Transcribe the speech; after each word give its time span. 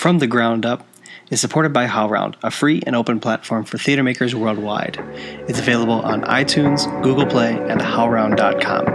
From 0.00 0.18
the 0.18 0.26
Ground 0.26 0.64
Up 0.64 0.86
is 1.28 1.42
supported 1.42 1.74
by 1.74 1.86
HowlRound, 1.86 2.36
a 2.42 2.50
free 2.50 2.82
and 2.86 2.96
open 2.96 3.20
platform 3.20 3.66
for 3.66 3.76
theater 3.76 4.02
makers 4.02 4.34
worldwide. 4.34 4.98
It's 5.46 5.58
available 5.58 6.00
on 6.00 6.22
iTunes, 6.22 6.86
Google 7.02 7.26
Play, 7.26 7.52
and 7.52 7.82
howlround.com. 7.82 8.86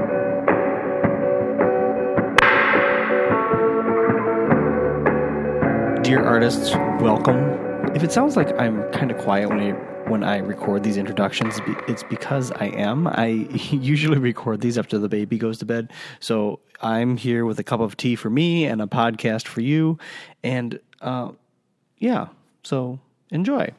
Dear 6.01 6.23
artists, 6.25 6.71
welcome. 6.99 7.37
If 7.93 8.03
it 8.03 8.11
sounds 8.11 8.35
like 8.35 8.59
I'm 8.59 8.81
kind 8.91 9.11
of 9.11 9.19
quiet 9.19 9.49
when 9.49 9.59
I 9.59 9.94
when 10.07 10.23
I 10.23 10.37
record 10.37 10.83
these 10.83 10.97
introductions, 10.97 11.59
it's 11.87 12.03
because 12.03 12.51
I 12.51 12.65
am. 12.67 13.07
I 13.07 13.27
usually 13.71 14.17
record 14.17 14.61
these 14.61 14.77
after 14.77 14.97
the 14.99 15.09
baby 15.09 15.37
goes 15.37 15.57
to 15.59 15.65
bed. 15.65 15.91
So 16.19 16.59
I'm 16.81 17.17
here 17.17 17.45
with 17.45 17.59
a 17.59 17.63
cup 17.63 17.79
of 17.79 17.97
tea 17.97 18.15
for 18.15 18.29
me 18.29 18.65
and 18.65 18.81
a 18.81 18.87
podcast 18.87 19.47
for 19.47 19.61
you. 19.61 19.97
And 20.43 20.79
uh, 21.01 21.31
yeah, 21.97 22.27
so 22.63 22.99
enjoy. 23.31 23.69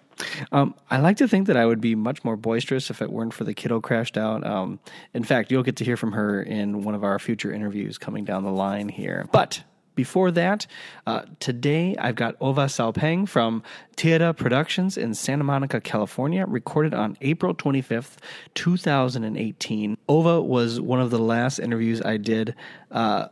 Um, 0.50 0.74
I 0.90 0.98
like 0.98 1.18
to 1.18 1.28
think 1.28 1.46
that 1.46 1.56
I 1.56 1.66
would 1.66 1.80
be 1.80 1.94
much 1.94 2.24
more 2.24 2.36
boisterous 2.36 2.90
if 2.90 3.02
it 3.02 3.10
weren't 3.10 3.34
for 3.34 3.44
the 3.44 3.54
kiddo 3.54 3.80
crashed 3.80 4.16
out. 4.16 4.46
Um, 4.46 4.80
in 5.12 5.24
fact, 5.24 5.50
you'll 5.52 5.62
get 5.62 5.76
to 5.76 5.84
hear 5.84 5.96
from 5.96 6.12
her 6.12 6.42
in 6.42 6.82
one 6.84 6.94
of 6.94 7.04
our 7.04 7.18
future 7.18 7.52
interviews 7.52 7.98
coming 7.98 8.24
down 8.24 8.42
the 8.42 8.50
line 8.50 8.88
here. 8.88 9.28
But 9.30 9.62
before 9.96 10.30
that, 10.30 10.66
uh, 11.06 11.22
today 11.40 11.96
I've 11.98 12.14
got 12.14 12.36
Ova 12.40 12.66
Saopeng 12.66 13.28
from 13.28 13.62
TeAda 13.96 14.36
Productions 14.36 14.96
in 14.96 15.14
Santa 15.14 15.42
Monica, 15.42 15.80
California, 15.80 16.44
recorded 16.46 16.94
on 16.94 17.16
April 17.22 17.54
25th, 17.54 18.18
2018. 18.54 19.98
Ova 20.08 20.40
was 20.40 20.80
one 20.80 21.00
of 21.00 21.10
the 21.10 21.18
last 21.18 21.58
interviews 21.58 22.00
I 22.02 22.18
did. 22.18 22.54
Uh, 22.92 23.28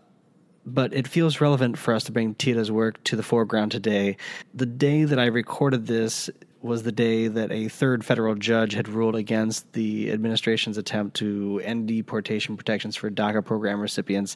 but 0.67 0.95
it 0.95 1.07
feels 1.07 1.43
relevant 1.43 1.77
for 1.77 1.93
us 1.95 2.05
to 2.05 2.13
bring 2.13 2.35
TeAda's 2.35 2.73
work 2.73 3.03
to 3.05 3.17
the 3.17 3.23
foreground 3.23 3.71
today. 3.71 4.17
The 4.55 4.67
day 4.67 5.05
that 5.05 5.19
I 5.19 5.27
recorded 5.27 5.87
this 5.87 6.31
was 6.65 6.83
the 6.83 6.93
day 6.93 7.29
that 7.29 7.53
a 7.53 7.69
third 7.69 8.03
federal 8.03 8.35
judge 8.35 8.73
had 8.73 8.89
ruled 8.89 9.15
against 9.15 9.71
the 9.75 10.11
administration's 10.11 10.79
attempt 10.79 11.15
to 11.15 11.61
end 11.63 11.87
deportation 11.87 12.57
protections 12.57 12.97
for 12.97 13.11
DACA 13.11 13.45
program 13.45 13.81
recipients. 13.81 14.35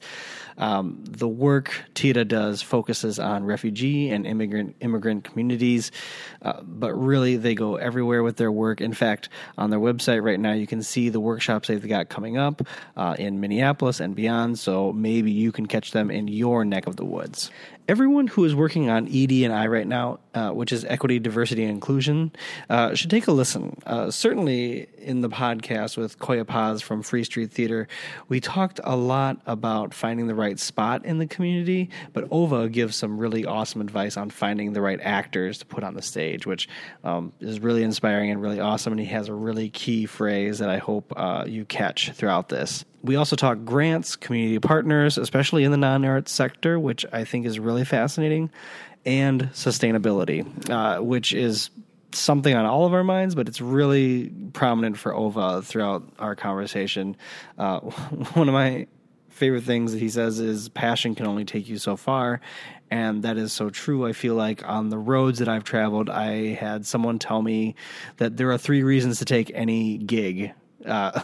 Um, 0.58 1.02
the 1.04 1.26
work 1.26 1.72
TeAda 1.94 2.28
does 2.28 2.60
focuses 2.60 3.18
on 3.18 3.44
refugee 3.44 4.10
and 4.10 4.26
immigrant 4.26 4.76
immigrant 4.80 5.24
communities, 5.24 5.90
uh, 6.42 6.60
but 6.62 6.92
really 6.92 7.36
they 7.36 7.54
go 7.54 7.76
everywhere 7.76 8.22
with 8.22 8.36
their 8.36 8.52
work. 8.52 8.82
In 8.82 8.92
fact, 8.92 9.30
on 9.56 9.70
their 9.70 9.80
website 9.80 10.22
right 10.22 10.38
now, 10.38 10.52
you 10.52 10.66
can 10.66 10.82
see 10.82 11.08
the 11.08 11.20
workshops 11.20 11.68
they've 11.68 11.88
got 11.88 12.10
coming 12.10 12.36
up 12.36 12.60
uh, 12.98 13.16
in 13.18 13.40
Minneapolis 13.40 14.00
and 14.00 14.14
beyond. 14.14 14.58
So 14.58 14.92
maybe 14.92 15.30
you 15.30 15.50
can 15.50 15.64
catch 15.64 15.92
them 15.92 16.10
in 16.10 16.28
your 16.28 16.66
neck 16.66 16.86
of 16.86 16.96
the 16.96 17.06
woods 17.06 17.50
everyone 17.88 18.26
who 18.26 18.44
is 18.44 18.54
working 18.54 18.90
on 18.90 19.08
ED 19.08 19.32
and 19.32 19.52
I 19.52 19.66
right 19.66 19.86
now, 19.86 20.20
uh, 20.34 20.50
which 20.50 20.72
is 20.72 20.84
equity, 20.84 21.18
diversity, 21.18 21.62
and 21.62 21.70
inclusion, 21.70 22.30
uh, 22.68 22.94
should 22.94 23.08
take 23.08 23.26
a 23.26 23.32
listen. 23.32 23.80
Uh, 23.86 24.10
certainly, 24.10 24.86
in 24.98 25.22
the 25.22 25.30
podcast 25.30 25.96
with 25.96 26.18
Coya 26.18 26.44
Paz 26.44 26.82
from 26.82 27.02
Free 27.02 27.24
Street 27.24 27.50
Theater, 27.50 27.88
we 28.28 28.40
talked 28.40 28.78
a 28.84 28.94
lot 28.94 29.40
about 29.46 29.94
finding 29.94 30.26
the 30.26 30.34
right 30.34 30.60
spot 30.60 31.04
in 31.06 31.18
the 31.18 31.26
community, 31.26 31.88
but 32.12 32.28
Ova 32.30 32.68
gives 32.68 32.94
some 32.94 33.18
really 33.18 33.46
awesome 33.46 33.80
advice 33.80 34.18
on 34.18 34.28
finding 34.28 34.74
the 34.74 34.82
right 34.82 35.00
actors 35.02 35.58
to 35.58 35.66
put 35.66 35.82
on 35.82 35.94
the 35.94 36.02
stage, 36.02 36.46
which 36.46 36.68
um, 37.04 37.32
is 37.40 37.58
really 37.60 37.82
inspiring 37.82 38.30
and 38.30 38.42
really 38.42 38.60
awesome. 38.60 38.92
And 38.92 39.00
he 39.00 39.06
has 39.06 39.28
a 39.28 39.34
really 39.34 39.70
key 39.70 40.04
phrase 40.04 40.58
that 40.58 40.68
I 40.68 40.76
hope 40.76 41.12
uh, 41.16 41.44
you 41.46 41.64
catch 41.64 42.12
throughout 42.12 42.50
this. 42.50 42.84
We 43.02 43.16
also 43.16 43.36
talk 43.36 43.64
grants, 43.64 44.16
community 44.16 44.58
partners, 44.58 45.18
especially 45.18 45.64
in 45.64 45.70
the 45.70 45.76
non 45.76 46.04
art 46.04 46.28
sector, 46.28 46.78
which 46.78 47.06
I 47.12 47.24
think 47.24 47.46
is 47.46 47.58
really 47.58 47.84
fascinating, 47.84 48.50
and 49.06 49.44
sustainability, 49.52 50.70
uh, 50.70 51.02
which 51.02 51.32
is 51.32 51.70
something 52.12 52.54
on 52.54 52.64
all 52.64 52.86
of 52.86 52.94
our 52.94 53.04
minds, 53.04 53.34
but 53.34 53.48
it's 53.48 53.60
really 53.60 54.30
prominent 54.52 54.98
for 54.98 55.14
Ova 55.14 55.62
throughout 55.62 56.02
our 56.18 56.34
conversation. 56.34 57.16
Uh, 57.56 57.80
one 58.34 58.48
of 58.48 58.54
my 58.54 58.86
favorite 59.28 59.62
things 59.62 59.92
that 59.92 59.98
he 59.98 60.08
says 60.08 60.40
is 60.40 60.68
passion 60.68 61.14
can 61.14 61.26
only 61.26 61.44
take 61.44 61.68
you 61.68 61.78
so 61.78 61.96
far. 61.96 62.40
And 62.90 63.22
that 63.22 63.36
is 63.36 63.52
so 63.52 63.70
true. 63.70 64.06
I 64.06 64.12
feel 64.12 64.34
like 64.34 64.66
on 64.66 64.88
the 64.88 64.98
roads 64.98 65.38
that 65.38 65.48
I've 65.48 65.64
traveled, 65.64 66.10
I 66.10 66.54
had 66.54 66.86
someone 66.86 67.18
tell 67.18 67.42
me 67.42 67.74
that 68.16 68.36
there 68.36 68.50
are 68.50 68.58
three 68.58 68.82
reasons 68.82 69.18
to 69.18 69.24
take 69.24 69.50
any 69.54 69.98
gig. 69.98 70.52
Uh, 70.84 71.22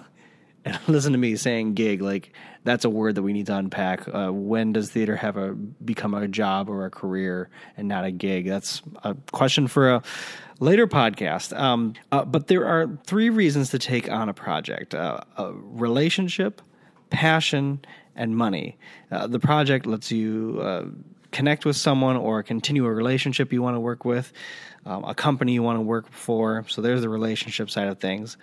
and 0.64 0.78
listen 0.88 1.12
to 1.12 1.18
me 1.18 1.36
saying 1.36 1.74
gig 1.74 2.00
like 2.00 2.32
that's 2.64 2.84
a 2.84 2.90
word 2.90 3.16
that 3.16 3.22
we 3.22 3.32
need 3.32 3.46
to 3.46 3.56
unpack. 3.56 4.08
Uh, 4.08 4.30
when 4.30 4.72
does 4.72 4.90
theater 4.90 5.16
have 5.16 5.36
a 5.36 5.52
become 5.52 6.14
a 6.14 6.26
job 6.26 6.70
or 6.70 6.86
a 6.86 6.90
career 6.90 7.50
and 7.76 7.88
not 7.88 8.04
a 8.04 8.10
gig? 8.10 8.46
That's 8.46 8.82
a 9.02 9.14
question 9.32 9.68
for 9.68 9.90
a 9.90 10.02
later 10.60 10.86
podcast. 10.86 11.56
Um, 11.58 11.94
uh, 12.10 12.24
but 12.24 12.46
there 12.46 12.66
are 12.66 12.88
three 13.06 13.28
reasons 13.28 13.70
to 13.70 13.78
take 13.78 14.10
on 14.10 14.28
a 14.28 14.34
project 14.34 14.94
uh, 14.94 15.20
a 15.36 15.52
relationship 15.52 16.62
passion 17.10 17.84
and 18.16 18.36
money. 18.36 18.78
Uh, 19.10 19.26
the 19.26 19.38
project 19.38 19.86
lets 19.86 20.10
you 20.10 20.58
uh, 20.62 20.84
connect 21.32 21.64
with 21.64 21.76
someone 21.76 22.16
or 22.16 22.42
continue 22.42 22.86
a 22.86 22.92
relationship 22.92 23.52
you 23.52 23.60
want 23.60 23.76
to 23.76 23.80
work 23.80 24.04
with 24.04 24.32
um, 24.86 25.04
a 25.04 25.14
company 25.14 25.52
you 25.52 25.62
want 25.62 25.76
to 25.76 25.82
work 25.82 26.10
for. 26.12 26.64
So 26.68 26.80
there's 26.80 27.02
the 27.02 27.08
relationship 27.08 27.70
side 27.70 27.88
of 27.88 27.98
things 27.98 28.36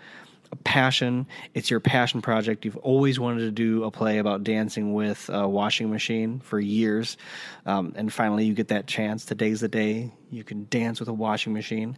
passion. 0.63 1.27
It's 1.53 1.69
your 1.69 1.79
passion 1.79 2.21
project. 2.21 2.65
You've 2.65 2.77
always 2.77 3.19
wanted 3.19 3.41
to 3.41 3.51
do 3.51 3.83
a 3.83 3.91
play 3.91 4.17
about 4.17 4.43
dancing 4.43 4.93
with 4.93 5.29
a 5.31 5.47
washing 5.47 5.89
machine 5.89 6.39
for 6.39 6.59
years. 6.59 7.17
Um, 7.65 7.93
and 7.95 8.11
finally, 8.11 8.45
you 8.45 8.53
get 8.53 8.69
that 8.69 8.87
chance. 8.87 9.25
Today's 9.25 9.61
the 9.61 9.67
day 9.67 10.11
you 10.29 10.43
can 10.43 10.67
dance 10.69 10.99
with 10.99 11.09
a 11.09 11.13
washing 11.13 11.53
machine. 11.53 11.97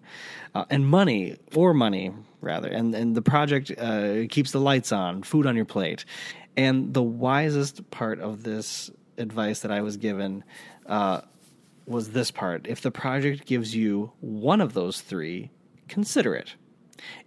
Uh, 0.55 0.65
and 0.69 0.87
money, 0.87 1.37
or 1.55 1.73
money, 1.73 2.13
rather. 2.41 2.69
And, 2.69 2.93
and 2.95 3.15
the 3.15 3.21
project 3.21 3.71
uh, 3.77 4.27
keeps 4.29 4.51
the 4.51 4.59
lights 4.59 4.91
on, 4.91 5.23
food 5.23 5.45
on 5.45 5.55
your 5.55 5.65
plate. 5.65 6.05
And 6.55 6.93
the 6.93 7.03
wisest 7.03 7.89
part 7.91 8.19
of 8.19 8.43
this 8.43 8.91
advice 9.17 9.61
that 9.61 9.71
I 9.71 9.81
was 9.81 9.97
given 9.97 10.43
uh, 10.85 11.21
was 11.85 12.11
this 12.11 12.31
part. 12.31 12.67
If 12.67 12.81
the 12.81 12.91
project 12.91 13.45
gives 13.45 13.75
you 13.75 14.11
one 14.19 14.61
of 14.61 14.73
those 14.73 15.01
three, 15.01 15.51
consider 15.87 16.35
it 16.35 16.55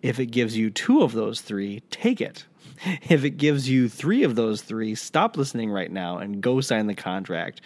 if 0.03 0.21
it 0.21 0.27
gives 0.27 0.57
you 0.57 0.71
two 0.71 1.03
of 1.03 1.13
those 1.13 1.41
three, 1.41 1.81
take 1.91 2.21
it. 2.21 2.45
If 3.09 3.25
it 3.25 3.31
gives 3.31 3.71
you 3.71 3.89
three 3.89 4.23
of 4.23 4.35
those 4.35 4.61
three, 4.61 4.95
stop 4.97 5.39
listening 5.39 5.71
right 5.71 5.91
now 5.91 6.19
and 6.19 6.43
go 6.43 6.61
sign 6.61 6.87
the 6.87 6.95
contract. 6.95 7.63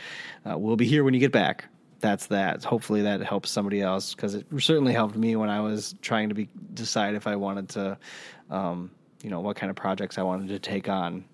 Uh, 0.48 0.56
we'll 0.56 0.76
be 0.76 0.86
here 0.86 1.02
when 1.02 1.14
you 1.14 1.20
get 1.20 1.32
back. 1.32 1.64
That's 1.98 2.26
that. 2.28 2.62
Hopefully 2.62 3.02
that 3.02 3.20
helps 3.20 3.50
somebody 3.50 3.80
else 3.80 4.14
because 4.14 4.36
it 4.36 4.46
certainly 4.58 4.92
helped 4.92 5.16
me 5.16 5.34
when 5.34 5.50
I 5.50 5.60
was 5.60 5.96
trying 6.00 6.28
to 6.28 6.36
be 6.36 6.48
decide 6.74 7.16
if 7.16 7.26
I 7.26 7.34
wanted 7.34 7.70
to, 7.70 7.98
um, 8.50 8.92
you 9.22 9.30
know, 9.30 9.40
what 9.40 9.56
kind 9.56 9.68
of 9.68 9.74
projects 9.74 10.16
I 10.16 10.22
wanted 10.22 10.48
to 10.48 10.60
take 10.60 10.88
on. 10.88 11.24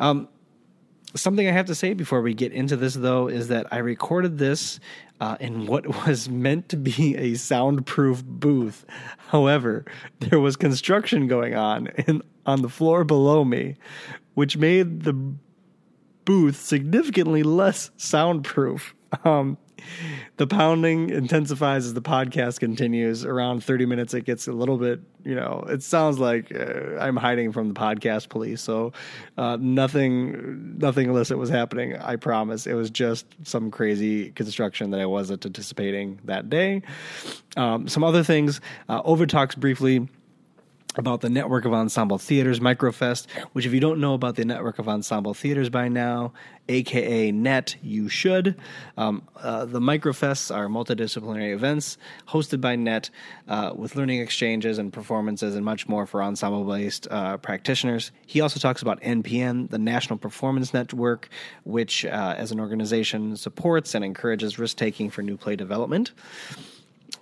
Um, 0.00 0.28
something 1.14 1.46
I 1.46 1.52
have 1.52 1.66
to 1.66 1.74
say 1.74 1.94
before 1.94 2.22
we 2.22 2.34
get 2.34 2.52
into 2.52 2.76
this, 2.76 2.94
though, 2.94 3.28
is 3.28 3.48
that 3.48 3.66
I 3.70 3.78
recorded 3.78 4.38
this 4.38 4.80
uh, 5.20 5.36
in 5.40 5.66
what 5.66 5.86
was 6.06 6.28
meant 6.28 6.68
to 6.70 6.76
be 6.76 7.16
a 7.16 7.34
soundproof 7.34 8.24
booth. 8.24 8.84
However, 9.28 9.84
there 10.20 10.40
was 10.40 10.56
construction 10.56 11.26
going 11.26 11.54
on 11.54 11.88
in, 12.06 12.22
on 12.46 12.62
the 12.62 12.68
floor 12.68 13.04
below 13.04 13.44
me, 13.44 13.76
which 14.34 14.56
made 14.56 15.02
the 15.02 15.12
booth 16.24 16.56
significantly 16.56 17.42
less 17.42 17.90
soundproof. 17.96 18.94
Um, 19.24 19.58
the 20.36 20.46
pounding 20.46 21.10
intensifies 21.10 21.86
as 21.86 21.94
the 21.94 22.02
podcast 22.02 22.60
continues. 22.60 23.24
Around 23.24 23.64
30 23.64 23.86
minutes, 23.86 24.14
it 24.14 24.24
gets 24.24 24.46
a 24.48 24.52
little 24.52 24.78
bit, 24.78 25.00
you 25.24 25.34
know, 25.34 25.64
it 25.68 25.82
sounds 25.82 26.18
like 26.18 26.54
uh, 26.54 26.98
I'm 26.98 27.16
hiding 27.16 27.52
from 27.52 27.68
the 27.68 27.74
podcast 27.74 28.28
police. 28.28 28.60
So 28.60 28.92
uh, 29.38 29.58
nothing, 29.60 30.78
nothing 30.78 31.08
illicit 31.08 31.38
was 31.38 31.50
happening. 31.50 31.96
I 31.96 32.16
promise. 32.16 32.66
It 32.66 32.74
was 32.74 32.90
just 32.90 33.26
some 33.44 33.70
crazy 33.70 34.30
construction 34.32 34.90
that 34.90 35.00
I 35.00 35.06
wasn't 35.06 35.44
anticipating 35.44 36.20
that 36.24 36.50
day. 36.50 36.82
Um, 37.56 37.88
some 37.88 38.04
other 38.04 38.22
things. 38.22 38.60
Uh, 38.88 39.02
Ova 39.04 39.26
talks 39.26 39.54
briefly 39.54 40.08
about 40.96 41.20
the 41.20 41.30
network 41.30 41.64
of 41.64 41.72
ensemble 41.72 42.18
theaters 42.18 42.60
microfest 42.60 43.26
which 43.52 43.66
if 43.66 43.72
you 43.72 43.80
don't 43.80 44.00
know 44.00 44.14
about 44.14 44.36
the 44.36 44.44
network 44.44 44.78
of 44.78 44.88
ensemble 44.88 45.34
theaters 45.34 45.68
by 45.68 45.88
now 45.88 46.32
aka 46.68 47.30
net 47.32 47.76
you 47.82 48.08
should. 48.08 48.56
Um, 48.96 49.28
uh, 49.36 49.64
the 49.64 49.80
microfests 49.80 50.54
are 50.54 50.68
multidisciplinary 50.68 51.52
events 51.52 51.98
hosted 52.28 52.60
by 52.60 52.76
net 52.76 53.10
uh, 53.48 53.72
with 53.74 53.96
learning 53.96 54.20
exchanges 54.20 54.78
and 54.78 54.92
performances 54.92 55.54
and 55.54 55.64
much 55.64 55.88
more 55.88 56.06
for 56.06 56.22
ensemble 56.22 56.64
based 56.64 57.08
uh, 57.10 57.36
practitioners. 57.38 58.12
He 58.26 58.40
also 58.40 58.60
talks 58.60 58.82
about 58.82 59.00
npn 59.02 59.70
the 59.70 59.78
national 59.78 60.18
performance 60.18 60.72
network 60.72 61.28
which 61.64 62.04
uh, 62.04 62.34
as 62.36 62.52
an 62.52 62.60
organization 62.60 63.36
supports 63.36 63.94
and 63.94 64.04
encourages 64.04 64.58
risk 64.58 64.76
taking 64.76 65.10
for 65.10 65.22
new 65.22 65.36
play 65.36 65.56
development 65.56 66.12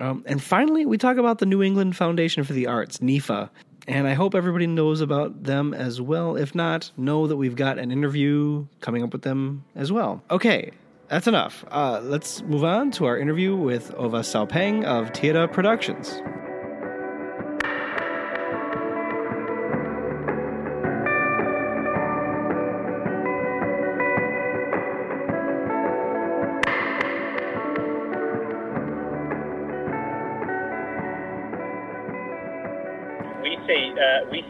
um, 0.01 0.25
and 0.27 0.43
finally, 0.43 0.87
we 0.87 0.99
talk 0.99 1.17
about 1.19 1.39
the 1.39 1.47
New 1.47 1.63
England 1.63 1.97
Foundation 1.97 2.45
for 2.45 2.53
the 2.53 2.67
Arts, 2.67 2.99
NEFA. 2.99 3.51
And 3.87 4.07
I 4.07 4.15
hope 4.15 4.35
everybody 4.35 4.67
knows 4.67 5.01
about 5.01 5.43
them 5.43 5.75
as 5.75 6.01
well. 6.01 6.37
If 6.37 6.55
not, 6.55 6.91
know 6.97 7.27
that 7.27 7.37
we've 7.37 7.57
got 7.57 7.79
an 7.79 7.91
interview 7.91 8.67
coming 8.81 9.03
up 9.03 9.13
with 9.13 9.23
them 9.23 9.65
as 9.75 9.91
well. 9.91 10.23
Okay, 10.31 10.71
that's 11.09 11.27
enough. 11.27 11.65
Uh, 11.71 12.01
let's 12.03 12.43
move 12.43 12.63
on 12.63 12.91
to 12.93 13.07
our 13.07 13.19
interview 13.19 13.57
with 13.57 13.93
Ova 13.95 14.21
Saopeng 14.21 14.85
of 14.85 15.13
TeAda 15.13 15.53
Productions. 15.53 16.23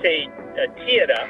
Say 0.03 0.27
uh, 0.29 0.67
TeAda 0.81 1.29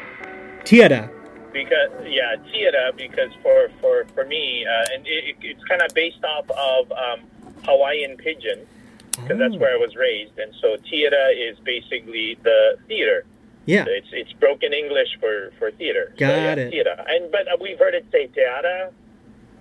TeAda. 0.65 1.11
because 1.53 1.91
yeah 2.07 2.37
TeAda 2.53 2.97
because 2.97 3.31
for 3.43 3.71
for 3.81 4.05
for 4.15 4.25
me 4.25 4.65
uh, 4.67 4.95
and 4.95 5.07
it, 5.07 5.37
it's 5.43 5.65
kind 5.65 5.83
of 5.83 5.93
based 5.95 6.23
off 6.25 6.49
of 6.51 6.93
um, 6.93 7.21
Hawaiian 7.65 8.17
pidgin 8.17 8.67
because 9.13 9.39
that's 9.39 9.57
where 9.57 9.75
I 9.75 9.77
was 9.77 9.97
raised 9.97 10.39
and 10.39 10.55
so 10.61 10.77
TeAda 10.77 11.51
is 11.51 11.59
basically 11.61 12.39
the 12.43 12.77
theater. 12.89 13.25
Yeah. 13.67 13.85
It's 13.87 14.09
it's 14.13 14.33
broken 14.35 14.73
English 14.73 15.09
for 15.21 15.53
for 15.59 15.71
theater. 15.73 16.13
Got 16.19 16.29
yeah, 16.29 16.55
it. 16.55 16.71
Theater. 16.71 17.05
And 17.09 17.31
but 17.31 17.47
uh, 17.47 17.57
we've 17.61 17.79
heard 17.79 17.95
it 17.95 18.07
say 18.11 18.27
teata. 18.29 18.93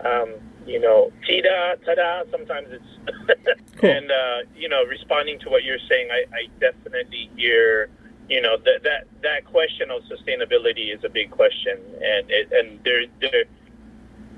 Um, 0.03 0.35
you 0.65 0.79
know, 0.79 1.11
tida, 1.27 1.75
tada. 1.85 2.29
Sometimes 2.31 2.69
it's 2.71 3.59
Cool. 3.77 3.89
and 3.89 4.11
uh, 4.11 4.37
you 4.55 4.67
know, 4.67 4.83
responding 4.85 5.39
to 5.39 5.49
what 5.49 5.63
you're 5.63 5.79
saying, 5.89 6.09
I, 6.11 6.23
I 6.35 6.47
definitely 6.59 7.29
hear. 7.35 7.89
You 8.29 8.41
know 8.41 8.57
that 8.57 8.83
that 8.83 9.07
that 9.23 9.45
question 9.45 9.89
of 9.89 10.03
sustainability 10.03 10.93
is 10.95 11.03
a 11.03 11.09
big 11.09 11.31
question, 11.31 11.77
and 12.01 12.29
it, 12.29 12.51
and 12.51 12.79
there 12.85 13.05
there 13.21 13.45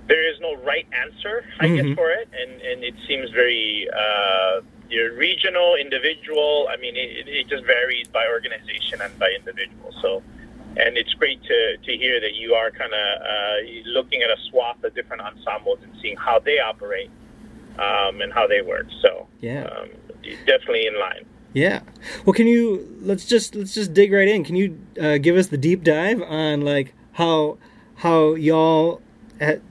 there 0.07 0.23
is 0.31 0.39
no 0.39 0.55
right 0.63 0.87
answer, 0.93 1.43
I 1.59 1.67
Mhm. 1.67 1.75
guess, 1.75 1.95
for 1.95 2.09
it, 2.11 2.27
and 2.31 2.61
and 2.61 2.83
it 2.83 2.95
seems 3.07 3.29
very 3.31 3.87
uh, 3.91 4.61
regional, 5.15 5.75
individual. 5.75 6.67
I 6.71 6.77
mean, 6.77 6.95
it, 6.95 7.27
it 7.27 7.47
just 7.47 7.65
varies 7.65 8.07
by 8.13 8.25
organization 8.27 9.01
and 9.01 9.17
by 9.19 9.29
individual. 9.37 9.93
So, 10.01 10.23
and 10.77 10.97
it's 10.97 11.13
great 11.15 11.43
to 11.43 11.77
to 11.77 11.97
hear 11.97 12.19
that 12.21 12.33
you 12.35 12.53
are 12.55 12.71
kind 12.71 12.93
of 12.93 13.21
uh, 13.21 13.57
looking 13.87 14.21
at 14.21 14.29
a 14.29 14.37
swath 14.49 14.81
of 14.83 14.95
different 14.95 15.21
ensembles 15.21 15.79
and 15.83 15.91
seeing 16.01 16.15
how 16.17 16.39
they 16.39 16.59
operate 16.59 17.11
um, 17.77 18.21
and 18.21 18.31
how 18.33 18.47
they 18.47 18.61
work. 18.61 18.87
So, 19.01 19.27
Yeah. 19.41 19.63
um, 19.63 19.89
definitely 20.45 20.87
in 20.87 20.97
line. 20.97 21.25
Yeah. 21.53 21.81
Well, 22.25 22.33
can 22.33 22.47
you 22.47 22.87
let's 23.01 23.25
just 23.25 23.55
let's 23.55 23.73
just 23.73 23.93
dig 23.93 24.11
right 24.11 24.27
in. 24.27 24.43
Can 24.43 24.55
you 24.55 24.79
uh, 25.01 25.17
give 25.17 25.35
us 25.35 25.47
the 25.47 25.57
deep 25.57 25.83
dive 25.83 26.21
on 26.21 26.61
like 26.61 26.93
how 27.13 27.57
how 27.95 28.35
y'all 28.35 29.01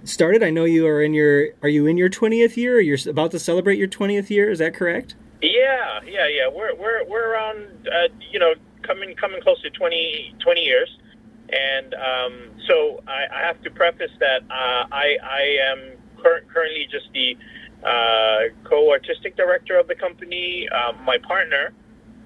started? 0.04 0.42
I 0.42 0.50
know 0.50 0.64
you 0.64 0.86
are 0.86 1.02
in 1.02 1.14
your 1.14 1.48
are 1.62 1.68
you 1.68 1.86
in 1.86 1.96
your 1.96 2.08
twentieth 2.08 2.56
year? 2.56 2.76
Or 2.76 2.80
you're 2.80 2.98
about 3.08 3.30
to 3.30 3.38
celebrate 3.38 3.78
your 3.78 3.88
twentieth 3.88 4.30
year. 4.30 4.50
Is 4.50 4.58
that 4.58 4.74
correct? 4.74 5.14
Yeah, 5.42 6.00
yeah, 6.04 6.28
yeah. 6.28 6.48
We're 6.48 6.74
we're 6.74 7.04
we're 7.04 7.32
around 7.32 7.88
uh, 7.88 8.08
you 8.30 8.38
know 8.38 8.54
coming 8.82 9.14
coming 9.16 9.40
close 9.40 9.60
to 9.62 9.70
20, 9.70 10.34
20 10.40 10.60
years, 10.60 10.98
and 11.50 11.94
um, 11.94 12.50
so 12.66 13.02
I, 13.06 13.26
I 13.32 13.46
have 13.46 13.60
to 13.62 13.70
preface 13.70 14.10
that 14.20 14.42
uh, 14.50 14.86
I 14.92 15.16
I 15.22 15.58
am 15.70 15.96
cur- 16.22 16.44
currently 16.52 16.86
just 16.90 17.06
the 17.14 17.36
uh, 17.84 18.38
co-artistic 18.64 19.36
director 19.36 19.78
of 19.78 19.88
the 19.88 19.94
company. 19.94 20.68
Um, 20.68 21.02
my 21.04 21.18
partner 21.18 21.72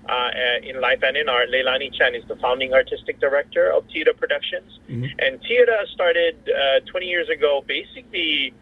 uh, 0.08 0.12
uh, 0.12 0.30
in 0.62 0.80
life 0.80 1.00
and 1.02 1.16
in 1.16 1.28
art, 1.28 1.48
Leilani 1.50 1.92
Chan, 1.94 2.14
is 2.14 2.24
the 2.28 2.36
founding 2.36 2.74
artistic 2.74 3.20
director 3.20 3.70
of 3.72 3.84
TeAda 3.88 4.16
Productions, 4.16 4.78
Mhm. 4.88 5.10
and 5.18 5.40
TeAda 5.42 5.86
started 5.94 6.36
uh, 6.50 6.80
20 6.90 7.06
years 7.06 7.28
ago, 7.30 7.64
basically 7.66 8.52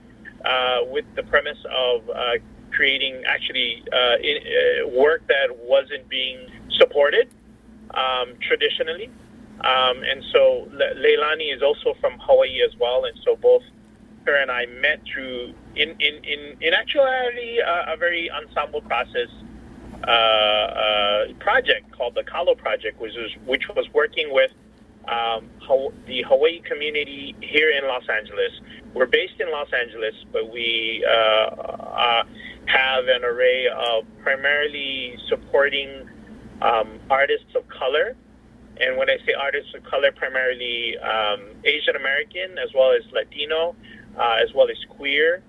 uh, 0.44 0.80
with 0.86 1.04
the 1.16 1.22
premise 1.24 1.58
of 1.70 2.08
uh, 2.10 2.34
creating 2.70 3.22
actually 3.26 3.82
uh, 3.92 4.16
in, 4.22 4.36
uh, 4.38 4.88
work 4.88 5.26
that 5.26 5.48
wasn't 5.58 6.08
being 6.08 6.38
supported 6.78 7.28
um, 7.94 8.34
traditionally. 8.40 9.10
Um, 9.62 10.02
and 10.02 10.24
so 10.32 10.68
Le- 10.72 10.94
Leilani 10.96 11.54
is 11.54 11.62
also 11.62 11.94
from 12.00 12.18
Hawaii 12.20 12.62
as 12.62 12.74
well, 12.78 13.04
and 13.04 13.16
so 13.24 13.36
both 13.36 13.62
and 14.26 14.50
I 14.50 14.66
met 14.66 15.00
through 15.12 15.54
in 15.76 15.90
in 16.00 16.24
in, 16.24 16.56
in 16.60 16.74
actuality 16.74 17.60
uh, 17.60 17.94
a 17.94 17.96
very 17.96 18.30
ensemble 18.30 18.80
process 18.82 19.28
uh, 20.06 20.10
uh, 20.10 21.32
project 21.38 21.90
called 21.92 22.14
the 22.14 22.24
Kalo 22.24 22.54
Project, 22.54 23.00
which 23.00 23.14
was 23.14 23.30
which 23.46 23.68
was 23.68 23.86
working 23.92 24.32
with 24.32 24.50
um, 25.08 25.48
the 26.06 26.22
Hawaii 26.22 26.60
community 26.60 27.34
here 27.40 27.70
in 27.70 27.86
Los 27.86 28.08
Angeles. 28.08 28.52
We're 28.94 29.06
based 29.06 29.40
in 29.40 29.50
Los 29.50 29.68
Angeles, 29.72 30.14
but 30.32 30.52
we 30.52 31.04
uh, 31.08 31.12
uh, 31.12 32.22
have 32.66 33.04
an 33.08 33.24
array 33.24 33.66
of 33.68 34.04
primarily 34.22 35.16
supporting 35.28 36.08
um, 36.60 37.00
artists 37.10 37.54
of 37.56 37.66
color. 37.68 38.16
And 38.80 38.96
when 38.96 39.10
I 39.10 39.18
say 39.26 39.34
artists 39.34 39.74
of 39.74 39.84
color, 39.84 40.12
primarily 40.12 40.96
um, 40.98 41.42
Asian 41.64 41.96
American 41.96 42.58
as 42.58 42.70
well 42.74 42.92
as 42.92 43.02
Latino, 43.12 43.76
uh, 44.18 44.36
as 44.42 44.52
well 44.54 44.68
as 44.70 44.76
queer 44.88 45.42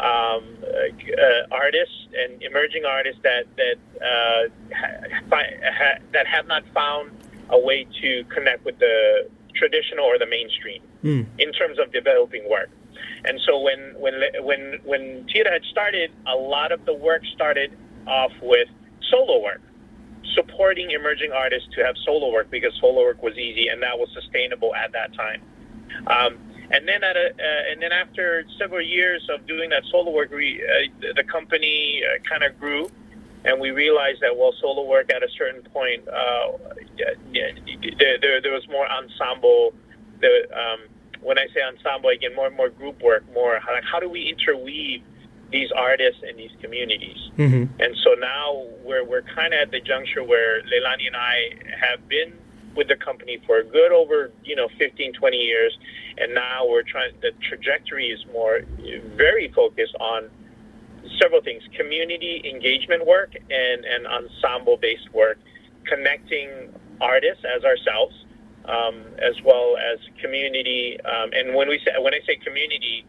um, 0.00 0.42
uh, 0.62 1.54
artists 1.54 1.94
and 2.16 2.42
emerging 2.42 2.84
artists 2.84 3.20
that 3.22 3.44
that 3.56 3.76
uh, 4.00 4.48
ha, 4.74 5.20
fi- 5.30 5.58
ha, 5.62 5.94
that 6.12 6.26
have 6.26 6.46
not 6.46 6.62
found 6.74 7.10
a 7.50 7.58
way 7.58 7.86
to 8.00 8.24
connect 8.24 8.64
with 8.64 8.78
the 8.78 9.28
traditional 9.54 10.04
or 10.04 10.18
the 10.18 10.26
mainstream 10.26 10.82
Mm. 11.04 11.26
in 11.36 11.50
terms 11.52 11.80
of 11.80 11.92
developing 11.92 12.48
work. 12.48 12.70
And 13.24 13.40
so 13.44 13.58
when 13.58 13.94
when 13.98 14.14
when 14.40 14.78
when 14.84 15.26
TeAda 15.26 15.50
had 15.52 15.64
started, 15.64 16.12
a 16.26 16.36
lot 16.36 16.70
of 16.70 16.84
the 16.84 16.94
work 16.94 17.22
started 17.34 17.76
off 18.06 18.30
with 18.40 18.68
solo 19.10 19.42
work, 19.42 19.60
supporting 20.34 20.92
emerging 20.92 21.32
artists 21.32 21.68
to 21.74 21.84
have 21.84 21.96
solo 22.04 22.30
work 22.32 22.50
because 22.52 22.72
solo 22.80 23.02
work 23.02 23.20
was 23.20 23.36
easy 23.36 23.66
and 23.66 23.82
that 23.82 23.98
was 23.98 24.08
sustainable 24.14 24.74
at 24.76 24.92
that 24.92 25.12
time. 25.14 25.42
Um, 26.06 26.38
and 26.70 26.86
then 26.88 27.02
at 27.02 27.16
a, 27.16 27.30
uh, 27.30 27.70
and 27.70 27.82
then 27.82 27.92
after 27.92 28.44
several 28.58 28.80
years 28.80 29.28
of 29.28 29.46
doing 29.46 29.70
that 29.70 29.84
solo 29.90 30.10
work, 30.10 30.30
we, 30.30 30.62
uh, 30.62 31.12
the 31.14 31.24
company 31.24 32.02
uh, 32.04 32.22
kind 32.28 32.42
of 32.42 32.58
grew, 32.58 32.90
and 33.44 33.60
we 33.60 33.70
realized 33.70 34.20
that 34.22 34.36
well, 34.36 34.52
solo 34.60 34.84
work 34.84 35.12
at 35.12 35.22
a 35.22 35.28
certain 35.36 35.62
point, 35.62 36.06
uh, 36.08 36.52
there, 37.32 38.18
there, 38.20 38.40
there 38.40 38.52
was 38.52 38.66
more 38.68 38.88
ensemble. 38.88 39.74
The 40.20 40.46
um, 40.56 40.80
when 41.20 41.38
I 41.38 41.46
say 41.54 41.62
ensemble, 41.62 42.10
again, 42.10 42.34
more 42.34 42.48
and 42.48 42.56
more 42.56 42.68
group 42.68 43.02
work, 43.02 43.24
more 43.32 43.58
how, 43.60 43.72
like 43.72 43.84
how 43.84 44.00
do 44.00 44.08
we 44.08 44.28
interweave 44.28 45.02
these 45.50 45.70
artists 45.70 46.22
and 46.26 46.38
these 46.38 46.50
communities? 46.60 47.18
Mm-hmm. 47.38 47.80
And 47.80 47.96
so 48.02 48.14
now 48.14 48.66
we're, 48.82 49.04
we're 49.04 49.22
kind 49.22 49.54
of 49.54 49.60
at 49.60 49.70
the 49.70 49.80
juncture 49.80 50.24
where 50.24 50.62
Leilani 50.62 51.06
and 51.06 51.16
I 51.16 51.50
have 51.78 52.08
been 52.08 52.32
with 52.74 52.88
the 52.88 52.96
company 52.96 53.38
for 53.46 53.58
a 53.58 53.64
good 53.64 53.92
over, 53.92 54.30
you 54.44 54.56
know, 54.56 54.68
15, 54.78 55.12
20 55.12 55.36
years. 55.36 55.78
And 56.18 56.34
now 56.34 56.66
we're 56.66 56.82
trying, 56.82 57.12
the 57.20 57.32
trajectory 57.48 58.08
is 58.08 58.24
more 58.32 58.60
very 59.16 59.52
focused 59.54 59.94
on 60.00 60.30
several 61.20 61.42
things, 61.42 61.62
community 61.76 62.42
engagement 62.44 63.06
work 63.06 63.34
and, 63.34 63.84
and 63.84 64.06
ensemble 64.06 64.76
based 64.76 65.12
work, 65.12 65.38
connecting 65.84 66.72
artists 67.00 67.44
as 67.44 67.64
ourselves, 67.64 68.14
um, 68.64 69.04
as 69.18 69.34
well 69.44 69.76
as 69.76 69.98
community. 70.20 70.98
Um, 71.00 71.30
and 71.32 71.54
when 71.54 71.68
we 71.68 71.78
say, 71.84 71.92
when 71.98 72.14
I 72.14 72.20
say 72.26 72.36
community, 72.36 73.04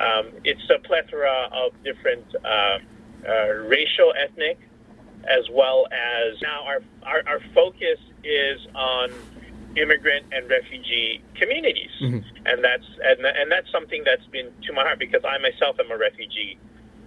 um, 0.00 0.32
it's 0.42 0.68
a 0.74 0.78
plethora 0.86 1.48
of 1.52 1.72
different, 1.84 2.24
uh, 2.44 2.78
uh, 3.28 3.48
racial, 3.68 4.12
ethnic, 4.20 4.58
as 5.28 5.48
well 5.50 5.86
as 5.92 6.40
now 6.42 6.64
our, 6.64 6.80
our, 7.04 7.22
our 7.26 7.40
focus 7.54 7.98
is 8.24 8.58
on 8.74 9.10
immigrant 9.76 10.24
and 10.32 10.48
refugee 10.48 11.20
communities, 11.34 11.90
Mhm. 12.00 12.22
and 12.46 12.62
that's 12.62 12.86
and, 13.02 13.24
and 13.26 13.50
that's 13.50 13.70
something 13.72 14.02
that's 14.04 14.26
been 14.26 14.50
to 14.66 14.72
my 14.72 14.82
heart 14.82 14.98
because 14.98 15.24
I 15.24 15.38
myself 15.38 15.80
am 15.80 15.90
a 15.90 15.96
refugee, 15.98 16.58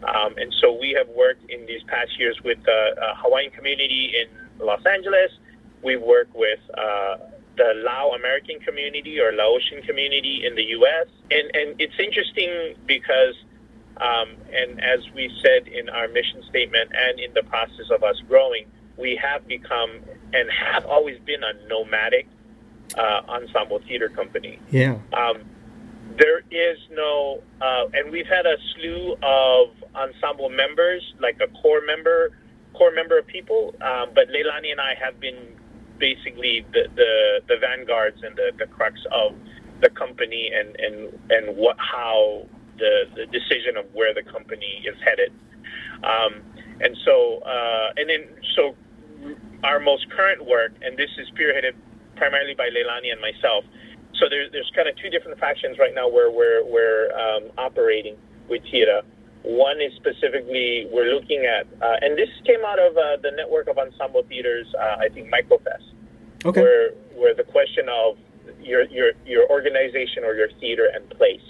um, 0.03 0.35
and 0.37 0.53
so 0.61 0.73
we 0.73 0.91
have 0.91 1.07
worked 1.09 1.49
in 1.49 1.65
these 1.65 1.83
past 1.83 2.19
years 2.19 2.37
with 2.43 2.61
the 2.63 2.95
uh, 3.01 3.15
Hawaiian 3.15 3.51
community 3.51 4.13
in 4.19 4.65
Los 4.65 4.85
Angeles. 4.85 5.31
We 5.81 5.95
work 5.95 6.27
with 6.33 6.59
uh, 6.77 7.17
the 7.55 7.73
Lao 7.85 8.11
American 8.11 8.59
community 8.59 9.19
or 9.19 9.31
Laotian 9.31 9.81
community 9.83 10.45
in 10.45 10.55
the 10.55 10.63
U.S. 10.77 11.07
and 11.31 11.49
and 11.55 11.75
it's 11.79 11.97
interesting 11.99 12.75
because 12.85 13.35
um, 14.01 14.35
and 14.53 14.81
as 14.81 14.99
we 15.15 15.31
said 15.41 15.67
in 15.67 15.89
our 15.89 16.07
mission 16.07 16.43
statement 16.49 16.91
and 16.93 17.19
in 17.19 17.33
the 17.33 17.43
process 17.43 17.89
of 17.91 18.03
us 18.03 18.15
growing, 18.27 18.65
we 18.97 19.19
have 19.21 19.47
become 19.47 19.99
and 20.33 20.49
have 20.51 20.85
always 20.85 21.19
been 21.25 21.41
a 21.43 21.67
nomadic 21.67 22.27
uh, 22.97 23.21
ensemble 23.29 23.79
theater 23.87 24.09
company. 24.09 24.59
Yeah. 24.69 24.97
Um, 25.13 25.43
there 26.17 26.39
is 26.51 26.77
no, 26.91 27.41
uh, 27.61 27.85
and 27.93 28.11
we've 28.11 28.27
had 28.27 28.45
a 28.45 28.55
slew 28.75 29.15
of 29.21 29.69
ensemble 29.95 30.49
members, 30.49 31.01
like 31.19 31.39
a 31.41 31.47
core 31.61 31.81
member, 31.85 32.31
core 32.73 32.91
member 32.91 33.17
of 33.19 33.27
people. 33.27 33.75
Um, 33.81 34.09
but 34.15 34.27
Leilani 34.29 34.71
and 34.71 34.81
I 34.81 34.95
have 34.95 35.19
been 35.19 35.37
basically 35.99 36.65
the, 36.73 36.87
the, 36.95 37.41
the 37.47 37.57
vanguards 37.59 38.21
and 38.23 38.35
the, 38.35 38.51
the 38.57 38.65
crux 38.67 38.99
of 39.11 39.35
the 39.81 39.89
company 39.89 40.51
and, 40.53 40.75
and, 40.79 41.19
and 41.29 41.57
what 41.57 41.77
how 41.77 42.47
the, 42.77 43.09
the 43.15 43.25
decision 43.27 43.77
of 43.77 43.85
where 43.93 44.13
the 44.13 44.23
company 44.23 44.83
is 44.85 44.95
headed. 45.03 45.31
Um, 46.03 46.41
and 46.79 46.95
so, 47.05 47.39
uh, 47.39 47.93
and 47.97 48.09
then, 48.09 48.23
so 48.55 48.75
our 49.63 49.79
most 49.79 50.09
current 50.09 50.45
work, 50.45 50.73
and 50.81 50.97
this 50.97 51.09
is 51.17 51.27
spearheaded 51.29 51.73
primarily 52.15 52.53
by 52.53 52.69
Leilani 52.69 53.11
and 53.11 53.21
myself. 53.21 53.65
So 54.15 54.29
there, 54.29 54.49
there's 54.49 54.71
kind 54.75 54.87
of 54.87 54.95
two 54.97 55.09
different 55.09 55.39
factions 55.39 55.77
right 55.77 55.93
now 55.93 56.07
where 56.07 56.31
we're, 56.31 56.63
we're 56.65 57.11
um, 57.17 57.51
operating 57.57 58.17
with 58.49 58.63
TeAda. 58.63 59.01
One 59.43 59.79
is 59.79 59.93
specifically 59.95 60.87
we're 60.91 61.13
looking 61.13 61.45
at, 61.45 61.67
uh, 61.81 61.95
and 62.01 62.17
this 62.17 62.29
came 62.45 62.65
out 62.65 62.79
of 62.79 62.97
uh, 62.97 63.17
the 63.21 63.31
network 63.31 63.67
of 63.67 63.77
ensemble 63.77 64.23
theaters, 64.23 64.67
uh, 64.77 64.97
I 64.99 65.09
think 65.09 65.31
Microfest, 65.31 65.93
okay. 66.43 66.61
where 66.61 66.91
where 67.15 67.33
the 67.33 67.43
question 67.43 67.87
of 67.87 68.17
your 68.61 68.83
your 68.85 69.11
your 69.25 69.49
organization 69.49 70.23
or 70.25 70.33
your 70.33 70.49
theater 70.59 70.89
and 70.93 71.09
place, 71.11 71.41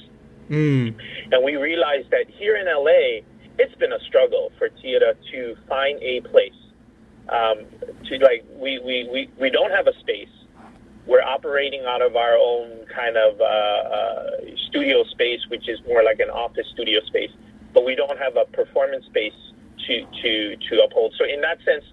mm. 0.50 0.94
And 1.32 1.44
we 1.44 1.56
realized 1.56 2.10
that 2.12 2.30
here 2.30 2.56
in 2.56 2.66
LA, 2.66 3.24
it's 3.60 3.76
been 3.76 3.94
a 3.94 4.00
struggle 4.02 4.52
for 4.58 4.70
TeAda 4.70 5.16
to 5.32 5.56
find 5.68 6.02
a 6.02 6.22
place. 6.22 6.54
Um, 7.30 7.66
to 8.06 8.18
like 8.20 8.46
we, 8.56 8.80
we, 8.80 9.10
we, 9.12 9.30
we 9.40 9.50
don't 9.50 9.72
have 9.72 9.88
a 9.88 10.00
space. 10.00 10.30
We're 11.06 11.22
operating 11.22 11.84
out 11.86 12.02
of 12.02 12.16
our 12.16 12.36
own 12.36 12.86
kind 12.94 13.18
of 13.18 13.40
uh, 13.40 13.44
uh, 13.44 14.30
studio 14.70 15.04
space, 15.06 15.42
which 15.50 15.68
is 15.68 15.80
more 15.86 16.04
like 16.04 16.20
an 16.20 16.30
office 16.30 16.68
studio 16.74 17.02
space 17.06 17.32
but 17.78 17.86
we 17.86 17.94
don't 17.94 18.18
have 18.18 18.36
a 18.38 18.46
performance 18.46 19.06
space 19.06 19.38
to, 19.86 20.04
to, 20.24 20.56
to 20.56 20.84
uphold. 20.84 21.14
So 21.16 21.26
in 21.26 21.42
that 21.42 21.60
sense, 21.64 21.84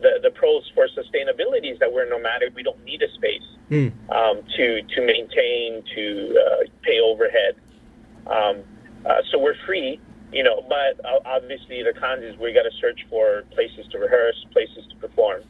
the, 0.00 0.20
the 0.22 0.30
pros 0.30 0.70
for 0.72 0.86
sustainability 0.86 1.72
is 1.72 1.80
that 1.80 1.92
we're 1.92 2.08
nomadic. 2.08 2.54
We 2.54 2.62
don't 2.62 2.82
need 2.84 3.02
a 3.02 3.12
space 3.12 3.42
mm. 3.68 3.90
um, 4.10 4.44
to, 4.56 4.82
to 4.82 5.04
maintain, 5.04 5.82
to 5.96 6.38
uh, 6.38 6.64
pay 6.82 7.00
overhead. 7.00 7.56
Um, 8.28 8.62
uh, 9.06 9.22
so 9.30 9.38
we're 9.38 9.56
free, 9.66 10.00
you 10.32 10.42
know, 10.42 10.64
but 10.68 11.00
obviously 11.26 11.82
the 11.82 11.92
cons 11.98 12.22
is 12.22 12.36
we 12.38 12.52
got 12.52 12.62
to 12.62 12.70
search 12.80 13.06
for 13.10 13.42
places 13.50 13.86
to 13.92 13.98
rehearse, 13.98 14.44
places 14.52 14.86
to 14.90 14.96
perform 14.96 15.42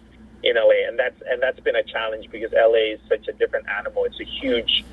in 0.42 0.56
LA. 0.56 0.88
And 0.88 0.99
that's, 0.99 1.21
and 1.28 1.42
that's 1.42 1.61
been 1.61 1.76
a 1.76 1.85
challenge 1.85 2.30
because 2.30 2.52
LA 2.52 2.94
is 2.94 3.00
such 3.09 3.28
a 3.28 3.32
different 3.32 3.66
animal. 3.68 4.04
It's 4.04 4.21
a 4.21 4.25
huge 4.25 4.85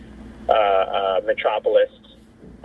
uh, 0.47 0.51
uh 0.51 1.21
metropolis. 1.25 1.91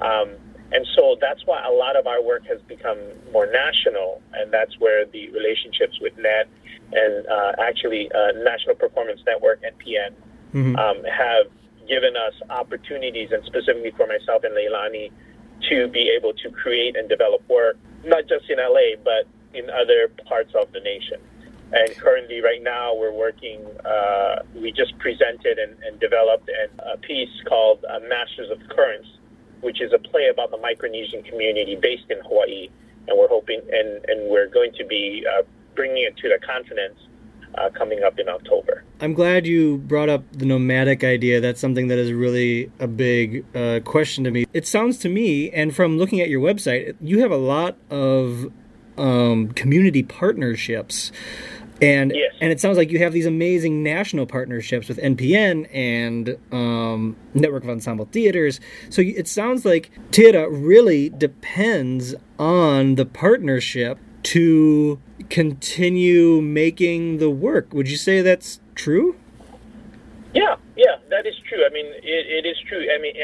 Um, 0.01 0.31
and 0.73 0.87
so 0.97 1.17
that's 1.21 1.47
why 1.47 1.63
a 1.65 1.71
lot 1.71 1.97
of 1.97 2.07
our 2.07 2.23
work 2.23 2.47
has 2.47 2.61
become 2.63 2.99
more 3.33 3.47
national, 3.47 4.21
and 4.33 4.53
that's 4.53 4.79
where 4.81 5.07
the 5.07 5.31
relationships 5.31 6.01
with 6.01 6.17
NET 6.19 6.49
and 6.93 7.27
uh, 7.27 7.53
actually 7.61 8.11
uh, 8.13 8.33
National 8.43 8.75
Performance 8.75 9.21
Network, 9.27 9.63
NPN, 9.63 10.15
mm-hmm. 10.53 10.77
um, 10.77 11.05
have 11.05 11.47
given 11.87 12.17
us 12.17 12.35
opportunities, 12.51 13.31
and 13.31 13.45
specifically 13.45 13.93
for 13.93 14.07
myself 14.07 14.43
and 14.43 14.55
Leilani, 14.55 15.13
to 15.71 15.89
be 15.89 16.11
able 16.17 16.33
to 16.35 16.51
create 16.51 16.97
and 16.97 17.09
develop 17.09 17.47
work, 17.49 17.77
not 18.05 18.29
just 18.29 18.49
in 18.51 18.59
LA, 18.59 18.97
but 19.03 19.27
in 19.53 19.71
other 19.71 20.09
parts 20.27 20.53
of 20.55 20.73
the 20.73 20.81
nation. 20.81 21.19
And 21.73 21.91
currently, 21.97 22.41
right 22.41 22.63
now, 22.63 22.95
we're 22.95 23.13
working, 23.13 23.65
uh, 23.85 24.43
we 24.55 24.71
just 24.71 24.97
presented 24.99 25.59
and, 25.59 25.77
and 25.83 25.99
developed 25.99 26.49
a 26.79 26.99
piece 26.99 27.31
called 27.49 27.85
uh, 27.89 28.01
Masters 28.09 28.51
of 28.51 28.59
Currents 28.69 29.09
which 29.65 29.81
is 29.81 29.93
a 29.95 29.99
play 29.99 30.29
about 30.31 30.51
the 30.51 30.59
Micronesian 30.59 31.25
community 31.25 31.75
based 31.75 32.05
in 32.11 32.19
Hawaii, 32.29 32.69
and 33.09 33.19
we're 33.19 33.29
hoping 33.29 33.61
and 33.73 34.05
and 34.07 34.31
we're 34.31 34.47
going 34.47 34.73
to 34.77 34.85
be 34.85 35.25
uh, 35.27 35.43
bringing 35.75 36.05
it 36.05 36.17
to 36.19 36.29
the 36.29 36.39
continent 36.47 36.95
uh, 37.59 37.71
coming 37.71 38.03
up 38.03 38.19
in 38.19 38.29
October. 38.29 38.85
I'm 39.01 39.13
glad 39.13 39.47
you 39.47 39.79
brought 39.79 40.09
up 40.09 40.25
the 40.33 40.47
nomadic 40.47 41.05
idea. 41.05 41.41
That's 41.41 41.61
something 41.61 41.89
that 41.89 41.99
is 41.99 42.13
really 42.13 42.71
a 42.79 42.87
big 42.87 43.45
uh, 43.55 43.81
question 43.85 44.25
to 44.25 44.31
me. 44.31 44.47
It 44.53 44.67
sounds 44.67 44.99
to 44.99 45.09
me, 45.09 45.51
and 45.51 45.75
from 45.75 45.99
looking 45.99 46.21
at 46.21 46.29
your 46.29 46.41
website, 46.41 46.95
you 47.01 47.21
have 47.21 47.31
a 47.31 47.37
lot 47.37 47.77
of 47.91 48.53
um, 48.97 49.49
community 49.53 50.03
partnerships. 50.03 51.13
And 51.83 52.13
yes. 52.15 52.33
and 52.41 52.53
it 52.53 52.61
sounds 52.61 52.79
like 52.79 52.93
you 52.93 53.01
have 53.01 53.13
these 53.13 53.27
amazing 53.27 53.83
national 53.83 54.27
partnerships 54.27 54.89
with 54.89 54.99
NPN 54.99 55.69
and 55.75 56.39
um, 56.53 57.17
Network 57.35 57.65
of 57.65 57.71
Ensemble 57.71 58.07
Theaters. 58.07 58.61
So 58.91 59.03
it 59.03 59.27
sounds 59.27 59.65
like 59.65 59.91
TeAda 60.11 60.47
really 60.51 61.11
depends 61.11 62.15
on 62.39 62.95
the 62.95 63.05
partnership 63.05 63.99
to 64.25 65.01
continue 65.29 66.41
making 66.41 67.19
the 67.19 67.31
work. 67.31 67.73
Would 67.73 67.89
you 67.89 67.97
say 67.97 68.23
that's 68.23 68.61
true? 68.75 69.17
Yeah, 70.35 70.57
yeah, 70.77 70.97
that 71.11 71.27
is 71.27 71.35
true. 71.49 71.65
I 71.65 71.71
mean, 71.71 71.87
it, 71.87 72.45
it 72.45 72.49
is 72.49 72.57
true. 72.69 72.87
I 72.93 72.99
mean, 72.99 73.15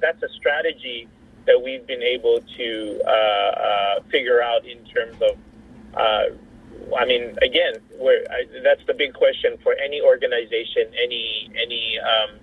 that's 0.00 0.22
a 0.22 0.28
strategy 0.36 1.08
that 1.46 1.60
we've 1.62 1.86
been 1.86 2.02
able 2.02 2.40
to 2.56 3.00
uh, 3.06 3.10
uh, 3.10 4.00
figure 4.10 4.42
out 4.42 4.66
in 4.66 4.84
terms 4.84 5.16
of. 5.22 5.38
Uh, 5.94 6.24
I 6.96 7.04
mean, 7.04 7.36
again, 7.42 7.74
I, 8.00 8.44
that's 8.62 8.84
the 8.86 8.94
big 8.94 9.14
question 9.14 9.56
for 9.62 9.74
any 9.74 10.00
organization, 10.00 10.90
any 11.02 11.50
any 11.60 11.98
um, 11.98 12.38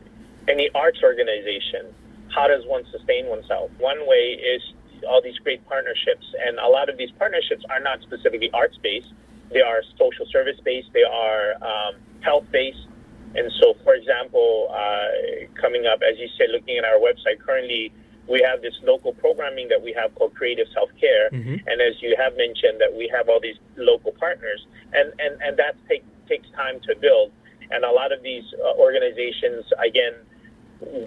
any 0.48 0.70
arts 0.74 1.00
organization. 1.04 1.94
How 2.30 2.48
does 2.48 2.66
one 2.66 2.86
sustain 2.92 3.28
oneself? 3.28 3.72
One 3.80 4.08
way 4.08 4.40
is 4.40 4.62
all 5.04 5.22
these 5.22 5.38
great 5.40 5.66
partnerships, 5.68 6.26
and 6.46 6.58
a 6.60 6.68
lot 6.68 6.90
of 6.90 6.98
these 6.98 7.12
partnerships 7.12 7.64
are 7.70 7.80
not 7.80 8.02
specifically 8.02 8.50
arts 8.54 8.78
based. 8.82 9.12
They 9.52 9.62
are 9.62 9.82
social 9.98 10.26
service 10.32 10.60
based. 10.64 10.90
They 10.94 11.04
are 11.04 11.54
um, 11.62 11.96
health 12.22 12.46
based. 12.52 12.88
And 13.36 13.52
so, 13.60 13.76
for 13.84 13.94
example, 13.94 14.70
uh, 14.72 15.48
coming 15.60 15.86
up, 15.86 16.02
as 16.02 16.18
you 16.18 16.28
said, 16.38 16.48
looking 16.52 16.78
at 16.78 16.86
our 16.86 17.00
website, 17.00 17.40
currently 17.40 17.92
we 18.28 18.42
have 18.42 18.62
this 18.62 18.76
local 18.84 19.14
programming 19.14 19.68
that 19.70 19.82
we 19.82 19.94
have 19.94 20.14
called 20.16 20.34
Creative 20.36 20.68
Self 20.74 20.90
Care, 21.00 21.30
mm-hmm. 21.32 21.56
and 21.68 21.82
as 21.82 22.02
you 22.02 22.16
have 22.18 22.36
mentioned, 22.36 22.80
that 22.80 22.94
we 22.94 23.10
have 23.16 23.30
all 23.30 23.40
these 23.40 23.56
local 23.78 24.12
partners, 24.12 24.66
and 24.94 25.14
and 25.20 25.42
and 25.42 25.58
that 25.58 25.76
take, 25.88 26.04
takes 26.28 26.50
time 26.52 26.80
to 26.88 26.96
build. 27.00 27.32
And 27.72 27.84
a 27.84 27.92
lot 27.92 28.12
of 28.12 28.24
these 28.24 28.44
uh, 28.64 28.80
organizations, 28.80 29.66
again, 29.84 30.14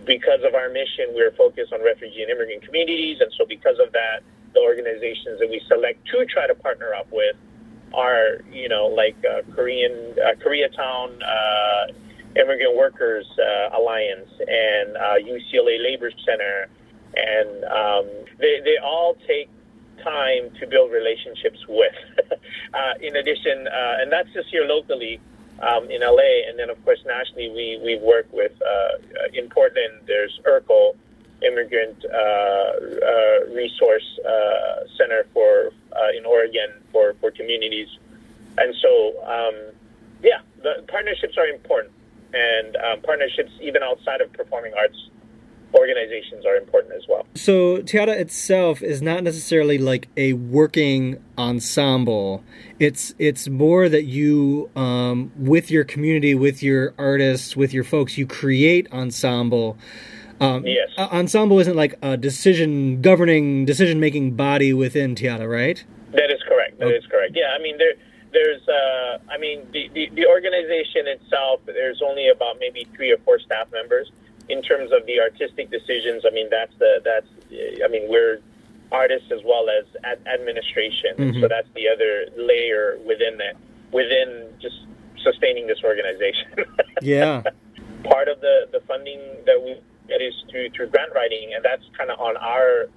because 0.04 0.42
of 0.46 0.54
our 0.54 0.68
mission, 0.68 1.14
we're 1.14 1.32
focused 1.32 1.72
on 1.72 1.82
refugee 1.84 2.22
and 2.22 2.30
immigrant 2.30 2.64
communities, 2.64 3.18
and 3.20 3.30
so 3.38 3.44
because 3.46 3.78
of 3.78 3.92
that, 3.92 4.20
the 4.54 4.60
organizations 4.60 5.38
that 5.38 5.48
we 5.48 5.60
select 5.68 6.04
to 6.08 6.24
try 6.26 6.46
to 6.46 6.54
partner 6.54 6.92
up 6.94 7.06
with 7.12 7.36
are, 7.94 8.38
you 8.52 8.68
know, 8.68 8.86
like 8.86 9.16
uh, 9.24 9.42
Korean 9.54 10.14
uh, 10.18 10.34
Koreatown. 10.34 11.22
Uh, 11.22 11.92
Immigrant 12.36 12.76
Workers 12.76 13.26
uh, 13.40 13.76
Alliance 13.76 14.30
and 14.38 14.94
UCLA 15.26 15.80
uh, 15.80 15.82
Labor 15.82 16.12
Center 16.24 16.68
and 17.16 17.64
um, 17.64 18.06
they 18.38 18.60
they 18.64 18.76
all 18.82 19.16
take 19.26 19.48
time 20.04 20.50
to 20.60 20.66
build 20.66 20.92
relationships 20.92 21.58
with. 21.68 21.92
uh, 22.30 22.94
in 23.02 23.16
addition, 23.16 23.66
and 23.72 24.12
that's 24.12 24.32
just 24.32 24.48
here 24.48 24.64
locally 24.64 25.20
um, 25.60 25.90
in 25.90 26.00
LA, 26.00 26.48
and 26.48 26.58
then 26.58 26.70
of 26.70 26.82
course 26.84 27.00
nationally, 27.06 27.50
we 27.50 27.80
we 27.84 27.96
work 27.98 28.26
with 28.32 28.52
uh, 28.62 28.98
in 29.32 29.48
Portland. 29.48 30.00
There's 30.06 30.40
IRCO, 30.46 30.96
Immigrant 31.42 32.04
uh, 32.04 32.16
uh, 32.16 33.54
Resource 33.54 34.18
uh, 34.26 34.86
Center 34.96 35.26
for 35.32 35.72
in 36.16 36.24
Oregon 36.24 36.70
for 36.92 37.14
for 37.20 37.30
communities, 37.30 37.88
and 38.58 38.74
so 38.80 39.22
um, 39.24 39.54
yeah, 40.22 40.40
the 40.62 40.84
partnerships 40.88 41.36
are 41.36 41.46
important, 41.46 41.92
and 42.32 42.76
um, 42.76 43.00
partnerships 43.02 43.52
even 43.60 43.82
outside 43.82 44.20
of 44.20 44.32
performing 44.32 44.72
arts 44.74 45.10
organizations 45.74 46.44
are 46.44 46.56
important 46.56 46.94
as 46.94 47.02
well. 47.08 47.26
So 47.34 47.78
TeAda 47.78 48.18
itself 48.18 48.82
is 48.82 49.00
not 49.00 49.22
necessarily 49.22 49.78
like 49.78 50.08
a 50.16 50.32
working 50.34 51.22
ensemble. 51.38 52.44
It's 52.78 53.14
it's 53.18 53.48
more 53.48 53.88
that 53.88 54.04
you 54.04 54.70
um, 54.76 55.32
with 55.36 55.70
your 55.70 55.84
community, 55.84 56.34
with 56.34 56.62
your 56.62 56.94
artists, 56.98 57.56
with 57.56 57.72
your 57.72 57.84
folks, 57.84 58.18
you 58.18 58.26
create 58.26 58.90
ensemble. 58.92 59.76
Um, 60.40 60.66
yes. 60.66 60.88
Ensemble 60.96 61.58
isn't 61.60 61.76
like 61.76 61.96
a 62.00 62.16
decision 62.16 63.02
governing 63.02 63.66
decision 63.66 64.00
making 64.00 64.36
body 64.36 64.72
within 64.72 65.14
TeAda, 65.14 65.48
right? 65.48 65.84
That 66.12 66.30
is 66.30 66.42
correct. 66.48 66.78
That 66.78 66.86
okay. 66.86 66.96
is 66.96 67.06
correct. 67.06 67.36
Yeah, 67.36 67.54
I 67.56 67.62
mean 67.62 67.76
there 67.78 67.94
there's 68.32 68.66
uh, 68.68 69.18
I 69.28 69.38
mean 69.38 69.66
the, 69.72 69.90
the, 69.92 70.10
the 70.14 70.26
organization 70.26 71.06
itself. 71.06 71.60
There's 71.66 72.00
only 72.02 72.28
about 72.28 72.58
maybe 72.58 72.88
three 72.96 73.12
or 73.12 73.18
four 73.18 73.38
staff 73.38 73.70
members 73.70 74.10
in 74.48 74.62
terms 74.62 74.90
of 74.92 75.06
the 75.06 75.20
artistic 75.20 75.70
decisions, 75.70 76.24
I 76.26 76.30
mean 76.30 76.48
that's 76.50 76.74
the 76.78 77.00
that's 77.04 77.28
I 77.84 77.88
mean 77.88 78.08
we're 78.08 78.40
artists 78.92 79.30
as 79.30 79.40
well 79.44 79.68
as 79.70 79.84
ad- 80.04 80.26
administration, 80.26 81.16
mm-hmm. 81.16 81.40
so 81.40 81.48
that's 81.48 81.68
the 81.74 81.88
other 81.88 82.26
layer 82.36 82.98
within 83.06 83.38
that 83.38 83.56
within 83.92 84.52
just 84.60 84.86
sustaining 85.22 85.66
this 85.66 85.82
organization. 85.84 86.48
yeah, 87.02 87.42
part 88.04 88.28
of 88.28 88.40
the 88.40 88.68
the 88.72 88.80
funding 88.86 89.20
that 89.46 89.60
we 89.62 89.80
get 90.08 90.20
is 90.20 90.34
through 90.50 90.70
through 90.70 90.88
grant 90.88 91.12
writing, 91.14 91.52
and 91.54 91.64
that's 91.64 91.84
kind 91.96 92.10
of 92.10 92.18
on 92.18 92.36
our 92.36 92.88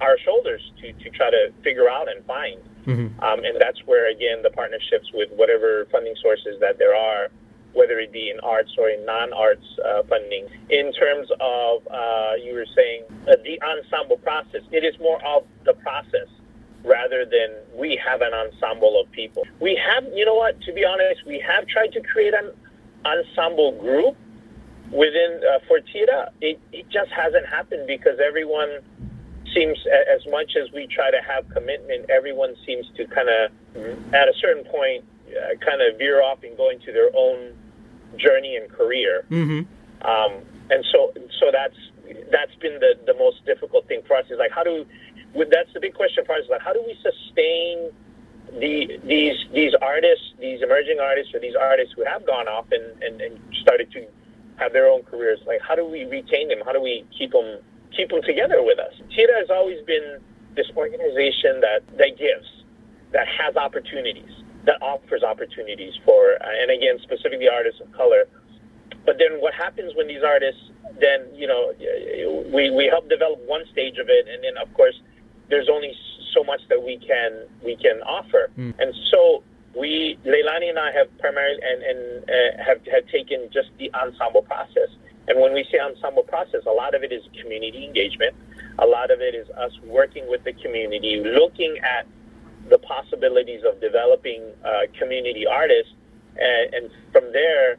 our 0.00 0.18
shoulders 0.18 0.72
to 0.80 0.92
to 0.92 1.10
try 1.10 1.30
to 1.30 1.52
figure 1.62 1.88
out 1.88 2.10
and 2.10 2.24
find. 2.26 2.60
Mm-hmm. 2.86 3.22
Um, 3.22 3.44
and 3.44 3.60
that's 3.60 3.78
where 3.86 4.10
again 4.10 4.42
the 4.42 4.50
partnerships 4.50 5.10
with 5.14 5.30
whatever 5.36 5.86
funding 5.92 6.14
sources 6.20 6.58
that 6.60 6.78
there 6.78 6.96
are 6.96 7.28
whether 7.74 7.98
it 7.98 8.12
be 8.12 8.30
in 8.30 8.38
arts 8.40 8.72
or 8.78 8.88
in 8.90 9.04
non-arts 9.04 9.64
uh, 9.84 10.02
funding. 10.04 10.46
In 10.70 10.92
terms 10.92 11.28
of, 11.40 11.86
uh, 11.90 12.32
you 12.42 12.54
were 12.54 12.66
saying 12.74 13.04
uh, 13.28 13.36
the 13.44 13.60
ensemble 13.62 14.18
process, 14.18 14.62
it 14.70 14.84
is 14.84 14.98
more 15.00 15.24
of 15.24 15.44
the 15.64 15.74
process 15.74 16.28
rather 16.84 17.24
than 17.24 17.50
we 17.74 17.96
have 18.04 18.20
an 18.22 18.34
ensemble 18.34 19.00
of 19.00 19.10
people. 19.12 19.46
We 19.60 19.76
have, 19.76 20.04
you 20.12 20.24
know 20.24 20.34
what, 20.34 20.60
to 20.62 20.72
be 20.72 20.84
honest, 20.84 21.24
we 21.26 21.38
have 21.40 21.66
tried 21.66 21.92
to 21.92 22.00
create 22.00 22.34
an 22.34 22.50
ensemble 23.04 23.72
group 23.72 24.16
within 24.90 25.40
uh, 25.48 25.58
Fortita. 25.68 26.30
It, 26.40 26.60
it 26.72 26.88
just 26.90 27.10
hasn't 27.10 27.46
happened 27.46 27.86
because 27.86 28.18
everyone 28.20 28.80
seems, 29.54 29.78
as 30.10 30.26
much 30.30 30.56
as 30.56 30.72
we 30.72 30.86
try 30.86 31.10
to 31.10 31.20
have 31.26 31.48
commitment, 31.50 32.10
everyone 32.10 32.54
seems 32.66 32.86
to 32.96 33.06
kind 33.06 33.28
of, 33.28 33.50
at 34.14 34.28
a 34.28 34.32
certain 34.40 34.64
point, 34.64 35.04
uh, 35.28 35.54
kind 35.64 35.80
of 35.80 35.98
veer 35.98 36.22
off 36.22 36.42
and 36.42 36.56
go 36.56 36.70
into 36.70 36.92
their 36.92 37.10
own 37.14 37.54
journey 38.16 38.56
and 38.56 38.70
career. 38.70 39.24
Mm-hmm. 39.30 39.62
Um, 40.06 40.42
and 40.70 40.84
so, 40.90 41.12
so 41.38 41.50
that's 41.52 41.76
that's 42.30 42.54
been 42.60 42.80
the, 42.80 42.94
the 43.06 43.14
most 43.14 43.44
difficult 43.46 43.86
thing 43.88 44.02
for 44.06 44.16
us. 44.16 44.24
Is 44.30 44.38
like, 44.38 44.50
how 44.50 44.64
do 44.64 44.84
that's 45.34 45.72
the 45.72 45.80
big 45.80 45.94
question 45.94 46.24
for 46.24 46.34
us. 46.34 46.44
Is 46.44 46.50
like, 46.50 46.62
how 46.62 46.72
do 46.72 46.82
we 46.84 46.96
sustain 47.02 47.90
the 48.58 49.00
these 49.04 49.36
these 49.52 49.72
artists, 49.80 50.34
these 50.38 50.62
emerging 50.62 50.98
artists, 51.00 51.34
or 51.34 51.40
these 51.40 51.56
artists 51.56 51.94
who 51.96 52.04
have 52.04 52.26
gone 52.26 52.48
off 52.48 52.66
and, 52.70 53.02
and, 53.02 53.20
and 53.20 53.38
started 53.62 53.90
to 53.92 54.06
have 54.56 54.72
their 54.72 54.88
own 54.88 55.02
careers? 55.04 55.40
Like, 55.46 55.60
how 55.66 55.74
do 55.74 55.84
we 55.84 56.04
retain 56.04 56.48
them? 56.48 56.58
How 56.64 56.72
do 56.72 56.80
we 56.80 57.04
keep 57.16 57.32
them 57.32 57.58
keep 57.96 58.10
them 58.10 58.22
together 58.22 58.62
with 58.62 58.78
us? 58.78 58.92
TeAda 59.16 59.38
has 59.38 59.50
always 59.50 59.82
been 59.84 60.18
this 60.54 60.66
organization 60.76 61.60
that 61.60 61.80
that 61.96 62.18
gives, 62.18 62.48
that 63.12 63.26
has 63.28 63.56
opportunities 63.56 64.41
that 64.64 64.80
offers 64.80 65.22
opportunities 65.22 65.94
for, 66.04 66.34
uh, 66.40 66.60
and 66.60 66.70
again, 66.70 66.98
specifically 67.02 67.48
artists 67.48 67.80
of 67.80 67.90
color. 67.92 68.24
But 69.04 69.18
then 69.18 69.40
what 69.40 69.54
happens 69.54 69.94
when 69.96 70.06
these 70.06 70.22
artists, 70.22 70.60
then, 71.00 71.26
you 71.34 71.46
know, 71.46 71.72
we, 72.52 72.70
we 72.70 72.86
help 72.86 73.08
develop 73.08 73.40
one 73.46 73.64
stage 73.72 73.98
of 73.98 74.08
it, 74.08 74.28
and 74.28 74.44
then, 74.44 74.56
of 74.62 74.72
course, 74.74 75.00
there's 75.48 75.68
only 75.68 75.92
so 76.32 76.44
much 76.44 76.60
that 76.68 76.82
we 76.82 76.96
can 76.98 77.46
we 77.64 77.76
can 77.76 78.00
offer. 78.02 78.50
Mm. 78.56 78.74
And 78.78 78.94
so 79.10 79.42
we, 79.78 80.18
Leilani 80.24 80.68
and 80.68 80.78
I 80.78 80.92
have 80.92 81.08
primarily, 81.18 81.60
and, 81.62 81.82
and 81.82 82.30
uh, 82.30 82.64
have, 82.64 82.80
have 82.86 83.06
taken 83.08 83.48
just 83.52 83.68
the 83.78 83.92
ensemble 83.94 84.42
process. 84.42 84.88
And 85.28 85.40
when 85.40 85.52
we 85.52 85.66
say 85.70 85.78
ensemble 85.78 86.22
process, 86.22 86.62
a 86.66 86.70
lot 86.70 86.94
of 86.94 87.02
it 87.02 87.12
is 87.12 87.22
community 87.40 87.84
engagement. 87.84 88.34
A 88.78 88.86
lot 88.86 89.10
of 89.10 89.20
it 89.20 89.34
is 89.34 89.48
us 89.50 89.72
working 89.84 90.28
with 90.28 90.44
the 90.44 90.52
community, 90.52 91.22
looking 91.24 91.78
at 91.78 92.06
the 92.68 92.78
possibilities 92.78 93.62
of 93.64 93.80
developing 93.80 94.42
uh, 94.64 94.90
community 94.98 95.46
artists, 95.46 95.92
and, 96.36 96.74
and 96.74 96.90
from 97.12 97.32
there, 97.32 97.72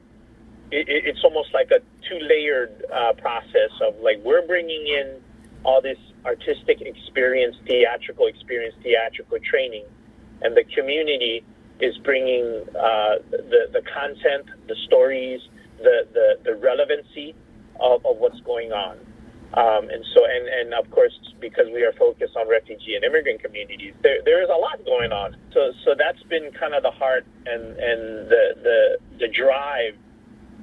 it, 0.72 0.88
it's 0.88 1.24
almost 1.24 1.54
like 1.54 1.72
a 1.72 1.80
two-layered 2.08 2.86
uh, 2.94 3.14
process 3.14 3.72
of 3.82 3.96
like 4.02 4.20
we're 4.24 4.46
bringing 4.46 4.88
in 4.88 5.22
all 5.64 5.82
this 5.82 5.98
artistic 6.26 6.82
experience, 6.82 7.56
theatrical 7.68 8.28
experience, 8.28 8.76
theatrical 8.84 9.38
training, 9.40 9.86
and 10.42 10.56
the 10.56 10.64
community 10.76 11.44
is 11.80 11.98
bringing 12.00 12.64
uh, 12.76 13.16
the 13.32 13.68
the 13.72 13.82
content, 13.94 14.46
the 14.68 14.76
stories, 14.86 15.42
the 15.78 16.08
the, 16.14 16.38
the 16.44 16.56
relevancy 16.56 17.36
of, 17.80 18.06
of 18.06 18.18
what's 18.18 18.40
going 18.42 18.72
on. 18.72 18.98
Um, 19.54 19.90
and 19.90 20.04
so, 20.16 20.26
and, 20.26 20.48
and 20.48 20.74
of 20.74 20.90
course, 20.90 21.14
because 21.40 21.68
we 21.72 21.84
are 21.84 21.94
focused 21.94 22.36
on 22.36 22.50
refugee 22.50 22.96
and 22.96 23.04
immigrant 23.04 23.44
communities, 23.44 23.94
there, 24.02 24.18
there 24.26 24.42
is 24.42 24.50
a 24.50 24.58
lot 24.58 24.84
going 24.84 25.12
on. 25.12 25.36
So, 25.54 25.72
so 25.86 25.94
that's 25.98 26.22
been 26.24 26.52
kind 26.60 26.74
of 26.74 26.82
the 26.82 26.92
heart 26.92 27.26
and, 27.46 27.64
and 27.78 28.30
the, 28.30 28.46
the, 28.64 28.98
the 29.20 29.28
drive 29.28 29.94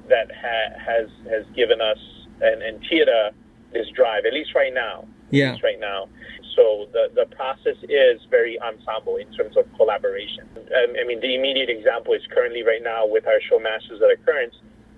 that 0.09 0.27
ha- 0.29 0.75
has, 0.75 1.07
has 1.29 1.45
given 1.55 1.79
us 1.79 1.99
and, 2.41 2.61
and 2.61 2.83
TeAda 2.83 3.31
this 3.71 3.87
drive, 3.95 4.25
at 4.25 4.33
least 4.33 4.53
right 4.55 4.73
now. 4.73 5.07
Yeah. 5.31 5.55
right 5.63 5.79
now. 5.79 6.09
So 6.57 6.87
the, 6.91 7.07
the 7.15 7.33
process 7.33 7.77
is 7.87 8.19
very 8.29 8.59
ensemble 8.59 9.15
in 9.15 9.31
terms 9.31 9.55
of 9.55 9.63
collaboration. 9.77 10.43
I 10.75 11.05
mean, 11.07 11.21
the 11.21 11.35
immediate 11.35 11.69
example 11.69 12.13
is 12.13 12.21
currently 12.29 12.63
right 12.63 12.83
now 12.83 13.07
with 13.07 13.25
our 13.25 13.39
show 13.49 13.57
Masters 13.57 14.01
of 14.03 14.11
the 14.11 14.17
Currents. 14.25 14.57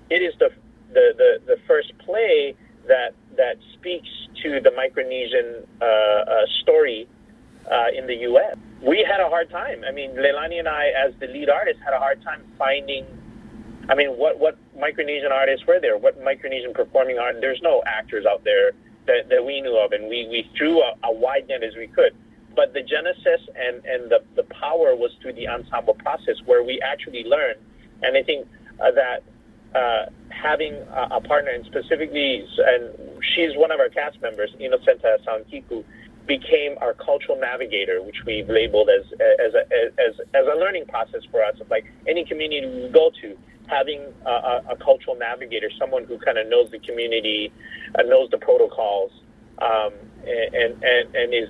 It 0.09 0.23
is 0.23 0.33
the, 0.39 0.49
the, 0.89 1.13
the, 1.15 1.31
the 1.45 1.57
first 1.67 1.93
play 1.99 2.55
that 2.87 3.13
that 3.37 3.57
speaks 3.73 4.09
to 4.43 4.59
the 4.61 4.69
Micronesian 4.71 5.65
uh, 5.81 5.85
uh, 5.85 6.45
story 6.61 7.07
uh, 7.71 7.85
in 7.97 8.07
the 8.07 8.15
U.S. 8.31 8.57
We 8.81 9.05
had 9.09 9.19
a 9.19 9.29
hard 9.29 9.49
time. 9.49 9.83
I 9.87 9.91
mean, 9.91 10.11
Leilani 10.11 10.59
and 10.59 10.67
I, 10.67 10.87
as 10.87 11.13
the 11.19 11.27
lead 11.27 11.49
artist, 11.49 11.79
had 11.83 11.93
a 11.93 11.99
hard 11.99 12.21
time 12.23 12.43
finding. 12.57 13.05
I 13.89 13.95
mean, 13.95 14.11
what 14.11 14.39
what 14.39 14.57
Micronesian 14.77 15.31
artists 15.31 15.65
were 15.67 15.79
there? 15.79 15.97
What 15.97 16.19
Micronesian 16.21 16.73
performing 16.73 17.19
art? 17.19 17.35
There's 17.41 17.61
no 17.61 17.81
actors 17.85 18.25
out 18.25 18.43
there 18.43 18.71
that, 19.07 19.29
that 19.29 19.45
we 19.45 19.61
knew 19.61 19.77
of, 19.77 19.91
and 19.91 20.07
we, 20.07 20.27
we 20.29 20.49
threw 20.57 20.81
a, 20.81 20.93
a 21.03 21.13
wide 21.13 21.47
net 21.47 21.63
as 21.63 21.75
we 21.75 21.87
could. 21.87 22.15
But 22.55 22.73
the 22.73 22.81
genesis 22.81 23.41
and, 23.55 23.83
and 23.85 24.11
the, 24.11 24.19
the 24.35 24.43
power 24.43 24.95
was 24.95 25.11
through 25.21 25.33
the 25.33 25.47
ensemble 25.47 25.95
process 25.95 26.35
where 26.45 26.63
we 26.63 26.79
actually 26.81 27.23
learned. 27.23 27.59
And 28.03 28.15
I 28.15 28.23
think 28.23 28.47
uh, 28.79 28.91
that 28.91 29.23
uh, 29.75 30.05
having 30.29 30.73
a, 30.73 31.07
a, 31.11 31.21
partner, 31.21 31.51
and 31.51 31.65
specifically, 31.65 32.45
and 32.57 32.93
she's 33.35 33.55
one 33.55 33.71
of 33.71 33.79
our 33.79 33.89
cast 33.89 34.21
members, 34.21 34.51
Innocenta 34.59 35.17
Sankiku, 35.25 35.83
became 36.27 36.77
our 36.79 36.93
cultural 36.93 37.37
navigator, 37.39 38.01
which 38.01 38.17
we've 38.25 38.47
labeled 38.49 38.89
as 38.89 39.05
as 39.13 39.53
a, 39.53 39.73
as, 39.73 40.19
as 40.33 40.45
a 40.45 40.59
learning 40.59 40.85
process 40.85 41.21
for 41.31 41.43
us. 41.43 41.59
Of 41.59 41.69
like 41.69 41.85
any 42.07 42.23
community 42.25 42.67
we 42.67 42.89
go 42.89 43.11
to, 43.21 43.37
having 43.67 44.01
a, 44.25 44.29
a, 44.29 44.63
a 44.71 44.75
cultural 44.77 45.15
navigator, 45.15 45.69
someone 45.79 46.05
who 46.05 46.17
kind 46.19 46.37
of 46.37 46.47
knows 46.47 46.71
the 46.71 46.79
community, 46.79 47.51
uh, 47.97 48.03
knows 48.03 48.29
the 48.29 48.37
protocols, 48.37 49.11
um, 49.59 49.93
and, 50.25 50.83
and 50.83 51.15
and 51.15 51.33
is 51.33 51.49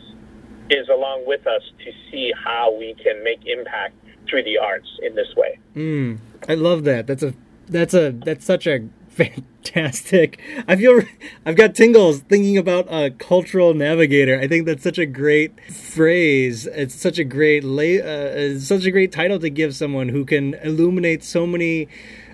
is 0.70 0.88
along 0.90 1.26
with 1.28 1.46
us 1.46 1.62
to 1.84 1.92
see 2.10 2.32
how 2.44 2.74
we 2.74 2.96
can 3.04 3.24
make 3.24 3.46
impact 3.46 3.96
through 4.30 4.44
the 4.44 4.58
arts 4.58 4.88
in 5.02 5.16
this 5.16 5.36
way. 5.36 5.60
Mm, 5.76 6.20
I 6.48 6.56
love 6.56 6.86
that. 6.86 7.08
That's 7.08 7.24
a 7.24 7.34
that's 7.74 7.94
a 7.94 8.12
that's 8.12 8.46
such 8.46 8.68
a 8.68 8.88
fantastic. 9.14 10.40
I 10.68 10.76
feel 10.76 11.02
I've 11.46 11.56
got 11.56 11.76
tingles 11.76 12.20
thinking 12.22 12.58
about 12.58 12.88
a 12.90 13.12
cultural 13.12 13.74
navigator. 13.74 14.40
I 14.40 14.48
think 14.48 14.66
that's 14.66 14.82
such 14.82 14.98
a 14.98 15.06
great 15.06 15.60
phrase. 15.72 16.66
It's 16.66 16.96
such 16.96 17.20
a 17.20 17.24
great 17.24 17.64
lay, 17.64 18.02
uh, 18.02 18.60
such 18.60 18.86
a 18.86 18.92
great 18.92 19.12
title 19.12 19.40
to 19.40 19.50
give 19.50 19.76
someone 19.76 20.10
who 20.10 20.26
can 20.26 20.56
illuminate 20.56 21.24
so 21.24 21.46
many 21.46 21.88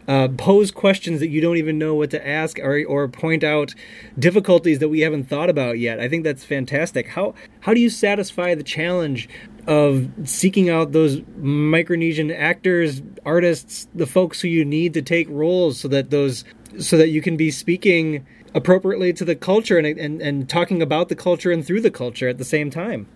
uh, 0.07 0.27
pose 0.27 0.71
questions 0.71 1.19
that 1.19 1.27
you 1.27 1.39
don't 1.39 1.57
even 1.57 1.77
know 1.77 1.93
what 1.93 2.09
to 2.09 2.27
ask 2.27 2.57
or, 2.59 2.83
or 2.87 3.07
point 3.07 3.43
out 3.43 3.75
difficulties 4.17 4.79
that 4.79 4.89
we 4.89 5.01
haven't 5.01 5.25
thought 5.25 5.49
about 5.49 5.77
yet. 5.77 5.99
I 5.99 6.09
think 6.09 6.23
that's 6.23 6.43
fantastic. 6.43 7.09
How 7.09 7.35
how 7.61 7.75
do 7.75 7.79
you 7.79 7.91
satisfy 7.91 8.55
the 8.55 8.63
challenge 8.63 9.29
of 9.67 10.09
seeking 10.25 10.69
out 10.69 10.91
those 10.91 11.17
Micronesian 11.39 12.35
actors, 12.35 13.01
artists, 13.25 13.87
the 13.93 14.07
folks 14.07 14.41
who 14.41 14.47
you 14.47 14.65
need 14.65 14.93
to 14.93 15.01
take 15.01 15.27
roles 15.29 15.79
so 15.79 15.87
that 15.87 16.09
those 16.09 16.43
so 16.79 16.97
that 16.97 17.09
you 17.09 17.21
can 17.21 17.35
be 17.37 17.51
speaking 17.51 18.25
appropriately 18.53 19.13
to 19.13 19.25
the 19.25 19.35
culture 19.35 19.77
and 19.77 19.85
and, 19.85 20.21
and 20.21 20.49
talking 20.49 20.81
about 20.81 21.09
the 21.09 21.15
culture 21.15 21.51
and 21.51 21.65
through 21.65 21.81
the 21.81 21.91
culture 21.91 22.27
at 22.27 22.37
the 22.37 22.45
same 22.45 22.69
time. 22.69 23.07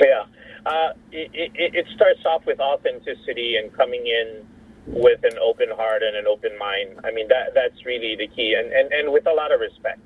Yeah, 0.00 0.24
uh, 0.66 0.92
it, 1.10 1.30
it, 1.34 1.74
it 1.74 1.86
starts 1.94 2.20
off 2.24 2.46
with 2.46 2.60
authenticity 2.60 3.56
and 3.56 3.72
coming 3.72 4.06
in 4.06 4.46
with 4.86 5.20
an 5.24 5.38
open 5.42 5.68
heart 5.70 6.02
and 6.02 6.16
an 6.16 6.26
open 6.26 6.56
mind. 6.58 7.00
I 7.04 7.10
mean, 7.10 7.28
that 7.28 7.54
that's 7.54 7.84
really 7.84 8.16
the 8.16 8.28
key, 8.28 8.54
and, 8.54 8.72
and, 8.72 8.92
and 8.92 9.12
with 9.12 9.26
a 9.26 9.32
lot 9.32 9.52
of 9.52 9.60
respect. 9.60 10.00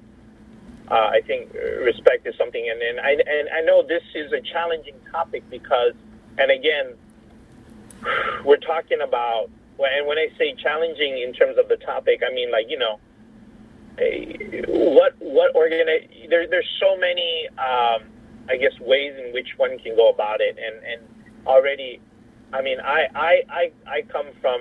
Uh, 0.90 1.10
I 1.12 1.20
think 1.26 1.52
respect 1.54 2.26
is 2.26 2.34
something, 2.36 2.68
and, 2.68 2.82
and 2.82 3.00
I 3.00 3.12
and 3.12 3.48
I 3.54 3.60
know 3.62 3.82
this 3.86 4.02
is 4.14 4.32
a 4.32 4.40
challenging 4.40 4.96
topic 5.10 5.42
because, 5.48 5.92
and 6.38 6.50
again, 6.50 6.94
we're 8.44 8.58
talking 8.58 9.00
about, 9.00 9.48
and 9.78 10.06
when 10.06 10.18
I 10.18 10.28
say 10.38 10.54
challenging 10.54 11.18
in 11.18 11.32
terms 11.32 11.56
of 11.58 11.68
the 11.68 11.76
topic, 11.76 12.22
I 12.28 12.34
mean 12.34 12.50
like 12.50 12.66
you 12.68 12.78
know, 12.78 13.00
what 14.68 15.14
what 15.20 15.54
organize? 15.54 16.08
There, 16.28 16.46
there's 16.48 16.68
so 16.80 16.96
many, 16.98 17.48
um, 17.58 18.08
I 18.50 18.56
guess, 18.58 18.78
ways 18.80 19.14
in 19.24 19.32
which 19.32 19.48
one 19.56 19.78
can 19.78 19.96
go 19.96 20.10
about 20.10 20.40
it, 20.40 20.58
and 20.58 20.84
and 20.84 21.46
already 21.46 22.00
I 22.52 22.60
mean, 22.60 22.78
I 22.80 23.06
I 23.14 23.42
I, 23.48 23.72
I 23.86 24.02
come 24.02 24.26
from 24.40 24.60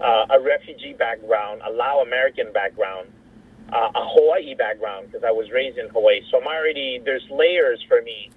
uh, 0.00 0.26
a 0.30 0.40
refugee 0.40 0.92
background, 0.92 1.62
a 1.64 1.70
Lao 1.70 2.00
American 2.00 2.52
background, 2.52 3.08
uh, 3.72 3.90
a 3.94 4.08
Hawaii 4.08 4.54
background 4.54 5.06
because 5.06 5.24
I 5.24 5.30
was 5.30 5.50
raised 5.50 5.78
in 5.78 5.88
Hawaii. 5.88 6.22
So 6.30 6.40
I'm 6.40 6.46
already 6.46 7.00
there's 7.04 7.28
layers 7.30 7.82
for 7.88 8.02
me 8.02 8.30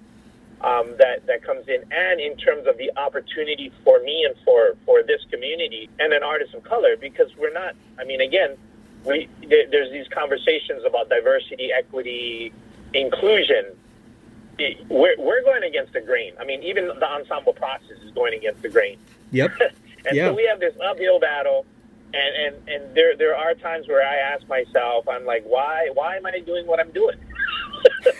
um, 0.60 0.94
that 0.98 1.26
that 1.26 1.42
comes 1.42 1.68
in, 1.68 1.84
and 1.90 2.20
in 2.20 2.36
terms 2.36 2.66
of 2.66 2.76
the 2.78 2.90
opportunity 2.96 3.72
for 3.84 4.00
me 4.00 4.24
and 4.24 4.34
for 4.44 4.76
for 4.84 5.02
this 5.02 5.22
community 5.30 5.88
and 5.98 6.12
an 6.12 6.22
artist 6.22 6.54
of 6.54 6.62
color 6.64 6.96
because 6.96 7.30
we're 7.36 7.52
not. 7.52 7.74
I 7.98 8.04
mean, 8.04 8.20
again, 8.20 8.56
we 9.04 9.28
there's 9.48 9.90
these 9.92 10.08
conversations 10.08 10.82
about 10.86 11.08
diversity, 11.08 11.72
equity, 11.72 12.52
inclusion 12.94 13.76
we're, 14.88 15.16
we're 15.18 15.42
going 15.42 15.62
against 15.62 15.92
the 15.92 16.00
grain. 16.00 16.34
I 16.38 16.44
mean, 16.44 16.62
even 16.62 16.88
the 16.88 17.10
ensemble 17.10 17.52
process 17.52 17.98
is 18.04 18.10
going 18.12 18.34
against 18.34 18.62
the 18.62 18.68
grain. 18.68 18.98
Yep. 19.32 19.52
and 20.06 20.16
yeah. 20.16 20.28
so 20.28 20.34
we 20.34 20.46
have 20.46 20.60
this 20.60 20.74
uphill 20.84 21.18
battle 21.18 21.66
and 22.14 22.56
and 22.56 22.68
and 22.68 22.94
there 22.94 23.16
there 23.16 23.36
are 23.36 23.54
times 23.54 23.88
where 23.88 24.06
I 24.06 24.16
ask 24.16 24.46
myself, 24.48 25.08
I'm 25.08 25.24
like, 25.24 25.44
why 25.44 25.90
why 25.94 26.16
am 26.16 26.26
I 26.26 26.40
doing 26.40 26.66
what 26.66 26.80
I'm 26.80 26.92
doing? 26.92 27.16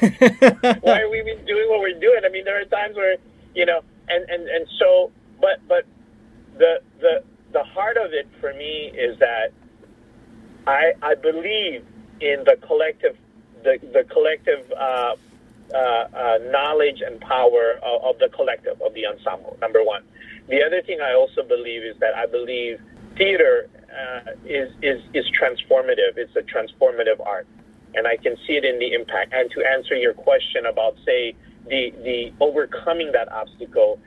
why 0.81 1.00
are 1.00 1.11
we 1.11 1.22
doing 1.46 1.68
what 1.68 1.81
we're 1.81 1.98
doing? 1.98 2.20
I 2.24 2.29
mean, 2.29 2.44
there 2.44 2.61
are 2.61 2.64
times 2.64 2.96
where 2.96 3.16
you 3.55 3.66
know, 3.66 3.83
and 4.09 4.29
and 4.29 4.48
and 4.48 4.66
so, 4.79 5.11
but 5.40 5.61
but 5.68 5.85
the 6.59 6.81
the 7.00 7.22
the 7.53 7.64
heart 7.64 7.96
of 7.96 8.12
it 8.12 8.29
for 8.40 8.53
me 8.55 8.92
is 8.96 9.18
that 9.18 9.53
I 10.66 10.92
I 11.03 11.14
believe 11.14 11.85
in 12.20 12.44
the 12.44 12.57
collective 12.66 13.16
the 13.62 13.79
the 13.92 14.05
collective. 14.05 14.70
Uh, 14.72 15.16
uh, 15.72 16.09
uh, 16.12 16.38
knowledge 16.50 17.00
and 17.00 17.20
power 17.20 17.79
of, 17.85 18.03
of 18.03 18.18
the 18.18 18.29
collective 18.31 18.83
of 18.83 18.92
the 18.94 19.07
ensemble. 19.07 19.57
Number 19.61 19.85
one. 19.85 20.03
The 20.48 20.64
other 20.64 20.83
thing 20.83 21.00
I 21.00 21.14
also 21.14 21.44
believe 21.44 21.85
is 21.85 21.96
that 22.00 22.12
I 22.16 22.26
believe 22.26 22.81
theater 23.16 23.68
uh, 23.90 24.33
is, 24.44 24.73
is, 24.83 25.03
is 25.14 25.25
transformative. 25.31 26.16
It's 26.16 26.35
a 26.37 26.42
transformative 26.42 27.25
art. 27.25 27.46
And 27.94 28.07
I 28.07 28.16
can 28.16 28.37
see 28.46 28.55
it 28.55 28.64
in 28.64 28.79
the 28.79 28.92
impact. 28.92 29.33
And 29.33 29.51
to 29.51 29.64
answer 29.64 29.96
your 29.96 30.14
question 30.14 30.66
about, 30.66 30.96
say, 31.05 31.35
the, 31.68 31.92
the 32.05 32.33
overcoming 32.40 33.12
that 33.12 33.31
obstacle 33.33 33.99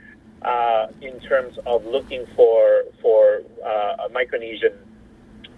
uh, 0.41 0.87
in 1.01 1.19
terms 1.21 1.57
of 1.65 1.85
looking 1.85 2.25
for, 2.35 2.83
for 3.01 3.41
uh, 3.65 4.07
Micronesian 4.09 4.73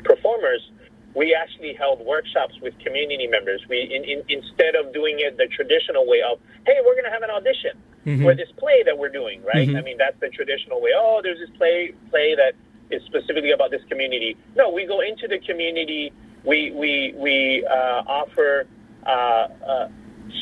performers, 0.04 0.72
we 1.16 1.34
actually 1.34 1.74
held 1.74 2.06
workshops 2.06 2.54
with 2.62 2.78
community 2.80 3.28
members. 3.28 3.62
We, 3.70 3.82
in, 3.82 4.04
in, 4.04 4.24
instead 4.28 4.76
of 4.76 4.94
doing 4.94 5.20
it 5.20 5.38
the 5.38 5.48
traditional 5.48 6.06
way 6.06 6.22
of, 6.22 6.40
hey, 6.66 6.78
we're 6.86 6.94
going 6.94 7.06
to 7.06 7.12
have 7.12 7.24
an 7.24 7.30
audition 7.30 7.78
mm-hmm. 8.06 8.24
for 8.24 8.36
this 8.36 8.50
play 8.58 8.84
that 8.86 8.98
we're 8.98 9.10
doing, 9.10 9.42
right? 9.44 9.68
Mm-hmm. 9.68 9.78
I 9.78 9.82
mean, 9.82 9.98
that's 9.98 10.20
the 10.20 10.30
traditional 10.30 10.82
way. 10.82 10.92
Oh, 10.96 11.22
there's 11.24 11.40
this 11.40 11.56
play 11.58 11.94
play 12.10 12.36
that 12.36 12.54
is 12.92 13.02
specifically 13.04 13.52
about 13.52 13.72
this 13.72 13.82
community. 13.90 14.38
No, 14.56 14.70
we 14.70 14.86
go 14.86 15.02
into 15.02 15.28
the 15.28 15.40
community. 15.40 16.12
We 16.44 16.72
we 16.72 17.14
we 17.18 17.66
uh, 17.66 18.04
offer 18.06 18.68
uh, 19.06 19.10
uh, 19.10 19.90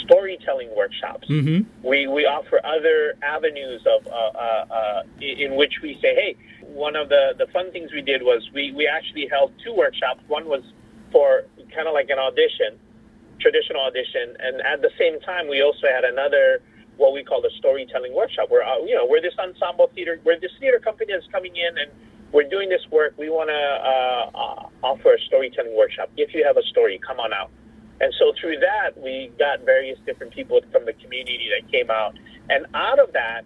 storytelling 0.04 0.76
workshops. 0.76 1.28
Mm-hmm. 1.28 1.88
We 1.88 2.08
we 2.08 2.26
offer 2.26 2.60
other 2.66 3.16
avenues 3.24 3.82
of 3.86 4.06
uh, 4.08 4.12
uh, 4.12 4.66
uh, 4.72 5.04
in 5.22 5.56
which 5.56 5.74
we 5.82 5.98
say, 6.02 6.16
hey, 6.16 6.36
one 6.62 6.96
of 6.96 7.10
the 7.10 7.34
the 7.38 7.48
fun 7.48 7.72
things 7.72 7.92
we 7.92 8.02
did 8.02 8.22
was 8.22 8.48
we 8.54 8.72
we 8.72 8.88
actually 8.88 9.28
held 9.28 9.52
two 9.64 9.74
workshops. 9.74 10.22
One 10.28 10.48
was 10.48 10.64
for 11.12 11.44
kind 11.74 11.88
of 11.88 11.94
like 11.94 12.10
an 12.10 12.20
audition, 12.20 12.80
traditional 13.40 13.82
audition, 13.84 14.36
and 14.40 14.62
at 14.62 14.82
the 14.82 14.92
same 14.98 15.20
time 15.22 15.48
we 15.48 15.62
also 15.62 15.88
had 15.88 16.04
another 16.04 16.62
what 16.98 17.14
we 17.14 17.24
call 17.24 17.42
the 17.42 17.52
storytelling 17.58 18.14
workshop, 18.14 18.50
where 18.50 18.64
you 18.86 18.96
know 18.96 19.06
we're 19.06 19.22
this 19.22 19.38
ensemble 19.40 19.90
theater, 19.96 20.20
we're 20.24 20.40
this 20.40 20.52
theater 20.60 20.80
company 20.80 21.14
is 21.14 21.24
coming 21.32 21.56
in 21.56 21.78
and 21.78 21.92
we're 22.34 22.50
doing 22.50 22.68
this 22.68 22.82
work. 22.92 23.14
We 23.18 23.30
want 23.30 23.50
to 23.50 23.54
uh, 23.54 24.26
uh, 24.34 24.70
offer 24.84 25.14
a 25.14 25.20
storytelling 25.28 25.78
workshop. 25.78 26.10
If 26.18 26.34
you 26.34 26.44
have 26.44 26.58
a 26.58 26.64
story, 26.64 27.00
come 27.06 27.20
on 27.20 27.32
out. 27.32 27.52
And 28.02 28.12
so 28.18 28.34
through 28.42 28.60
that, 28.60 29.00
we 29.00 29.32
got 29.38 29.62
various 29.62 30.00
different 30.06 30.34
people 30.34 30.60
from 30.72 30.86
the 30.86 30.94
community 30.94 31.48
that 31.56 31.72
came 31.72 31.92
out. 31.92 32.18
And 32.50 32.66
out 32.74 33.00
of 33.00 33.14
that, 33.14 33.44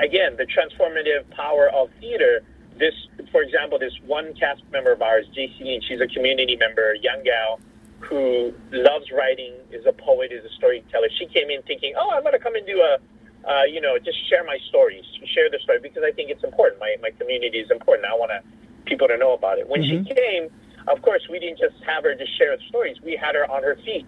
again, 0.00 0.36
the 0.36 0.46
transformative 0.46 1.28
power 1.30 1.70
of 1.70 1.88
theater. 1.98 2.42
This, 2.78 2.92
for 3.32 3.42
example, 3.42 3.78
this 3.78 3.94
one 4.04 4.34
cast 4.34 4.62
member 4.70 4.92
of 4.92 5.00
ours, 5.00 5.24
JC, 5.34 5.80
she's 5.88 6.00
a 6.00 6.06
community 6.08 6.56
member, 6.56 6.94
young 6.94 7.22
gal, 7.24 7.58
who 8.00 8.52
loves 8.70 9.06
writing, 9.10 9.54
is 9.72 9.86
a 9.86 9.92
poet, 9.92 10.30
is 10.30 10.44
a 10.44 10.54
storyteller. 10.56 11.08
She 11.18 11.24
came 11.26 11.48
in 11.48 11.62
thinking, 11.62 11.94
oh, 11.98 12.10
I'm 12.12 12.20
going 12.20 12.34
to 12.34 12.38
come 12.38 12.54
and 12.54 12.66
do 12.66 12.80
a 12.80 12.98
uh, 13.46 13.62
you 13.64 13.80
know, 13.80 13.98
just 13.98 14.18
share 14.28 14.44
my 14.44 14.58
stories, 14.68 15.04
share 15.34 15.48
the 15.50 15.58
story 15.62 15.78
because 15.80 16.02
I 16.04 16.12
think 16.12 16.30
it's 16.30 16.42
important. 16.42 16.80
My, 16.80 16.96
my 17.00 17.10
community 17.10 17.58
is 17.58 17.70
important. 17.70 18.06
I 18.10 18.14
want 18.14 18.32
to, 18.32 18.42
people 18.84 19.08
to 19.08 19.16
know 19.16 19.34
about 19.34 19.58
it. 19.58 19.68
When 19.68 19.82
mm-hmm. 19.82 20.04
she 20.04 20.14
came, 20.14 20.50
of 20.88 21.02
course, 21.02 21.22
we 21.30 21.38
didn't 21.38 21.58
just 21.58 21.82
have 21.84 22.04
her 22.04 22.14
just 22.14 22.36
share 22.38 22.56
the 22.56 22.62
stories. 22.68 22.96
We 23.02 23.16
had 23.16 23.34
her 23.34 23.50
on 23.50 23.62
her 23.62 23.76
feet. 23.84 24.06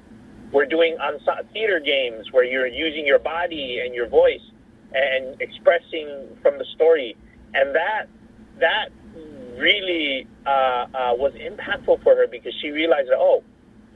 We're 0.52 0.66
doing 0.66 0.96
on 0.98 1.18
theater 1.52 1.80
games 1.80 2.32
where 2.32 2.44
you're 2.44 2.66
using 2.66 3.06
your 3.06 3.18
body 3.18 3.80
and 3.84 3.94
your 3.94 4.08
voice 4.08 4.40
and 4.94 5.40
expressing 5.40 6.38
from 6.42 6.58
the 6.58 6.64
story, 6.74 7.14
and 7.52 7.74
that 7.74 8.06
that 8.58 8.88
really 9.58 10.26
uh, 10.46 10.50
uh, 10.50 11.14
was 11.14 11.32
impactful 11.34 12.02
for 12.02 12.16
her 12.16 12.26
because 12.26 12.54
she 12.62 12.70
realized 12.70 13.08
that 13.10 13.18
oh, 13.18 13.42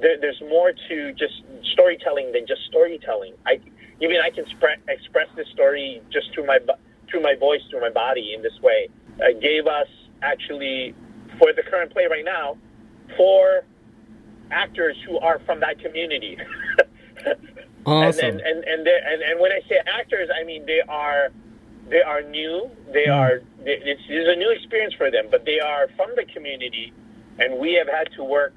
there, 0.00 0.18
there's 0.20 0.40
more 0.42 0.72
to 0.88 1.12
just 1.14 1.42
storytelling 1.72 2.32
than 2.32 2.46
just 2.46 2.60
storytelling. 2.66 3.34
I 3.46 3.60
even 4.02 4.16
I 4.22 4.30
can 4.30 4.44
spre- 4.46 4.82
express 4.88 5.28
this 5.36 5.48
story 5.48 6.02
just 6.12 6.32
through 6.34 6.46
my 6.46 6.58
through 7.08 7.22
my 7.22 7.34
voice, 7.34 7.60
through 7.70 7.80
my 7.80 7.90
body 7.90 8.34
in 8.34 8.42
this 8.42 8.58
way. 8.62 8.88
Uh, 9.20 9.38
gave 9.40 9.66
us 9.66 9.88
actually 10.22 10.94
for 11.38 11.52
the 11.52 11.62
current 11.62 11.92
play 11.92 12.06
right 12.10 12.24
now 12.24 12.56
four 13.16 13.64
actors 14.50 14.96
who 15.06 15.18
are 15.18 15.40
from 15.40 15.60
that 15.60 15.78
community. 15.80 16.36
awesome. 17.86 18.24
And 18.24 18.40
and 18.40 18.64
and, 18.64 18.86
and, 18.86 19.22
and 19.22 19.40
when 19.40 19.52
I 19.52 19.60
say 19.68 19.76
actors, 19.86 20.28
I 20.34 20.44
mean 20.44 20.66
they 20.66 20.80
are 20.88 21.28
they 21.88 22.02
are 22.02 22.22
new. 22.22 22.70
They 22.92 23.06
mm. 23.06 23.16
are 23.16 23.42
they, 23.64 23.78
it's, 23.82 24.02
it's 24.08 24.28
a 24.28 24.36
new 24.36 24.50
experience 24.50 24.94
for 24.94 25.10
them, 25.10 25.26
but 25.30 25.44
they 25.44 25.60
are 25.60 25.88
from 25.96 26.10
the 26.16 26.24
community, 26.32 26.92
and 27.38 27.58
we 27.58 27.74
have 27.74 27.88
had 27.88 28.12
to 28.16 28.24
work 28.24 28.54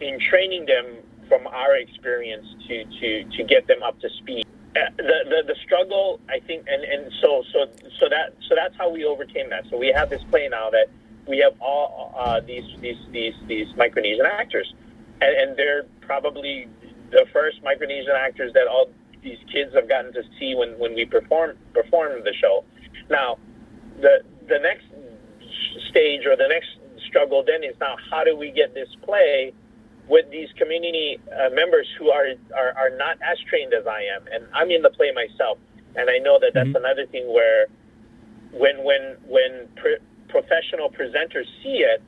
in 0.00 0.18
training 0.30 0.66
them 0.66 0.98
from 1.28 1.46
our 1.46 1.76
experience 1.76 2.46
to 2.68 2.84
to 2.84 3.24
to 3.36 3.44
get 3.44 3.66
them 3.66 3.82
up 3.82 3.98
to 4.00 4.08
speed. 4.18 4.46
Uh, 4.76 4.86
the, 4.98 5.02
the 5.02 5.42
the 5.48 5.54
struggle, 5.64 6.20
I 6.28 6.38
think, 6.38 6.64
and, 6.68 6.84
and 6.84 7.12
so 7.20 7.42
so 7.52 7.66
so 7.98 8.08
that 8.08 8.34
so 8.48 8.54
that's 8.54 8.76
how 8.76 8.88
we 8.88 9.04
overcame 9.04 9.50
that. 9.50 9.64
So 9.68 9.76
we 9.76 9.88
have 9.88 10.10
this 10.10 10.22
play 10.30 10.46
now 10.48 10.70
that 10.70 10.86
we 11.26 11.38
have 11.38 11.54
all 11.60 12.14
uh, 12.16 12.40
these 12.40 12.64
these 12.80 12.98
these 13.10 13.34
these 13.48 13.66
Micronesian 13.74 14.28
actors, 14.30 14.72
and, 15.20 15.34
and 15.36 15.56
they're 15.56 15.86
probably 16.02 16.68
the 17.10 17.26
first 17.32 17.60
Micronesian 17.64 18.14
actors 18.14 18.52
that 18.52 18.68
all 18.68 18.90
these 19.22 19.38
kids 19.52 19.74
have 19.74 19.88
gotten 19.88 20.12
to 20.12 20.22
see 20.38 20.54
when, 20.54 20.78
when 20.78 20.94
we 20.94 21.04
perform 21.04 21.56
perform 21.74 22.22
the 22.22 22.32
show. 22.34 22.64
Now, 23.08 23.38
the 24.00 24.22
the 24.48 24.60
next 24.60 24.84
stage 25.88 26.26
or 26.26 26.36
the 26.36 26.46
next 26.46 26.68
struggle 27.08 27.42
then 27.44 27.64
is 27.64 27.74
now 27.80 27.96
how 28.08 28.22
do 28.22 28.36
we 28.36 28.52
get 28.52 28.72
this 28.74 28.88
play 29.02 29.52
with 30.10 30.28
these 30.30 30.48
community 30.58 31.20
uh, 31.30 31.48
members 31.54 31.86
who 31.96 32.10
are, 32.10 32.34
are, 32.58 32.74
are 32.76 32.90
not 32.96 33.16
as 33.22 33.38
trained 33.48 33.72
as 33.72 33.86
I 33.86 34.02
am, 34.14 34.26
and 34.32 34.44
I'm 34.52 34.70
in 34.70 34.82
the 34.82 34.90
play 34.90 35.12
myself, 35.14 35.56
and 35.94 36.10
I 36.10 36.18
know 36.18 36.38
that 36.40 36.50
that's 36.52 36.66
mm-hmm. 36.66 36.84
another 36.84 37.06
thing 37.06 37.32
where 37.32 37.66
when 38.50 38.82
when 38.82 39.16
when 39.26 39.68
pre- 39.76 40.02
professional 40.28 40.90
presenters 40.90 41.46
see 41.62 41.86
it, 41.86 42.02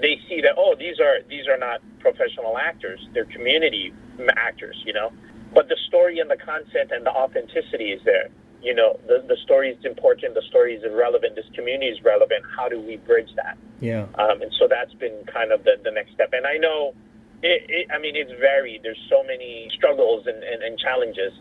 they 0.00 0.20
see 0.28 0.40
that 0.40 0.54
oh 0.56 0.76
these 0.78 1.00
are 1.00 1.18
these 1.28 1.48
are 1.48 1.58
not 1.58 1.82
professional 1.98 2.56
actors, 2.56 3.00
they're 3.12 3.26
community 3.26 3.92
actors, 4.36 4.80
you 4.86 4.92
know. 4.92 5.12
But 5.52 5.68
the 5.68 5.76
story 5.88 6.20
and 6.20 6.30
the 6.30 6.36
content 6.36 6.92
and 6.92 7.04
the 7.04 7.10
authenticity 7.10 7.90
is 7.90 8.00
there. 8.04 8.28
You 8.62 8.74
know, 8.74 8.98
the, 9.06 9.24
the 9.26 9.36
story 9.44 9.70
is 9.70 9.84
important, 9.84 10.34
the 10.34 10.42
story 10.42 10.74
is 10.74 10.82
relevant, 10.92 11.36
this 11.36 11.46
community 11.54 11.90
is 11.90 12.02
relevant. 12.04 12.44
How 12.56 12.68
do 12.68 12.80
we 12.80 12.96
bridge 12.96 13.30
that? 13.36 13.56
Yeah. 13.80 14.06
Um, 14.16 14.42
and 14.42 14.52
so 14.58 14.66
that's 14.68 14.92
been 14.94 15.24
kind 15.32 15.52
of 15.52 15.64
the, 15.64 15.80
the 15.82 15.92
next 15.92 16.12
step. 16.12 16.30
And 16.32 16.44
I 16.46 16.56
know 16.58 16.92
it, 17.42 17.62
it, 17.68 17.86
I 17.94 17.98
mean, 17.98 18.16
it's 18.16 18.32
varied. 18.40 18.82
There's 18.82 19.00
so 19.08 19.22
many 19.22 19.68
struggles 19.74 20.26
and, 20.26 20.42
and, 20.42 20.62
and 20.62 20.78
challenges. 20.78 21.32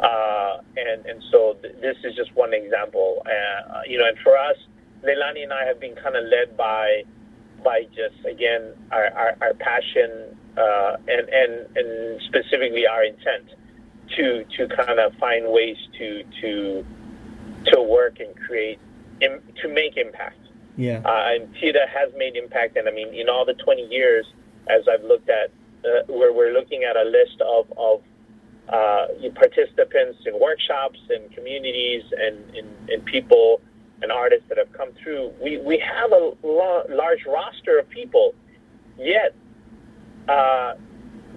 Uh, 0.00 0.58
and, 0.76 1.06
and 1.06 1.22
so 1.30 1.56
th- 1.62 1.76
this 1.80 1.96
is 2.04 2.14
just 2.16 2.34
one 2.34 2.52
example. 2.52 3.22
Uh, 3.24 3.80
you 3.86 3.98
know, 3.98 4.06
and 4.06 4.18
for 4.18 4.36
us, 4.36 4.56
Leilani 5.02 5.42
and 5.42 5.52
I 5.52 5.64
have 5.64 5.80
been 5.80 5.94
kind 5.94 6.16
of 6.16 6.24
led 6.24 6.56
by, 6.56 7.04
by 7.64 7.84
just, 7.94 8.24
again, 8.26 8.74
our, 8.90 9.06
our, 9.06 9.36
our 9.40 9.54
passion 9.54 10.36
uh, 10.56 10.96
and, 11.08 11.28
and, 11.28 11.76
and 11.76 12.20
specifically 12.22 12.86
our 12.86 13.04
intent 13.04 13.54
to, 14.16 14.44
to 14.56 14.68
kind 14.68 15.00
of 15.00 15.14
find 15.14 15.50
ways 15.50 15.76
to, 15.98 16.24
to, 16.42 16.84
to 17.66 17.82
work 17.82 18.20
and 18.20 18.36
create, 18.46 18.78
Im- 19.20 19.42
to 19.62 19.68
make 19.68 19.96
impact. 19.96 20.36
Yeah. 20.76 21.00
Uh, 21.04 21.34
and 21.34 21.54
TeAda 21.54 21.88
has 21.88 22.12
made 22.16 22.36
impact. 22.36 22.76
And 22.76 22.88
I 22.88 22.92
mean, 22.92 23.14
in 23.14 23.28
all 23.28 23.44
the 23.44 23.54
20 23.54 23.86
years, 23.86 24.26
as 24.68 24.82
I've 24.88 25.04
looked 25.04 25.28
at, 25.28 25.50
uh, 25.84 26.04
where 26.06 26.32
we're 26.32 26.52
looking 26.52 26.84
at 26.84 26.96
a 26.96 27.04
list 27.04 27.40
of, 27.40 27.66
of 27.76 28.02
uh, 28.68 29.06
participants 29.34 30.18
in 30.26 30.38
workshops 30.38 30.98
and 31.10 31.32
communities 31.34 32.04
and, 32.16 32.38
and, 32.56 32.90
and, 32.90 33.04
people 33.04 33.60
and 34.00 34.12
artists 34.12 34.46
that 34.48 34.58
have 34.58 34.72
come 34.72 34.90
through. 35.02 35.32
We, 35.42 35.58
we 35.58 35.78
have 35.78 36.12
a 36.12 36.32
la- 36.42 36.84
large 36.88 37.26
roster 37.26 37.78
of 37.78 37.88
people, 37.90 38.34
yet 38.96 39.34
uh, 40.28 40.74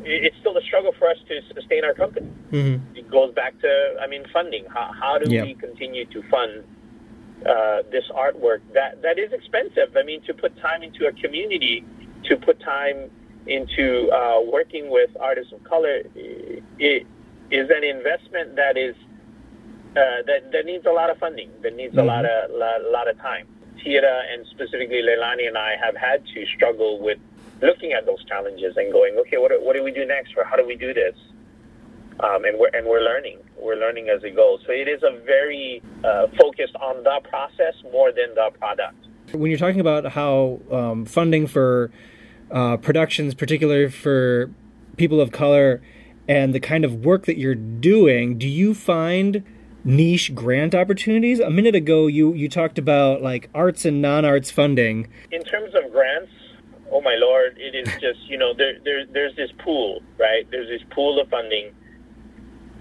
it's 0.04 0.36
still 0.40 0.56
a 0.58 0.62
struggle 0.62 0.94
for 0.98 1.10
us 1.10 1.18
to 1.28 1.42
sustain 1.54 1.84
our 1.84 1.94
company. 1.94 2.30
Mm-hmm. 2.52 2.98
It 2.98 3.10
goes 3.10 3.34
back 3.34 3.60
to, 3.62 3.96
I 4.00 4.08
mean, 4.08 4.24
funding. 4.32 4.66
How, 4.70 4.92
how 5.00 5.18
do 5.18 5.30
we 5.30 5.56
continue 5.56 6.06
to 6.06 6.22
fund 6.30 6.64
uh, 7.46 7.82
this 7.92 8.06
artwork 8.16 8.60
that 8.74 9.02
that 9.02 9.18
is 9.18 9.34
expensive? 9.34 9.96
I 9.98 10.04
mean, 10.04 10.22
to 10.24 10.34
put 10.34 10.56
time 10.62 10.84
into 10.84 11.08
a 11.08 11.12
community 11.14 11.84
to 12.26 12.36
put 12.38 12.60
time 12.60 13.10
into 13.48 14.10
uh, 14.12 14.42
working 14.42 14.90
with 14.90 15.10
artists 15.20 15.54
of 15.54 15.64
color 15.64 16.02
it 16.16 17.06
is 17.52 17.70
an 17.70 17.84
investment 17.84 18.56
that 18.56 18.78
is 18.78 18.96
uh, 19.96 20.22
that, 20.28 20.52
that 20.52 20.66
needs 20.66 20.86
a 20.86 20.92
lot 20.92 21.10
of 21.10 21.18
funding, 21.20 21.50
that 21.62 21.76
needs 21.76 21.96
mm-hmm. 21.96 22.00
a 22.00 22.04
lot 22.04 22.26
of 22.26 22.52
lot, 22.52 22.82
lot 22.92 23.10
of 23.10 23.18
time. 23.20 23.48
TeAda 23.78 24.34
and 24.34 24.46
specifically 24.48 25.02
Leilani 25.02 25.48
and 25.48 25.58
I 25.58 25.76
have 25.82 25.96
had 25.96 26.26
to 26.34 26.46
struggle 26.56 27.00
with 27.00 27.20
looking 27.62 27.94
at 27.94 28.06
those 28.06 28.24
challenges 28.26 28.76
and 28.78 28.92
going, 28.92 29.18
okay, 29.20 29.38
what, 29.38 29.52
what 29.62 29.76
do 29.76 29.84
we 29.84 29.92
do 29.92 30.06
next, 30.06 30.34
or 30.36 30.44
how 30.44 30.56
do 30.56 30.66
we 30.66 30.76
do 30.76 30.94
this? 30.94 31.16
Um, 32.20 32.46
and 32.46 32.58
we're 32.58 32.70
and 32.74 32.88
we're 32.88 33.02
learning. 33.02 33.40
We're 33.58 33.76
learning 33.76 34.10
as 34.10 34.22
we 34.22 34.32
go. 34.32 34.58
So 34.66 34.72
it 34.72 34.88
is 34.88 35.04
a 35.04 35.20
very 35.26 35.82
uh, 36.04 36.28
focused 36.40 36.76
on 36.76 37.04
the 37.04 37.20
process 37.30 37.74
more 37.92 38.12
than 38.12 38.34
the 38.36 38.52
product. 38.58 38.98
When 39.34 39.52
you're 39.52 39.60
talking 39.60 39.82
about 39.82 40.06
how 40.06 40.62
um, 40.72 41.06
funding 41.06 41.46
for 41.46 41.92
uh, 42.52 42.78
productions, 42.78 43.34
particularly 43.34 43.90
for 43.90 44.52
people 44.98 45.20
of 45.20 45.32
color, 45.32 45.82
and 46.28 46.54
the 46.54 46.60
kind 46.60 46.86
of 46.86 47.06
work 47.06 47.26
that 47.26 47.38
you're 47.38 47.56
doing, 47.56 48.38
do 48.38 48.48
you 48.48 48.74
find 48.74 49.44
niche 49.84 50.34
grant 50.34 50.74
opportunities? 50.74 51.40
A 51.40 51.50
minute 51.50 51.76
ago, 51.76 52.08
you 52.08 52.34
you 52.34 52.50
talked 52.50 52.78
about 52.78 53.22
like 53.22 53.50
arts 53.54 53.86
and 53.86 54.02
non-arts 54.02 54.52
funding. 54.52 55.08
In 55.32 55.44
terms 55.44 55.74
of 55.76 55.92
grants, 55.92 56.32
oh 56.92 57.02
my 57.02 57.16
lord, 57.16 57.58
it 57.58 57.76
is 57.76 57.88
just 58.02 58.20
you 58.28 58.38
know 58.38 58.54
there, 58.54 58.80
there 58.84 59.06
there's 59.06 59.36
this 59.36 59.52
pool, 59.64 60.02
right? 60.18 60.50
There's 60.50 60.68
this 60.68 60.82
pool 60.92 61.20
of 61.20 61.30
funding 61.30 61.72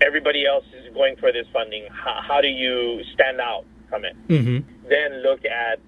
everybody 0.01 0.47
else 0.47 0.65
is 0.75 0.93
going 0.95 1.17
for 1.17 1.33
this 1.33 1.47
funding. 1.53 1.87
How, 1.91 2.21
how 2.27 2.41
do 2.41 2.49
you 2.49 3.03
stand 3.13 3.41
out 3.41 3.65
from 3.89 4.05
it? 4.05 4.17
Mm-hmm. 4.29 4.89
Then 4.89 5.23
look 5.23 5.45
at 5.45 5.79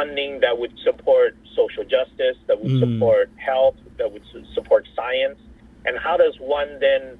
funding 0.00 0.40
that 0.40 0.58
would 0.58 0.72
support 0.84 1.36
social 1.54 1.84
justice, 1.84 2.36
that 2.46 2.60
would 2.60 2.72
mm. 2.72 2.94
support 2.94 3.30
health, 3.36 3.76
that 3.98 4.10
would 4.10 4.22
support 4.54 4.86
science, 4.96 5.38
and 5.84 5.98
how 5.98 6.16
does 6.16 6.34
one 6.40 6.78
then 6.80 7.18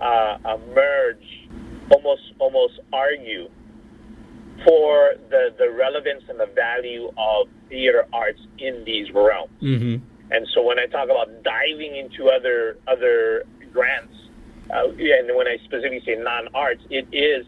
uh, 0.00 0.56
merge, 0.74 1.48
almost 1.90 2.22
almost 2.38 2.74
argue 2.92 3.48
for 4.64 5.14
the 5.30 5.54
the 5.58 5.70
relevance 5.70 6.22
and 6.28 6.38
the 6.38 6.50
value 6.54 7.10
of 7.18 7.48
theater 7.68 8.06
arts 8.12 8.40
in 8.58 8.84
these 8.84 9.10
realms? 9.12 9.50
Mm-hmm. 9.62 10.04
And 10.32 10.46
so 10.54 10.62
when 10.62 10.78
I 10.78 10.86
talk 10.86 11.06
about 11.06 11.42
diving 11.42 11.96
into 11.96 12.30
other 12.30 12.78
other 12.86 13.44
grants 13.72 14.14
uh, 14.72 14.88
and 14.88 15.36
when 15.36 15.48
I 15.48 15.56
specifically 15.64 16.02
say 16.06 16.14
non-arts, 16.14 16.82
it 16.90 17.06
is 17.12 17.44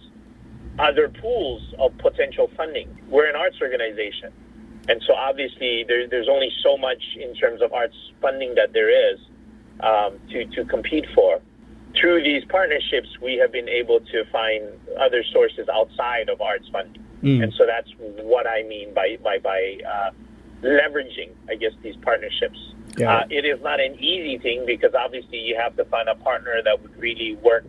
other 0.78 1.08
pools 1.08 1.62
of 1.78 1.96
potential 1.98 2.50
funding. 2.56 2.88
We're 3.08 3.28
an 3.28 3.36
arts 3.36 3.58
organization, 3.60 4.32
and 4.88 5.02
so 5.06 5.14
obviously 5.14 5.84
there, 5.86 6.06
there's 6.08 6.28
only 6.28 6.50
so 6.62 6.76
much 6.76 7.02
in 7.20 7.34
terms 7.34 7.62
of 7.62 7.72
arts 7.72 7.96
funding 8.20 8.54
that 8.56 8.72
there 8.72 8.90
is 8.90 9.18
um, 9.80 10.18
to 10.30 10.44
to 10.46 10.64
compete 10.64 11.06
for. 11.14 11.40
Through 11.94 12.22
these 12.22 12.44
partnerships, 12.46 13.08
we 13.20 13.36
have 13.36 13.52
been 13.52 13.68
able 13.68 14.00
to 14.00 14.24
find 14.32 14.64
other 14.98 15.22
sources 15.32 15.68
outside 15.68 16.28
of 16.28 16.40
arts 16.40 16.68
funding, 16.72 17.04
mm. 17.22 17.42
and 17.42 17.52
so 17.54 17.66
that's 17.66 17.90
what 17.98 18.46
I 18.46 18.62
mean 18.62 18.94
by 18.94 19.18
by 19.22 19.38
by 19.38 19.78
uh, 19.86 20.10
leveraging, 20.62 21.30
I 21.48 21.56
guess, 21.56 21.72
these 21.82 21.96
partnerships. 22.02 22.58
Yeah. 22.96 23.18
Uh, 23.18 23.24
it 23.30 23.44
is 23.44 23.60
not 23.62 23.80
an 23.80 23.94
easy 23.94 24.38
thing 24.38 24.64
because 24.66 24.94
obviously 24.94 25.38
you 25.38 25.56
have 25.56 25.76
to 25.76 25.84
find 25.86 26.08
a 26.08 26.14
partner 26.14 26.60
that 26.62 26.80
would 26.80 26.96
really 26.98 27.36
work 27.36 27.64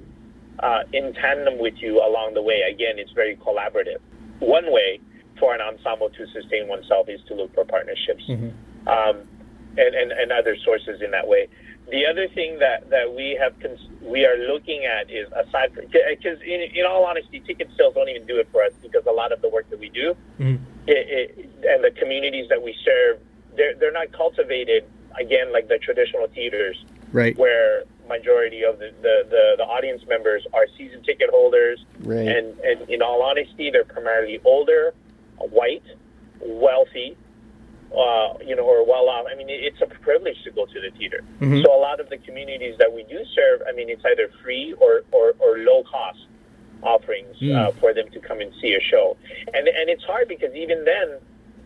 uh, 0.60 0.84
in 0.92 1.14
tandem 1.14 1.60
with 1.60 1.76
you 1.78 2.00
along 2.00 2.34
the 2.34 2.42
way. 2.42 2.62
Again, 2.70 3.00
it's 3.00 3.12
very 3.12 3.36
collaborative. 3.38 4.00
One 4.40 4.72
way 4.72 5.00
for 5.44 5.54
an 5.54 5.60
ensemble 5.60 6.10
to 6.10 6.26
sustain 6.28 6.70
oneself 6.70 7.10
is 7.10 7.20
to 7.28 7.34
look 7.34 7.54
for 7.54 7.66
partnerships 7.66 8.24
mm-hmm. 8.30 8.88
um, 8.88 9.28
and, 9.78 9.94
and, 9.94 10.14
and 10.14 10.32
other 10.32 10.56
sources 10.64 11.02
in 11.02 11.12
that 11.12 11.28
way. 11.28 11.50
The 11.92 12.06
other 12.06 12.30
thing 12.30 12.60
that, 12.60 12.90
that 12.92 13.14
we 13.14 13.38
have 13.42 13.60
cons- 13.60 13.90
we 14.02 14.26
are 14.26 14.38
looking 14.38 14.86
at 14.86 15.12
is 15.12 15.28
aside 15.34 15.74
from 15.74 15.88
because 15.88 16.40
in, 16.44 16.62
in 16.74 16.86
all 16.88 17.04
honesty, 17.04 17.42
ticket 17.42 17.68
sales 17.78 17.94
don't 17.94 18.08
even 18.08 18.26
do 18.26 18.40
it 18.40 18.48
for 18.54 18.64
us 18.64 18.72
because 18.82 19.06
a 19.06 19.12
lot 19.12 19.34
of 19.34 19.42
the 19.42 19.50
work 19.50 19.70
that 19.70 19.80
we 19.82 19.90
do 19.90 20.16
mm-hmm. 20.40 20.64
it, 20.88 21.36
it, 21.38 21.50
and 21.68 21.84
the 21.84 21.92
communities 21.92 22.48
that 22.48 22.64
we 22.64 22.74
serve, 22.86 23.20
they're 23.58 23.76
they're 23.76 23.92
not 23.92 24.14
cultivated 24.14 24.86
again 25.20 25.52
like 25.52 25.68
the 25.68 25.78
traditional 25.78 26.28
theaters, 26.28 26.86
right? 27.12 27.38
Where 27.38 27.84
majority 28.08 28.64
of 28.64 28.80
the, 28.80 28.92
the, 29.02 29.28
the, 29.30 29.54
the 29.58 29.64
audience 29.64 30.04
members 30.08 30.46
are 30.54 30.68
season 30.78 31.04
ticket 31.04 31.30
holders, 31.30 31.84
right. 32.00 32.28
and 32.28 32.58
and 32.60 32.90
in 32.90 33.02
all 33.02 33.22
honesty, 33.22 33.70
they're 33.72 33.84
primarily 33.84 34.40
older, 34.46 34.94
white, 35.38 35.84
wealthy, 36.42 37.18
uh, 37.92 38.34
you 38.46 38.56
know, 38.56 38.64
or 38.64 38.86
well 38.86 39.10
off. 39.10 39.26
I 39.32 39.36
mean, 39.36 39.48
it's 39.50 39.82
a 39.82 39.88
privilege 40.02 40.38
to 40.44 40.52
go 40.52 40.66
to 40.66 40.82
the 40.82 40.90
theater. 40.98 41.22
Mm-hmm. 41.40 41.62
So 41.64 41.76
a 41.76 41.80
lot 41.80 42.00
of 42.00 42.10
the 42.10 42.18
communities 42.18 42.76
that 42.80 42.92
we 42.92 43.04
do 43.04 43.20
serve, 43.36 43.62
I 43.68 43.72
mean, 43.72 43.90
it's 43.90 44.04
either 44.06 44.30
free 44.44 44.74
or, 44.74 45.04
or, 45.12 45.34
or 45.40 45.60
low 45.60 45.84
cost 45.84 46.26
offerings 46.82 47.38
mm. 47.40 47.56
uh, 47.56 47.72
for 47.80 47.94
them 47.94 48.10
to 48.12 48.20
come 48.20 48.42
and 48.42 48.52
see 48.62 48.74
a 48.74 48.82
show. 48.82 49.16
And 49.54 49.68
and 49.68 49.90
it's 49.90 50.04
hard 50.04 50.28
because 50.28 50.54
even 50.54 50.84
then, 50.84 51.20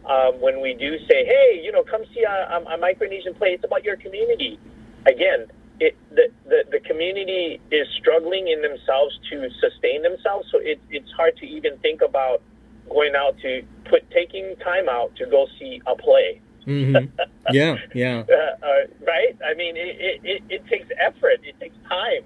um, 0.06 0.40
when 0.40 0.62
we 0.62 0.74
do 0.74 1.00
say, 1.08 1.26
hey, 1.26 1.62
you 1.64 1.72
know, 1.72 1.84
come 1.84 2.04
see 2.14 2.24
a, 2.24 2.58
a 2.58 2.78
Micronesian 2.78 3.38
play, 3.38 3.54
it's 3.54 3.64
about 3.64 3.84
your 3.84 3.98
community. 3.98 4.60
Again, 5.06 5.48
it, 5.80 5.96
the, 6.12 6.30
the, 6.46 6.64
the 6.72 6.80
community 6.80 7.60
is 7.72 7.88
struggling 7.98 8.48
in 8.48 8.62
themselves 8.62 9.20
to 9.30 9.50
sustain 9.60 10.02
themselves, 10.02 10.48
so 10.52 10.60
it, 10.60 10.80
it's 10.90 11.12
hard 11.12 11.38
to 11.38 11.46
even 11.46 11.78
think 11.80 12.02
about 12.02 12.42
going 12.90 13.16
out 13.16 13.38
to 13.40 13.64
put 13.86 14.10
taking 14.12 14.56
time 14.58 14.90
out 14.90 15.16
to 15.18 15.26
go 15.26 15.48
see 15.60 15.82
a 15.86 15.96
play. 15.96 16.42
Mm-hmm. 16.66 17.06
Yeah, 17.50 17.78
yeah. 17.96 18.26
uh, 18.30 18.66
uh, 18.66 18.68
right? 19.08 19.38
I 19.50 19.54
mean, 19.54 19.78
it, 19.78 20.20
it, 20.22 20.44
it, 20.50 20.68
takes 20.68 20.90
effort, 21.00 21.40
it 21.44 21.58
takes 21.62 21.78
time, 21.88 22.24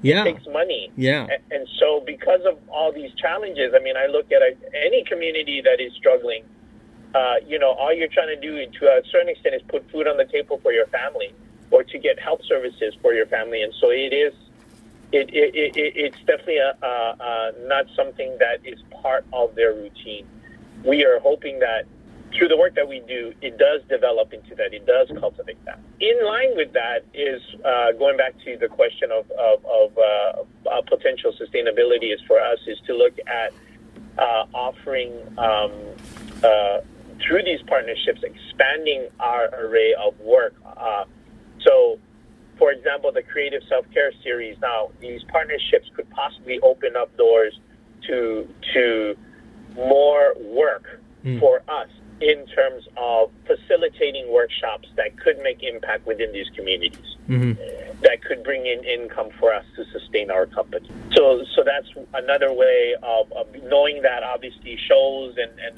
yeah. 0.00 0.22
it 0.22 0.32
takes 0.32 0.46
money. 0.46 0.90
Yeah. 0.96 1.24
And, 1.24 1.42
and 1.50 1.68
so, 1.78 2.02
because 2.06 2.40
of 2.46 2.56
all 2.70 2.90
these 2.90 3.12
challenges, 3.16 3.74
I 3.76 3.80
mean, 3.80 3.98
I 3.98 4.06
look 4.06 4.32
at 4.32 4.40
a, 4.40 4.56
any 4.74 5.04
community 5.04 5.60
that 5.60 5.78
is 5.78 5.92
struggling 5.92 6.44
uh, 7.14 7.34
you 7.46 7.58
know, 7.58 7.72
all 7.72 7.92
you're 7.92 8.08
trying 8.08 8.28
to 8.28 8.40
do 8.40 8.64
to 8.80 8.86
a 8.86 9.02
certain 9.10 9.28
extent 9.28 9.54
is 9.54 9.62
put 9.68 9.88
food 9.90 10.08
on 10.08 10.16
the 10.16 10.24
table 10.24 10.58
for 10.62 10.72
your 10.72 10.86
family 10.86 11.34
or 11.70 11.82
to 11.84 11.98
get 11.98 12.18
health 12.18 12.40
services 12.48 12.94
for 13.02 13.12
your 13.12 13.26
family. 13.26 13.62
And 13.62 13.72
so 13.80 13.90
it 13.90 14.12
is, 14.12 14.32
it, 15.12 15.28
it, 15.32 15.76
it 15.76 15.92
it's 15.96 16.18
definitely 16.20 16.58
a, 16.58 16.76
a, 16.82 17.16
a 17.20 17.52
not 17.66 17.86
something 17.94 18.36
that 18.38 18.64
is 18.64 18.80
part 19.02 19.24
of 19.32 19.54
their 19.54 19.74
routine. 19.74 20.26
We 20.84 21.04
are 21.04 21.20
hoping 21.20 21.58
that 21.60 21.84
through 22.36 22.48
the 22.48 22.56
work 22.56 22.74
that 22.74 22.88
we 22.88 23.00
do, 23.00 23.34
it 23.42 23.58
does 23.58 23.82
develop 23.88 24.32
into 24.32 24.54
that. 24.54 24.72
It 24.72 24.86
does 24.86 25.08
cultivate 25.20 25.62
that. 25.64 25.78
In 26.00 26.24
line 26.24 26.56
with 26.56 26.72
that 26.72 27.04
is 27.14 27.42
uh, 27.64 27.92
going 27.92 28.16
back 28.16 28.34
to 28.44 28.56
the 28.56 28.68
question 28.68 29.10
of, 29.12 29.30
of, 29.32 29.64
of 29.66 29.98
uh, 29.98 30.80
potential 30.88 31.32
sustainability 31.32 32.12
is 32.12 32.20
for 32.26 32.40
us 32.40 32.58
is 32.66 32.78
to 32.86 32.94
look 32.94 33.14
at 33.26 33.52
uh, 34.18 34.46
offering 34.54 35.12
um, 35.38 35.72
uh, 36.42 36.80
through 37.20 37.42
these 37.44 37.62
partnerships, 37.62 38.22
expanding 38.22 39.08
our 39.20 39.46
array 39.54 39.94
of 39.94 40.18
work. 40.20 40.54
Uh, 40.64 41.04
so, 41.60 41.98
for 42.58 42.72
example, 42.72 43.12
the 43.12 43.22
Creative 43.22 43.62
Self 43.68 43.86
Care 43.92 44.12
series. 44.22 44.56
Now, 44.60 44.90
these 45.00 45.22
partnerships 45.24 45.90
could 45.94 46.08
possibly 46.10 46.58
open 46.60 46.96
up 46.96 47.16
doors 47.16 47.58
to 48.08 48.48
to 48.74 49.16
more 49.74 50.34
work 50.40 51.00
mm. 51.24 51.40
for 51.40 51.62
us 51.68 51.88
in 52.20 52.46
terms 52.46 52.86
of 52.96 53.30
facilitating 53.46 54.30
workshops 54.30 54.88
that 54.96 55.18
could 55.18 55.38
make 55.42 55.62
impact 55.62 56.06
within 56.06 56.30
these 56.32 56.48
communities 56.54 57.16
mm-hmm. 57.28 57.52
that 58.02 58.22
could 58.22 58.44
bring 58.44 58.64
in 58.66 58.84
income 58.84 59.28
for 59.40 59.52
us 59.52 59.64
to 59.74 59.84
sustain 59.90 60.30
our 60.30 60.46
company 60.46 60.88
so 61.14 61.42
so 61.56 61.64
that's 61.64 61.88
another 62.14 62.52
way 62.52 62.94
of, 63.02 63.32
of 63.32 63.48
knowing 63.64 64.02
that 64.02 64.22
obviously 64.22 64.78
shows 64.86 65.34
and, 65.36 65.50
and 65.58 65.74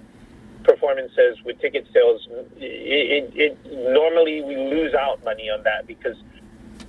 performances 0.65 1.37
with 1.45 1.61
ticket 1.61 1.87
sales, 1.93 2.27
it, 2.57 3.33
it, 3.37 3.57
it 3.65 3.93
normally 3.93 4.43
we 4.43 4.57
lose 4.57 4.95
out 4.95 5.23
money 5.23 5.49
on 5.49 5.63
that 5.63 5.87
because 5.87 6.17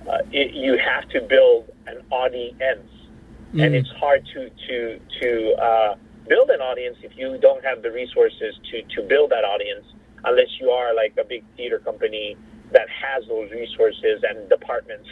uh, 0.07 0.17
it, 0.31 0.53
you 0.53 0.77
have 0.77 1.07
to 1.09 1.21
build 1.21 1.69
an 1.87 2.01
audience, 2.11 2.59
mm-hmm. 2.59 3.59
and 3.59 3.75
it's 3.75 3.89
hard 3.91 4.25
to 4.33 4.49
to 4.67 4.99
to 5.21 5.53
uh, 5.55 5.95
build 6.27 6.49
an 6.49 6.61
audience 6.61 6.97
if 7.01 7.17
you 7.17 7.37
don't 7.37 7.63
have 7.63 7.81
the 7.81 7.91
resources 7.91 8.55
to 8.71 8.81
to 8.95 9.01
build 9.07 9.31
that 9.31 9.43
audience, 9.43 9.85
unless 10.23 10.59
you 10.59 10.69
are 10.69 10.93
like 10.93 11.15
a 11.17 11.23
big 11.23 11.43
theater 11.55 11.79
company 11.79 12.37
that 12.71 12.87
has 12.89 13.27
those 13.27 13.51
resources 13.51 14.23
and 14.27 14.49
departments. 14.49 15.07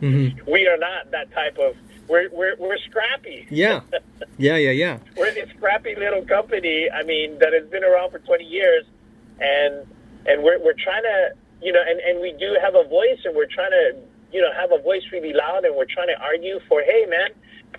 Mm-hmm. 0.00 0.50
We 0.50 0.66
are 0.66 0.78
not 0.78 1.10
that 1.10 1.30
type 1.32 1.58
of 1.58 1.74
we're 2.08 2.30
we're, 2.30 2.56
we're 2.58 2.78
scrappy. 2.78 3.46
Yeah, 3.50 3.80
yeah, 4.38 4.56
yeah, 4.56 4.70
yeah. 4.70 4.98
we're 5.16 5.32
this 5.34 5.50
scrappy 5.56 5.94
little 5.94 6.24
company. 6.24 6.88
I 6.90 7.02
mean, 7.02 7.38
that 7.38 7.52
has 7.52 7.68
been 7.68 7.84
around 7.84 8.12
for 8.12 8.18
20 8.20 8.44
years, 8.44 8.84
and 9.40 9.86
and 10.26 10.42
we're 10.42 10.58
we're 10.62 10.78
trying 10.78 11.02
to 11.02 11.34
you 11.60 11.72
know, 11.72 11.82
and 11.86 12.00
and 12.00 12.20
we 12.20 12.32
do 12.38 12.56
have 12.62 12.74
a 12.74 12.84
voice, 12.88 13.18
and 13.24 13.34
we're 13.36 13.50
trying 13.50 13.70
to 13.70 13.96
you 14.32 14.40
know 14.40 14.52
have 14.52 14.72
a 14.72 14.82
voice 14.82 15.02
really 15.12 15.32
loud, 15.32 15.64
and 15.64 15.74
we're 15.76 15.86
trying 15.86 16.08
to 16.08 16.20
argue 16.20 16.60
for, 16.68 16.82
hey, 16.82 17.06
man, 17.06 17.30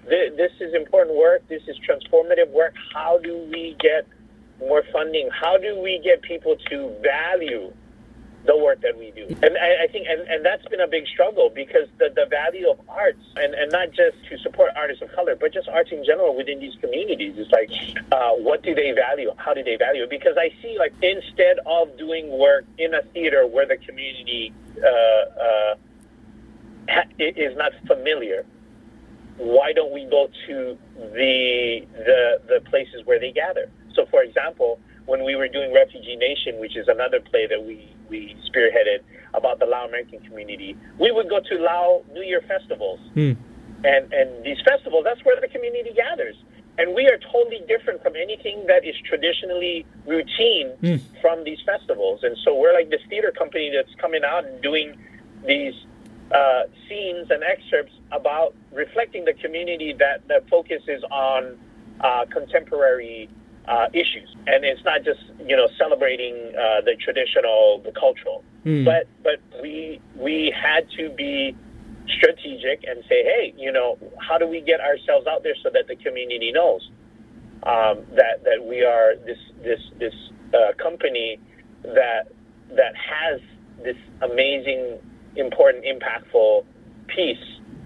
th- 0.08 0.34
this 0.36 0.52
is 0.60 0.74
important 0.74 1.18
work. 1.18 1.48
This 1.48 1.62
is 1.68 1.78
transformative 1.88 2.50
work. 2.50 2.74
How 2.94 3.18
do 3.20 3.38
we 3.52 3.76
get 3.80 4.08
more 4.60 4.84
funding? 4.92 5.30
How 5.32 5.58
do 5.58 5.80
we 5.80 6.02
get 6.04 6.22
people 6.22 6.56
to 6.70 6.96
value 7.02 7.72
the 8.46 8.58
work 8.58 8.82
that 8.82 8.98
we 8.98 9.12
do. 9.12 9.28
And 9.44 9.58
I, 9.58 9.84
I 9.84 9.88
think, 9.92 10.08
and, 10.10 10.22
and 10.28 10.46
that's 10.46 10.66
been 10.68 10.80
a 10.80 10.88
big 10.88 11.06
struggle 11.08 11.52
because 11.54 11.88
the, 11.98 12.10
the 12.16 12.26
value 12.30 12.70
of 12.70 12.80
arts, 12.88 13.22
and, 13.36 13.54
and 13.54 13.72
not 13.72 13.90
just 13.90 14.18
to 14.30 14.38
support 14.40 14.72
artists 14.76 15.02
of 15.02 15.12
color, 15.12 15.36
but 15.36 15.54
just 15.54 15.68
arts 15.68 15.92
in 15.92 16.04
general 16.06 16.36
within 16.36 16.60
these 16.60 16.76
communities, 16.80 17.38
is 17.38 17.52
like, 17.52 17.70
uh, 18.12 18.32
what 18.32 18.64
do 18.64 18.74
they 18.74 18.92
value? 18.92 19.32
How 19.38 19.54
do 19.54 19.64
they 19.64 19.76
value 19.76 20.04
it? 20.04 20.10
Because 20.10 20.38
I 20.38 20.50
see, 20.62 20.78
like, 20.80 20.94
instead 21.02 21.60
of 21.66 21.98
doing 21.98 22.30
work 22.30 22.66
in 22.78 22.94
a 22.94 23.02
theater 23.14 23.46
where 23.46 23.66
the 23.66 23.78
community 23.78 24.54
uh, 24.82 24.88
uh, 24.88 25.76
is 27.20 27.56
not 27.58 27.72
familiar, 27.88 28.46
why 29.38 29.72
don't 29.74 29.94
we 29.94 30.06
go 30.06 30.28
to 30.48 30.78
the 31.14 31.86
the 31.96 32.42
the 32.48 32.62
places 32.70 33.06
where 33.06 33.20
they 33.20 33.32
gather? 33.32 33.70
So, 33.96 34.06
for 34.12 34.22
example, 34.22 34.80
when 35.06 35.24
we 35.24 35.36
were 35.36 35.48
doing 35.48 35.74
Refugee 35.74 36.16
Nation, 36.16 36.60
which 36.60 36.76
is 36.76 36.88
another 36.88 37.20
play 37.20 37.48
that 37.48 37.64
we 37.64 37.88
we 38.10 38.36
spearheaded 38.50 39.00
about 39.34 39.60
the 39.60 39.66
Lao 39.66 39.86
American 39.88 40.20
community, 40.22 40.76
we 41.00 41.12
would 41.12 41.30
go 41.30 41.40
to 41.40 41.56
Lao 41.60 42.04
New 42.14 42.22
Year 42.24 42.42
festivals, 42.48 43.00
Hmm. 43.14 43.34
and 43.84 44.12
and 44.14 44.44
these 44.44 44.60
festivals 44.66 45.04
that's 45.06 45.24
where 45.24 45.40
the 45.40 45.48
community 45.48 45.92
gathers. 45.96 46.36
And 46.78 46.96
we 46.96 47.08
are 47.08 47.18
totally 47.18 47.62
different 47.68 48.02
from 48.02 48.16
anything 48.16 48.66
that 48.68 48.86
is 48.86 48.96
traditionally 49.04 49.86
routine 50.06 50.72
Mm. 50.82 51.02
from 51.20 51.44
these 51.44 51.60
festivals. 51.66 52.24
And 52.24 52.38
so 52.38 52.56
we're 52.56 52.72
like 52.72 52.90
this 52.90 53.02
theater 53.10 53.32
company 53.32 53.70
that's 53.70 53.94
coming 53.96 54.24
out 54.24 54.46
and 54.46 54.62
doing 54.62 54.96
these 55.46 55.74
uh, 56.34 56.64
scenes 56.88 57.30
and 57.32 57.44
excerpts 57.44 57.94
about 58.12 58.56
reflecting 58.72 59.26
the 59.26 59.34
community 59.34 59.94
that, 59.94 60.28
that 60.28 60.48
focuses 60.50 61.04
on 61.12 61.58
uh, 62.02 62.26
contemporary 62.32 63.30
uh, 63.68 63.88
issues. 63.94 64.36
And 64.48 64.64
it's 64.66 64.84
not 64.84 65.04
just, 65.04 65.20
you 65.46 65.56
know, 65.56 65.68
celebrating 65.78 66.54
uh, 66.56 66.82
the 66.82 66.96
traditional, 67.00 67.82
the 67.84 67.92
cultural. 67.92 68.44
Mm. 68.66 68.86
But 68.86 69.08
but 69.24 69.40
we 69.62 70.02
we 70.16 70.54
had 70.56 70.90
to 70.98 71.10
be 71.12 71.56
strategic 72.08 72.84
and 72.88 73.04
say, 73.08 73.24
hey, 73.24 73.54
you 73.58 73.72
know, 73.72 73.98
how 74.20 74.38
do 74.38 74.48
we 74.48 74.62
get 74.62 74.80
ourselves 74.82 75.28
out 75.28 75.44
there 75.44 75.56
so 75.62 75.70
that 75.72 75.88
the 75.88 75.96
community 75.96 76.52
knows 76.52 76.90
um, 77.64 78.02
that 78.16 78.44
that 78.44 78.66
we 78.66 78.84
are 78.84 79.16
this 79.26 79.38
this 79.64 79.80
this 80.00 80.14
uh, 80.54 80.74
company 80.82 81.40
that 81.84 82.32
that 82.76 82.96
has 82.96 83.40
this 83.84 83.98
amazing, 84.22 85.00
important, 85.36 85.86
impactful 85.86 86.66
piece 87.08 87.38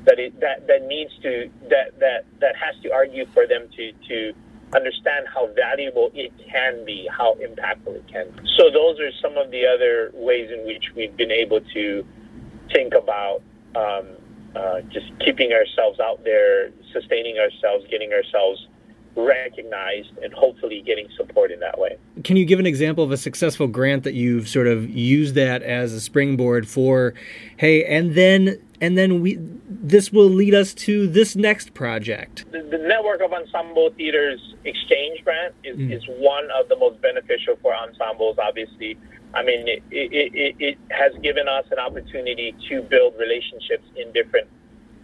that 0.05 0.19
it, 0.19 0.37
that 0.39 0.67
that 0.67 0.85
needs 0.85 1.11
to 1.21 1.49
that 1.69 1.97
that 1.99 2.25
that 2.39 2.55
has 2.55 2.75
to 2.83 2.91
argue 2.91 3.25
for 3.33 3.47
them 3.47 3.67
to 3.75 3.91
to 4.07 4.33
understand 4.75 5.25
how 5.33 5.47
valuable 5.53 6.09
it 6.13 6.31
can 6.51 6.83
be, 6.85 7.07
how 7.11 7.35
impactful 7.35 7.95
it 7.95 8.07
can. 8.11 8.29
be. 8.31 8.49
So 8.57 8.69
those 8.71 8.99
are 8.99 9.11
some 9.21 9.37
of 9.37 9.51
the 9.51 9.65
other 9.65 10.11
ways 10.13 10.49
in 10.51 10.65
which 10.65 10.85
we've 10.95 11.15
been 11.15 11.31
able 11.31 11.61
to 11.73 12.05
think 12.71 12.93
about 12.93 13.41
um, 13.75 14.07
uh, 14.55 14.81
just 14.89 15.07
keeping 15.19 15.51
ourselves 15.53 15.99
out 15.99 16.23
there, 16.23 16.71
sustaining 16.91 17.37
ourselves, 17.37 17.85
getting 17.89 18.13
ourselves 18.13 18.67
recognized, 19.15 20.09
and 20.23 20.33
hopefully 20.33 20.81
getting 20.85 21.07
support 21.17 21.51
in 21.51 21.59
that 21.59 21.77
way. 21.77 21.97
Can 22.23 22.37
you 22.37 22.45
give 22.45 22.59
an 22.59 22.65
example 22.65 23.03
of 23.03 23.11
a 23.11 23.17
successful 23.17 23.67
grant 23.67 24.03
that 24.03 24.13
you've 24.13 24.47
sort 24.47 24.67
of 24.67 24.89
used 24.89 25.35
that 25.35 25.61
as 25.61 25.93
a 25.93 25.99
springboard 25.99 26.67
for, 26.67 27.13
hey, 27.57 27.83
and 27.85 28.15
then 28.15 28.59
and 28.81 28.97
then 28.97 29.21
we 29.21 29.37
this 29.39 30.11
will 30.11 30.29
lead 30.29 30.53
us 30.53 30.73
to 30.73 31.07
this 31.07 31.35
next 31.35 31.73
project. 31.73 32.45
The, 32.51 32.61
the 32.61 32.77
network 32.77 33.21
of 33.21 33.31
ensemble 33.33 33.89
theaters 33.91 34.39
exchange 34.65 35.23
grant 35.23 35.53
is, 35.63 35.77
Mm. 35.77 35.91
is 35.91 36.03
one 36.17 36.49
of 36.51 36.69
the 36.69 36.77
most 36.77 37.01
beneficial 37.01 37.55
for 37.61 37.75
ensembles. 37.75 38.37
Obviously, 38.37 38.97
I 39.33 39.43
mean 39.43 39.67
it, 39.67 39.83
it, 39.91 40.31
it, 40.35 40.55
it 40.59 40.77
has 40.91 41.13
given 41.21 41.47
us 41.47 41.65
an 41.71 41.79
opportunity 41.79 42.55
to 42.69 42.81
build 42.83 43.15
relationships 43.17 43.85
in 43.95 44.11
different 44.13 44.47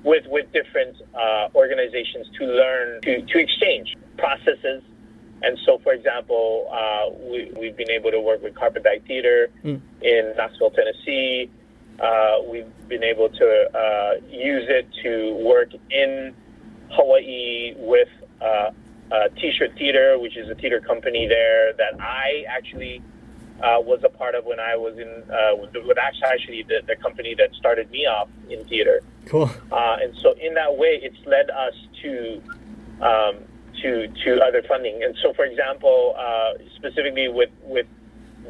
with 0.03 0.25
with 0.27 0.51
different 0.53 0.95
uh, 1.13 1.49
organizations 1.55 2.27
to 2.38 2.45
learn 2.45 3.01
to, 3.01 3.21
to 3.21 3.39
exchange 3.39 3.95
processes. 4.17 4.84
And 5.41 5.58
so, 5.65 5.80
for 5.80 5.93
example, 5.93 6.67
uh, 6.71 7.10
we, 7.30 7.52
we've 7.60 7.78
been 7.78 7.91
able 7.91 8.12
to 8.12 8.19
work 8.19 8.43
with 8.43 8.56
Carpetbag 8.56 9.06
Theater 9.08 9.49
Mm. 9.63 9.82
in 10.02 10.34
Knoxville, 10.38 10.71
Tennessee. 10.71 11.49
Uh, 11.99 12.38
we've 12.47 12.71
been 12.88 13.04
able 13.04 13.30
to 13.30 13.78
uh, 13.78 14.13
use 14.30 14.65
it 14.69 14.88
to 15.04 15.34
work 15.36 15.69
in 15.91 16.34
Hawaii 16.91 17.73
with 17.78 18.08
uh, 18.41 18.71
uh, 19.12 19.28
T-shirt 19.36 19.73
Theater, 19.78 20.17
which 20.17 20.38
is 20.38 20.49
a 20.49 20.56
theater 20.56 20.80
company 20.80 21.28
there 21.28 21.73
that 21.73 21.99
I 21.99 22.45
actually 22.47 23.02
uh, 23.62 23.78
was 23.82 23.99
a 24.06 24.10
part 24.10 24.36
of 24.36 24.45
when 24.45 24.60
I 24.60 24.75
was 24.78 24.97
in 24.97 25.23
uh, 25.30 25.56
with, 25.56 25.71
with 25.86 25.97
actually, 25.97 26.28
actually 26.28 26.63
the, 26.63 26.82
the 26.88 26.95
company 26.95 27.36
that 27.36 27.54
started 27.56 27.91
me 27.91 28.06
off 28.06 28.30
in 28.49 28.63
theater. 28.65 29.02
Cool. 29.25 29.49
Uh, 29.71 29.97
and 30.02 30.15
so 30.17 30.34
in 30.39 30.54
that 30.54 30.78
way, 30.78 30.99
it's 31.02 31.17
led 31.25 31.49
us 31.49 31.73
to 32.02 32.41
um, 33.02 33.36
to 33.82 34.08
to 34.26 34.42
other 34.42 34.62
funding. 34.68 35.04
And 35.04 35.15
so, 35.22 35.34
for 35.34 35.46
example, 35.46 36.15
uh, 36.18 36.54
specifically 36.76 37.28
with 37.28 37.50
with 37.63 37.88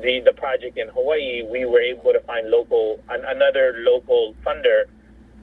the 0.01 0.21
the 0.21 0.33
project 0.33 0.77
in 0.77 0.87
Hawaii, 0.89 1.43
we 1.43 1.65
were 1.65 1.81
able 1.81 2.13
to 2.13 2.19
find 2.21 2.49
local 2.49 2.99
an, 3.09 3.21
another 3.25 3.75
local 3.79 4.35
funder 4.45 4.83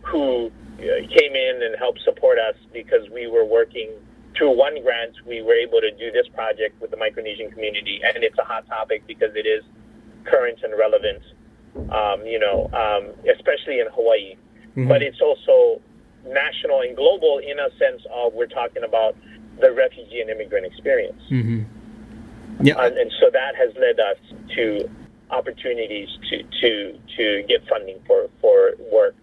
who 0.02 0.50
uh, 0.78 0.82
came 1.08 1.34
in 1.34 1.62
and 1.62 1.76
helped 1.78 2.00
support 2.04 2.38
us 2.38 2.56
because 2.72 3.08
we 3.10 3.26
were 3.26 3.44
working 3.44 3.90
through 4.36 4.56
one 4.56 4.82
grant. 4.82 5.14
We 5.26 5.42
were 5.42 5.54
able 5.54 5.80
to 5.80 5.90
do 5.90 6.10
this 6.12 6.28
project 6.34 6.80
with 6.80 6.90
the 6.90 6.96
Micronesian 6.96 7.52
community, 7.52 8.00
and 8.04 8.22
it's 8.22 8.38
a 8.38 8.44
hot 8.44 8.66
topic 8.68 9.06
because 9.06 9.34
it 9.34 9.46
is 9.46 9.64
current 10.24 10.58
and 10.62 10.74
relevant. 10.78 11.22
Um, 11.92 12.24
you 12.24 12.38
know, 12.38 12.70
um, 12.72 13.12
especially 13.28 13.80
in 13.80 13.86
Hawaii 13.92 14.36
but 14.76 15.02
it's 15.02 15.20
also 15.22 15.80
national 16.26 16.82
and 16.82 16.94
global 16.94 17.38
in 17.38 17.58
a 17.58 17.70
sense 17.78 18.02
of 18.12 18.34
we're 18.34 18.46
talking 18.46 18.84
about 18.84 19.16
the 19.60 19.72
refugee 19.72 20.20
and 20.20 20.30
immigrant 20.30 20.66
experience. 20.66 21.20
hmm 21.28 21.62
Yeah. 22.62 22.74
And, 22.84 22.96
and 22.98 23.10
so 23.20 23.30
that 23.32 23.54
has 23.56 23.74
led 23.76 23.98
us 24.00 24.18
to 24.56 24.88
opportunities 25.30 26.08
to, 26.30 26.42
to, 26.60 26.98
to 27.16 27.42
get 27.48 27.66
funding 27.68 27.98
for, 28.06 28.28
for 28.40 28.72
work 28.92 29.14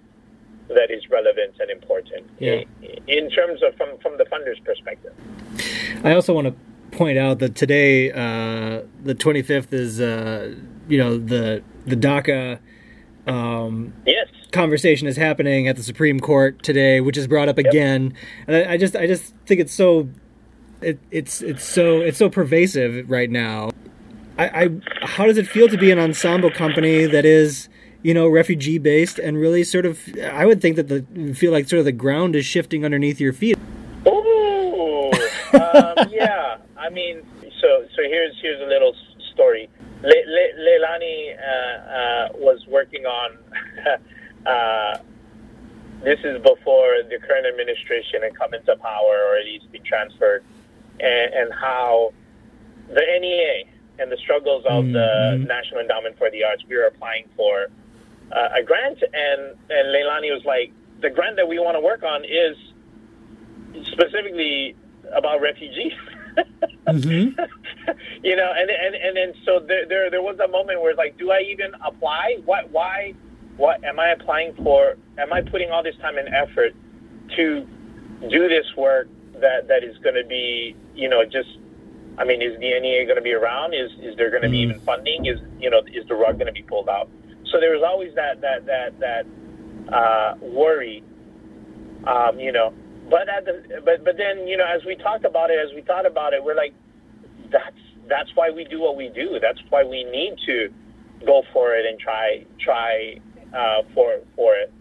that 0.70 0.92
is 0.92 1.10
relevant 1.10 1.56
and 1.60 1.70
important 1.70 2.30
Yeah. 2.40 2.64
in, 2.82 2.98
in 3.08 3.30
terms 3.30 3.62
of 3.64 3.76
from, 3.76 3.98
from 4.02 4.18
the 4.18 4.26
funder's 4.26 4.60
perspective. 4.60 5.14
I 6.04 6.14
also 6.14 6.34
want 6.34 6.48
to 6.48 6.56
point 6.98 7.18
out 7.18 7.40
that 7.40 7.56
today, 7.56 8.12
uh, 8.12 8.84
the 9.04 9.16
25th, 9.16 9.74
is 9.74 10.00
uh, 10.00 10.56
you 10.88 10.98
know 10.98 11.18
the 11.18 11.64
the 11.86 11.96
DACA 11.96 12.60
um, 13.28 13.94
Yes. 14.06 14.28
conversation 14.52 15.08
is 15.08 15.16
happening 15.18 15.68
at 15.68 15.76
the 15.76 15.84
Supreme 15.84 16.20
Court 16.20 16.62
today, 16.64 17.02
which 17.02 17.18
is 17.18 17.28
brought 17.28 17.50
up 17.50 17.58
again, 17.58 18.14
and 18.48 18.56
I, 18.56 18.74
I 18.74 18.78
just 18.78 18.96
I 18.96 19.08
just 19.08 19.34
think 19.46 19.60
it's 19.62 19.74
so 19.74 20.10
it, 20.84 21.00
it's 21.12 21.42
it's 21.42 21.64
so 21.64 22.02
it's 22.02 22.18
so 22.18 22.30
pervasive 22.30 23.10
right 23.10 23.30
now. 23.30 23.72
I, 24.38 24.64
I 24.64 24.70
how 25.06 25.26
does 25.26 25.38
it 25.38 25.48
feel 25.48 25.68
to 25.68 25.78
be 25.78 25.92
an 25.92 26.00
ensemble 26.00 26.52
company 26.52 27.06
that 27.06 27.26
is 27.26 27.70
you 28.02 28.14
know 28.14 28.28
refugee 28.28 28.78
based 28.78 29.20
and 29.20 29.38
really 29.38 29.64
sort 29.64 29.86
of 29.86 30.00
I 30.32 30.46
would 30.46 30.62
think 30.62 30.76
that 30.76 30.88
the 30.88 31.34
feel 31.34 31.52
like 31.52 31.70
sort 31.70 31.80
of 31.80 31.86
the 31.86 31.92
ground 31.92 32.36
is 32.36 32.46
shifting 32.46 32.86
underneath 32.86 33.20
your 33.20 33.34
feet. 33.34 33.58
Ooh, 34.08 35.12
um, 35.54 35.96
yeah. 36.12 36.58
I 36.78 36.90
mean, 36.90 37.24
so 37.62 37.86
so 37.96 38.02
here's 38.04 38.36
here's 38.42 38.62
a 38.62 38.68
little 38.68 38.96
story. 39.34 39.70
Le, 40.02 40.08
Le, 40.08 40.46
Leilani 40.60 41.38
uh, 41.38 41.48
uh, 41.48 42.30
was 42.36 42.66
working 42.68 43.06
on. 43.06 43.38
uh, 44.46 44.98
this 46.04 46.20
is 46.26 46.42
before 46.42 47.00
the 47.10 47.18
current 47.26 47.48
administration 47.48 48.24
had 48.24 48.38
come 48.38 48.54
into 48.54 48.76
power, 48.76 49.24
or 49.30 49.38
at 49.38 49.46
least 49.46 49.72
been 49.72 49.84
transferred, 49.84 50.44
and, 51.00 51.34
and 51.34 51.54
how 51.54 52.14
the 52.90 53.02
NEA 53.20 53.64
and 54.00 54.12
the 54.12 54.18
struggles 54.18 54.64
of 54.66 54.86
the 54.86 55.38
Mhm. 55.40 55.48
National 55.48 55.82
Endowment 55.82 56.18
for 56.18 56.30
the 56.32 56.44
Arts. 56.44 56.64
We 56.68 56.76
were 56.78 56.86
applying 56.86 57.26
for 57.36 57.68
uh, 58.32 58.50
a 58.56 58.64
grant, 58.64 59.02
and 59.04 59.42
and 59.70 59.88
Leilani 59.94 60.32
was 60.34 60.44
like, 60.46 60.72
the 61.02 61.10
grant 61.10 61.36
that 61.36 61.48
we 61.48 61.60
want 61.60 61.76
to 61.76 61.82
work 61.82 62.04
on 62.04 62.24
is 62.26 62.56
specifically 63.86 64.76
about 65.14 65.42
refugees. 65.42 65.94
Mhm. 66.88 67.36
you 68.24 68.36
know, 68.36 68.52
and 68.58 68.70
and 68.70 68.96
and 68.96 69.16
then 69.16 69.34
so 69.46 69.60
there, 69.60 69.86
there 69.86 70.10
there 70.10 70.22
was 70.22 70.40
a 70.40 70.48
moment 70.48 70.82
where 70.82 70.92
it's 70.92 70.98
like, 70.98 71.18
do 71.18 71.32
I 71.32 71.42
even 71.42 71.72
apply? 71.86 72.38
What 72.46 72.70
why 72.72 73.14
what 73.58 73.84
am 73.84 74.00
I 74.00 74.10
applying 74.10 74.54
for? 74.56 74.96
Am 75.20 75.32
I 75.32 75.42
putting 75.42 75.70
all 75.70 75.84
this 75.84 75.96
time 75.98 76.18
and 76.18 76.28
effort 76.34 76.74
to 77.36 77.68
do 78.30 78.48
this 78.50 78.66
work 78.76 79.08
that 79.44 79.68
that 79.68 79.84
is 79.84 79.96
going 80.00 80.16
to 80.16 80.26
be 80.28 80.76
you 80.96 81.08
know 81.10 81.24
just 81.24 81.52
I 82.18 82.26
mean, 82.26 82.42
is 82.44 82.54
the 82.60 82.80
NEA 82.80 83.06
going 83.06 83.16
to 83.18 83.24
be 83.26 83.34
around? 83.34 83.74
Is 83.74 83.90
is 84.02 84.16
there 84.18 84.30
going 84.30 84.44
to 84.44 84.50
be 84.50 84.60
Mhm. 84.60 84.70
even 84.70 84.80
funding? 84.82 85.26
Is 85.26 85.40
you 85.60 85.70
know 85.70 85.82
is 85.92 86.06
the 86.08 86.16
rug 86.16 86.38
going 86.38 86.48
to 86.48 86.54
be 86.54 86.62
pulled 86.62 86.90
out? 86.90 87.10
So 87.52 87.60
there 87.60 87.72
was 87.72 87.84
always 87.84 88.14
that 88.16 88.42
that 88.42 88.66
that 88.66 89.00
that 89.00 89.26
uh, 89.92 90.36
worry, 90.42 91.04
um, 92.06 92.40
you 92.40 92.52
know. 92.52 92.74
But 93.10 93.28
at 93.30 93.46
the 93.46 93.82
but 93.84 94.04
but 94.06 94.16
then 94.18 94.48
you 94.48 94.58
know 94.58 94.66
as 94.66 94.86
we 94.86 94.96
talked 94.96 95.26
about 95.26 95.50
it, 95.50 95.58
as 95.60 95.74
we 95.74 95.82
thought 95.82 96.06
about 96.06 96.34
it, 96.34 96.44
we're 96.44 96.56
like, 96.56 96.74
that's 97.52 97.82
that's 98.08 98.30
why 98.36 98.50
we 98.52 98.64
do 98.64 98.80
what 98.80 98.96
we 98.96 99.10
do. 99.10 99.40
That's 99.42 99.60
why 99.70 99.84
we 99.84 100.04
need 100.04 100.36
to 100.46 100.72
go 101.26 101.42
for 101.52 101.76
it 101.76 101.86
and 101.86 102.00
try 102.00 102.46
try 102.60 103.18
uh, 103.54 103.82
for 103.94 104.20
for 104.36 104.56
it. 104.56 104.72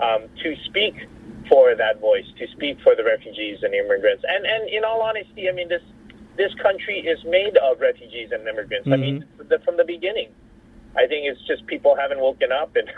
Um, 0.00 0.28
to 0.44 0.54
speak 0.66 0.94
for 1.48 1.74
that 1.74 2.00
voice, 2.00 2.26
to 2.38 2.46
speak 2.48 2.78
for 2.82 2.94
the 2.94 3.04
refugees 3.04 3.58
and 3.62 3.74
immigrants, 3.74 4.24
and 4.26 4.46
and 4.46 4.68
in 4.68 4.84
all 4.84 5.00
honesty, 5.02 5.48
I 5.48 5.52
mean 5.52 5.68
this 5.68 5.82
this 6.38 6.54
country 6.62 7.00
is 7.00 7.18
made 7.24 7.56
of 7.58 7.80
refugees 7.80 8.30
and 8.32 8.46
immigrants. 8.46 8.86
Mm-hmm. 8.86 8.92
I 8.92 8.96
mean, 8.96 9.24
the, 9.36 9.58
from 9.64 9.76
the 9.76 9.84
beginning. 9.84 10.30
I 10.96 11.06
think 11.06 11.26
it's 11.26 11.44
just 11.46 11.66
people 11.66 11.94
haven't 11.94 12.20
woken 12.20 12.50
up, 12.50 12.74
and 12.74 12.88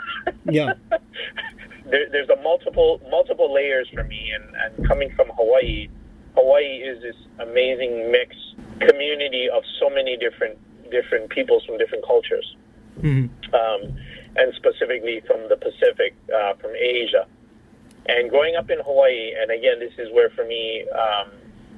yeah, 0.54 0.74
there, 1.90 2.08
there's 2.10 2.28
a 2.28 2.40
multiple 2.40 3.00
multiple 3.10 3.52
layers 3.52 3.88
for 3.92 4.04
me. 4.04 4.30
And, 4.32 4.44
and 4.54 4.88
coming 4.88 5.12
from 5.16 5.28
Hawaii, 5.36 5.88
Hawaii 6.34 6.82
is 6.82 7.02
this 7.02 7.16
amazing 7.40 8.10
mix 8.12 8.36
community 8.80 9.48
of 9.52 9.64
so 9.80 9.90
many 9.90 10.16
different 10.16 10.56
different 10.90 11.30
peoples 11.30 11.64
from 11.66 11.78
different 11.78 12.06
cultures, 12.06 12.56
mm-hmm. 13.00 13.26
um, 13.54 13.98
and 14.36 14.54
specifically 14.54 15.20
from 15.26 15.48
the 15.48 15.56
Pacific, 15.56 16.14
uh, 16.34 16.54
from 16.54 16.70
Asia. 16.76 17.26
And 18.10 18.28
growing 18.28 18.56
up 18.56 18.70
in 18.70 18.78
Hawaii, 18.82 19.30
and 19.40 19.50
again, 19.50 19.78
this 19.78 19.94
is 19.98 20.12
where 20.12 20.30
for 20.30 20.44
me. 20.44 20.84
Um, 20.90 21.30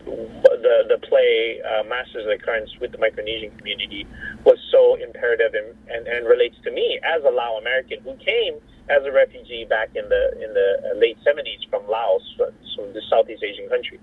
the 0.04 0.82
the 0.88 0.98
play 1.06 1.60
uh, 1.62 1.84
Masters 1.84 2.24
of 2.26 2.30
the 2.34 2.42
Currents 2.42 2.72
with 2.80 2.90
the 2.92 2.98
Micronesian 2.98 3.56
community 3.58 4.06
was 4.44 4.58
so 4.70 4.96
imperative 4.96 5.54
and, 5.54 5.74
and, 5.88 6.06
and 6.06 6.26
relates 6.26 6.56
to 6.64 6.70
me 6.70 6.98
as 7.04 7.22
a 7.24 7.30
Lao 7.30 7.58
American 7.58 8.02
who 8.02 8.16
came 8.16 8.58
as 8.90 9.04
a 9.06 9.12
refugee 9.12 9.64
back 9.68 9.90
in 9.94 10.08
the 10.08 10.22
in 10.42 10.54
the 10.54 10.98
late 10.98 11.18
70s 11.26 11.68
from 11.70 11.86
Laos, 11.88 12.22
from 12.36 12.92
the 12.92 13.02
Southeast 13.08 13.42
Asian 13.42 13.68
country, 13.68 14.00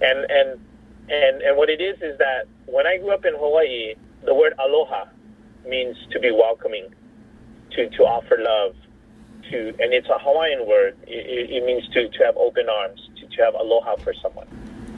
and 0.00 0.30
and 0.30 0.60
and 1.08 1.42
and 1.42 1.56
what 1.56 1.70
it 1.70 1.80
is 1.80 1.96
is 2.02 2.18
that 2.18 2.44
when 2.66 2.86
I 2.86 2.98
grew 2.98 3.12
up 3.12 3.24
in 3.24 3.34
Hawaii, 3.34 3.94
the 4.24 4.34
word 4.34 4.52
aloha 4.58 5.06
means 5.66 5.96
to 6.12 6.20
be 6.20 6.30
welcoming, 6.30 6.88
to 7.72 7.88
to 7.88 8.02
offer 8.04 8.36
love, 8.38 8.76
to 9.52 9.68
and 9.78 9.92
it's 9.92 10.08
a 10.08 10.18
Hawaiian 10.18 10.66
word. 10.66 10.96
It, 11.06 11.50
it 11.50 11.64
means 11.64 11.86
to 11.94 12.08
to 12.08 12.24
have 12.24 12.36
open 12.36 12.68
arms, 12.68 13.00
to 13.20 13.26
to 13.26 13.38
have 13.44 13.54
aloha 13.54 13.96
for 13.96 14.14
someone. 14.14 14.48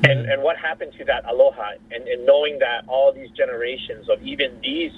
And, 0.05 0.29
and 0.29 0.43
what 0.43 0.59
happened 0.59 0.93
to 0.99 1.05
that 1.07 1.25
aloha 1.25 1.81
and, 1.91 2.07
and 2.07 2.27
knowing 2.27 2.59
that 2.59 2.85
all 2.89 3.11
these 3.11 3.31
generations 3.31 4.11
of 4.11 4.23
even 4.23 4.61
these 4.61 4.93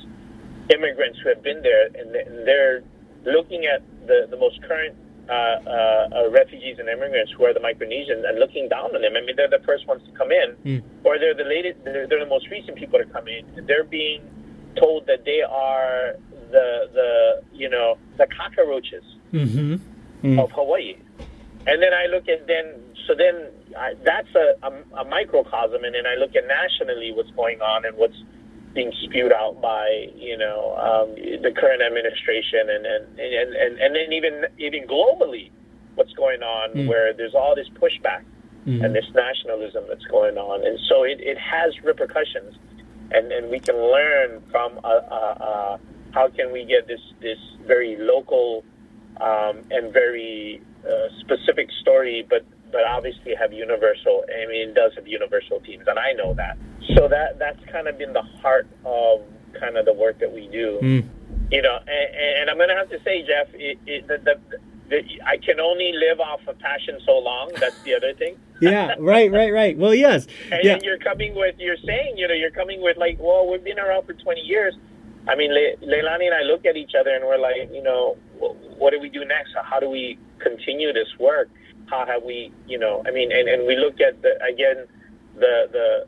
immigrants 0.75 1.21
who 1.23 1.29
have 1.29 1.43
been 1.45 1.63
there 1.63 1.87
and 1.95 2.13
they're 2.45 2.83
looking 3.25 3.67
at 3.67 3.83
the, 4.07 4.27
the 4.31 4.37
most 4.37 4.61
current 4.63 4.97
uh, 5.29 5.33
uh, 5.33 6.09
uh, 6.15 6.31
refugees 6.31 6.79
and 6.79 6.89
immigrants 6.89 7.33
who 7.37 7.45
are 7.45 7.55
the 7.55 7.61
Micronesians 7.61 8.29
and 8.29 8.39
looking 8.39 8.69
down 8.69 8.95
on 8.95 9.03
them. 9.03 9.13
I 9.17 9.21
mean, 9.21 9.37
they're 9.37 9.51
the 9.51 9.63
first 9.65 9.87
ones 9.87 10.03
to 10.07 10.13
come 10.13 10.31
in, 10.31 10.57
mm. 10.65 10.83
or 11.05 11.19
they're 11.19 11.35
the 11.35 11.45
latest, 11.45 11.85
they're, 11.85 12.07
they're 12.07 12.21
the 12.21 12.31
most 12.31 12.49
recent 12.49 12.77
people 12.77 12.99
to 12.99 13.07
come 13.07 13.27
in. 13.29 13.67
They're 13.67 13.85
being 13.85 14.23
told 14.77 15.07
that 15.07 15.25
they 15.25 15.43
are 15.43 16.15
the 16.51 16.89
the 16.95 17.43
you 17.53 17.69
know 17.69 17.99
the 18.19 18.27
cockroaches 18.29 19.03
mm-hmm. 19.37 20.27
mm. 20.27 20.43
of 20.43 20.51
Hawaii. 20.53 20.97
And 21.67 21.83
then 21.83 21.93
I 21.93 22.07
look 22.07 22.29
at 22.29 22.47
then 22.47 22.75
so 23.07 23.15
then 23.15 23.49
I, 23.77 23.95
that's 24.05 24.35
a, 24.35 24.55
a, 24.63 25.01
a, 25.01 25.05
microcosm, 25.05 25.85
and 25.85 25.95
then 25.95 26.07
I 26.07 26.17
look 26.17 26.35
at 26.35 26.47
nationally 26.47 27.13
what's 27.13 27.31
going 27.31 27.61
on 27.61 27.85
and 27.85 27.97
what's 27.97 28.17
being 28.75 28.93
spewed 29.05 29.33
out 29.33 29.61
by 29.61 30.09
you 30.15 30.37
know 30.37 30.77
um, 30.77 31.15
the 31.43 31.53
current 31.53 31.83
administration, 31.83 32.69
and 32.71 32.87
and, 32.87 33.19
and 33.19 33.55
and 33.55 33.79
and 33.79 33.97
then 33.97 34.13
even 34.13 34.45
even 34.59 34.87
globally, 34.87 35.51
what's 35.95 36.13
going 36.13 36.43
on 36.43 36.75
mm. 36.75 36.89
where 36.89 37.13
there's 37.13 37.35
all 37.35 37.55
this 37.55 37.69
pushback 37.71 38.25
mm. 38.67 38.85
and 38.85 38.95
this 38.95 39.07
nationalism 39.15 39.85
that's 39.89 40.05
going 40.07 40.37
on, 40.37 40.65
and 40.67 40.79
so 40.89 41.05
it, 41.05 41.21
it 41.21 41.39
has 41.39 41.73
repercussions, 41.83 42.55
and 43.13 43.33
and 43.33 43.51
we 43.51 43.61
can 43.61 43.77
learn 43.77 44.43
from 44.51 44.79
uh, 44.85 44.89
uh, 44.89 45.37
uh, 45.41 45.79
how 46.13 46.29
can 46.29 46.53
we 46.53 46.65
get 46.65 46.87
this 46.87 47.01
this 47.21 47.39
very 47.67 47.97
local 47.99 48.65
um, 49.21 49.65
and 49.71 49.93
very 49.93 50.61
uh, 50.87 51.09
specific 51.21 51.69
story, 51.81 52.27
but 52.29 52.45
but 52.73 52.85
obviously 52.85 53.35
have 53.35 53.53
universal. 53.53 54.25
I 54.29 54.47
mean, 54.47 54.71
it 54.71 54.75
does 54.75 54.93
have 54.97 55.07
universal 55.07 55.61
themes, 55.61 55.85
and 55.87 55.99
I 55.99 56.13
know 56.13 56.35
that. 56.35 56.59
So 56.95 57.09
that 57.09 57.39
that's 57.39 57.63
kind 57.71 57.89
of 57.89 57.99
been 57.99 58.13
the 58.13 58.23
heart 58.23 58.69
of 58.85 59.23
kind 59.59 59.77
of 59.77 59.85
the 59.85 59.93
work 59.93 60.19
that 60.21 60.33
we 60.33 60.49
do. 60.49 60.79
Mm. 60.83 61.09
You 61.51 61.63
know, 61.63 61.79
and, 61.87 62.41
and, 62.41 62.51
I'm 62.51 62.57
going 62.57 62.71
to 62.71 62.75
have 62.75 62.91
to 62.91 63.01
say, 63.05 63.25
Jeff, 63.25 63.47
it, 63.55 63.79
it, 63.87 64.09
the, 64.09 64.19
the, 64.19 64.59
the, 64.91 65.23
I 65.25 65.37
can 65.37 65.61
only 65.61 65.93
live 65.93 66.19
off 66.19 66.41
of 66.49 66.59
passion 66.59 66.99
so 67.07 67.19
long. 67.19 67.53
That's 67.61 67.81
the 67.83 67.95
other 67.95 68.15
thing. 68.15 68.37
yeah, 68.61 68.95
right, 68.99 69.31
right, 69.31 69.53
right. 69.53 69.79
Well, 69.79 69.95
yes. 69.95 70.27
and 70.51 70.65
yeah. 70.65 70.79
you're 70.83 70.99
coming 70.99 71.37
with, 71.37 71.55
you're 71.59 71.77
saying, 71.85 72.19
you 72.19 72.27
know, 72.27 72.35
you're 72.35 72.51
coming 72.51 72.83
with 72.83 72.97
like, 72.97 73.19
well, 73.21 73.49
we've 73.49 73.63
been 73.63 73.79
around 73.79 74.07
for 74.07 74.15
20 74.15 74.41
years. 74.41 74.75
I 75.29 75.37
mean, 75.37 75.53
Le- 75.53 75.77
Leilani 75.87 76.27
and 76.27 76.35
I 76.35 76.43
look 76.43 76.67
at 76.67 76.77
each 76.77 76.93
other 76.99 77.11
and 77.11 77.25
we're 77.25 77.39
like, 77.39 77.71
you 77.73 77.83
know, 77.83 78.17
what 78.79 78.93
do 78.93 79.01
we 79.01 79.09
do 79.09 79.25
next? 79.25 79.55
How 79.63 79.81
do 79.81 79.89
we 79.89 80.19
continue 80.39 80.93
this 80.93 81.09
work? 81.19 81.49
how 81.87 82.05
have 82.07 82.23
we, 82.23 82.53
you 82.67 82.79
know, 82.79 83.03
I 83.07 83.11
mean, 83.11 83.33
and, 83.33 83.49
and 83.49 83.67
we 83.67 83.77
look 83.77 84.01
at 84.01 84.23
the 84.23 84.43
again, 84.45 84.87
the 85.35 85.69
the 85.73 86.07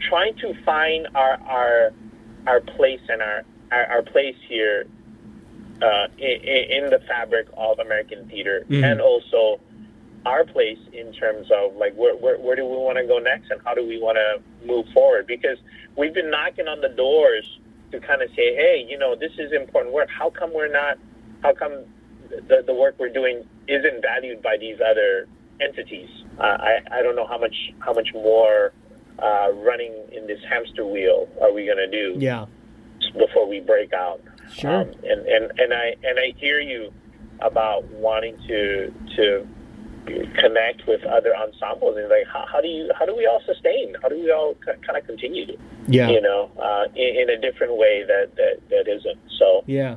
trying 0.00 0.36
to 0.38 0.54
find 0.64 1.08
our 1.14 1.38
our 1.42 1.92
our 2.46 2.60
place 2.60 3.00
and 3.08 3.22
our 3.22 3.44
our, 3.70 3.86
our 3.86 4.02
place 4.02 4.36
here 4.48 4.86
uh, 5.82 6.06
in, 6.18 6.84
in, 6.84 6.90
the 6.90 7.00
fabric 7.06 7.48
of 7.56 7.78
American 7.78 8.28
theater, 8.28 8.64
mm-hmm. 8.68 8.82
and 8.84 9.00
also 9.00 9.60
our 10.24 10.44
place 10.44 10.78
in 10.92 11.12
terms 11.12 11.48
of 11.50 11.76
like 11.76 11.94
where 11.94 12.16
where, 12.16 12.38
where 12.38 12.56
do 12.56 12.64
we 12.64 12.76
want 12.76 12.96
to 12.96 13.06
go 13.06 13.18
next, 13.18 13.50
and 13.50 13.60
how 13.64 13.74
do 13.74 13.86
we 13.86 14.00
want 14.00 14.16
to 14.16 14.66
move 14.66 14.86
forward? 14.94 15.26
Because 15.26 15.58
we've 15.96 16.14
been 16.14 16.30
knocking 16.30 16.68
on 16.68 16.80
the 16.80 16.88
doors 16.88 17.58
to 17.92 18.00
kind 18.00 18.22
of 18.22 18.28
say, 18.30 18.54
hey, 18.54 18.84
you 18.88 18.98
know, 18.98 19.14
this 19.14 19.32
is 19.38 19.52
important 19.52 19.94
work. 19.94 20.08
How 20.08 20.30
come 20.30 20.52
we're 20.52 20.72
not? 20.72 20.98
How 21.42 21.52
come 21.54 21.84
the, 22.48 22.62
the 22.66 22.74
work 22.74 22.96
we're 22.98 23.12
doing 23.12 23.44
isn't 23.68 24.02
valued 24.02 24.42
by 24.42 24.56
these 24.58 24.78
other 24.80 25.28
entities. 25.60 26.08
Uh, 26.38 26.42
I, 26.42 26.78
I 26.92 27.02
don't 27.02 27.16
know 27.16 27.26
how 27.26 27.38
much 27.38 27.54
how 27.80 27.92
much 27.92 28.08
more 28.14 28.72
uh, 29.18 29.52
running 29.52 29.94
in 30.12 30.26
this 30.26 30.40
hamster 30.48 30.84
wheel 30.84 31.28
are 31.40 31.52
we 31.52 31.64
going 31.64 31.78
to 31.78 31.90
do? 31.90 32.18
Yeah. 32.18 32.46
Before 33.12 33.48
we 33.48 33.60
break 33.60 33.92
out. 33.92 34.20
Sure. 34.52 34.82
Um, 34.82 34.88
and, 35.02 35.26
and 35.26 35.52
and 35.58 35.72
I 35.72 35.94
and 36.02 36.18
I 36.18 36.34
hear 36.36 36.60
you 36.60 36.92
about 37.40 37.84
wanting 37.92 38.36
to 38.48 38.92
to 39.16 39.48
connect 40.38 40.86
with 40.86 41.02
other 41.04 41.34
ensembles 41.34 41.96
and 41.96 42.08
like 42.08 42.26
how, 42.32 42.44
how 42.50 42.60
do 42.60 42.68
you 42.68 42.90
how 42.96 43.04
do 43.04 43.16
we 43.16 43.26
all 43.26 43.42
sustain 43.44 43.92
how 44.00 44.08
do 44.08 44.14
we 44.14 44.30
all 44.30 44.54
kind 44.64 44.96
of 44.96 45.04
continue 45.04 45.58
yeah 45.88 46.08
you 46.08 46.20
know 46.20 46.48
uh, 46.62 46.84
in, 46.94 47.22
in, 47.22 47.30
a 47.30 47.40
different 47.40 47.76
way 47.76 48.04
that, 48.06 48.30
that 48.36 48.60
that 48.70 48.86
isn't 48.86 49.18
so 49.36 49.64
yeah 49.66 49.96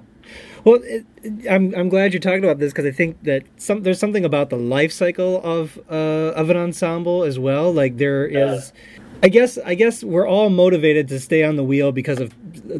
well, 0.64 0.80
it, 0.84 1.06
I'm 1.50 1.74
I'm 1.76 1.90
glad 1.90 2.14
you're 2.14 2.20
talking 2.20 2.44
about 2.44 2.60
this 2.60 2.72
because 2.72 2.86
I 2.86 2.92
think 2.92 3.22
that 3.24 3.44
some 3.58 3.84
there's 3.84 4.00
something 4.00 4.26
about 4.26 4.50
the 4.50 4.58
life 4.58 4.92
cycle 4.92 5.42
of 5.44 5.80
uh, 5.90 6.34
of 6.36 6.50
an 6.50 6.58
ensemble 6.58 7.24
as 7.24 7.38
well. 7.40 7.74
Like 7.74 7.98
there 7.98 8.26
is, 8.26 8.74
I 9.22 9.28
guess 9.28 9.58
I 9.66 9.76
guess 9.76 10.02
we're 10.02 10.28
all 10.28 10.50
motivated 10.50 11.10
to 11.10 11.20
stay 11.20 11.44
on 11.44 11.58
the 11.58 11.64
wheel 11.64 11.92
because 11.92 12.20
of 12.20 12.34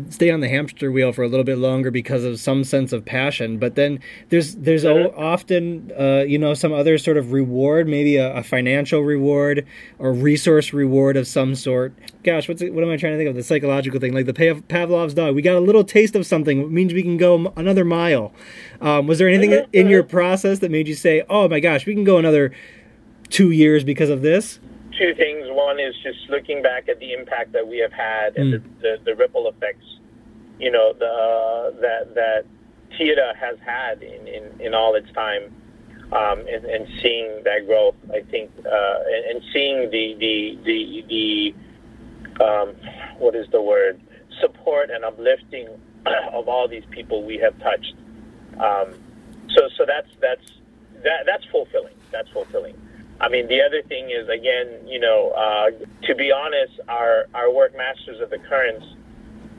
stay 0.10 0.32
on 0.32 0.40
the 0.40 0.48
hamster 0.48 0.92
wheel 0.92 1.12
for 1.12 1.24
a 1.24 1.28
little 1.28 1.44
bit 1.44 1.58
longer 1.58 1.92
because 1.92 2.24
of 2.24 2.40
some 2.40 2.64
sense 2.64 2.94
of 2.94 3.04
passion. 3.04 3.58
But 3.58 3.76
then 3.76 4.00
there's 4.30 4.56
there's 4.56 4.86
often 4.86 5.92
uh, 6.00 6.24
you 6.26 6.38
know 6.38 6.54
some 6.54 6.72
other 6.72 6.98
sort 6.98 7.18
of 7.18 7.34
reward, 7.34 7.90
maybe 7.90 8.16
a, 8.16 8.38
a, 8.38 8.44
financial 8.44 9.02
reward 9.02 9.66
or 9.98 10.14
resource 10.14 10.72
reward 10.72 11.18
of 11.18 11.28
some 11.28 11.56
sort. 11.56 11.94
Gosh, 12.24 12.48
what's 12.48 12.62
it, 12.62 12.74
what 12.74 12.86
am 12.86 12.90
I 12.90 12.96
trying 12.96 13.14
to 13.14 13.18
think 13.18 13.30
of? 13.30 13.36
The 13.36 13.44
psychological 13.44 14.00
thing, 14.00 14.14
like 14.14 14.26
the 14.26 14.34
Pavlov's 14.34 15.14
dog. 15.14 15.36
We 15.36 15.42
got 15.42 15.58
a 15.58 15.62
little 15.62 15.84
taste 15.84 16.16
of 16.16 16.26
something. 16.26 16.62
It 16.62 16.72
means 16.72 16.94
we 16.94 17.04
can 17.04 17.18
go 17.18 17.54
another 17.58 17.84
mile. 17.84 18.34
Um, 18.80 19.08
was 19.08 19.20
there 19.20 19.28
anything 19.28 19.66
in 19.74 19.88
your 19.90 20.04
process 20.04 20.60
that 20.60 20.72
made 20.72 20.88
you 20.88 20.96
say, 20.96 21.24
"Oh 21.30 21.50
my 21.50 21.60
gosh, 21.60 21.86
we 21.86 21.94
can 21.94 22.06
go 22.06 22.18
another"? 22.18 22.54
two 23.30 23.52
years 23.52 23.84
because 23.84 24.10
of 24.10 24.22
this? 24.22 24.60
Two 25.00 25.16
things. 25.16 25.46
One 25.48 25.80
is 25.80 25.96
just 26.04 26.30
looking 26.30 26.62
back 26.62 26.90
at 26.90 27.00
the 27.00 27.14
impact 27.14 27.54
that 27.54 27.68
we 27.68 27.78
have 27.80 27.94
had 27.94 28.36
and 28.36 28.54
mm. 28.54 28.64
the, 28.82 28.82
the, 28.82 28.98
the, 29.06 29.16
ripple 29.16 29.48
effects, 29.48 29.86
you 30.60 30.70
know, 30.70 30.94
the, 30.94 31.06
uh, 31.06 31.82
that 31.82 32.14
that 32.16 32.46
theater 32.98 33.34
has 33.40 33.58
had 33.66 34.04
in, 34.04 34.28
in, 34.28 34.62
in 34.62 34.74
all 34.74 34.96
its 34.96 35.12
time, 35.14 35.44
um, 36.12 36.40
and, 36.48 36.66
and, 36.66 36.88
seeing 37.02 37.42
that 37.46 37.66
growth. 37.66 37.96
I 38.12 38.22
think, 38.30 38.52
uh, 38.66 39.00
and, 39.08 39.26
and, 39.38 39.42
seeing 39.54 39.90
the 39.90 40.16
the 40.20 40.60
the, 40.66 41.54
the 42.38 42.44
um, 42.44 42.76
what 43.18 43.36
is 43.36 43.48
the 43.52 43.62
word 43.62 44.02
support 44.42 44.90
and 44.90 45.06
uplifting 45.06 45.68
of 46.34 46.50
all 46.50 46.68
these 46.68 46.86
people 46.92 47.24
we 47.24 47.38
have 47.38 47.58
touched. 47.60 47.96
Um, 48.60 48.94
so 49.56 49.70
so 49.78 49.86
that's 49.88 50.10
that's 50.20 50.52
that 51.04 51.26
that's 51.26 51.46
fulfilling. 51.46 51.96
That's 52.12 52.30
fulfilling. 52.30 52.76
I 53.22 53.28
mean, 53.28 53.48
the 53.48 53.62
other 53.62 53.82
thing 53.84 54.12
is, 54.12 54.30
again, 54.30 54.88
you 54.88 55.00
know, 55.00 55.32
uh, 55.32 55.72
to 56.08 56.16
be 56.16 56.32
honest, 56.32 56.80
our, 56.88 57.28
our 57.34 57.54
work 57.54 57.76
Masters 57.76 58.22
of 58.22 58.30
the 58.30 58.40
Currents 58.40 58.86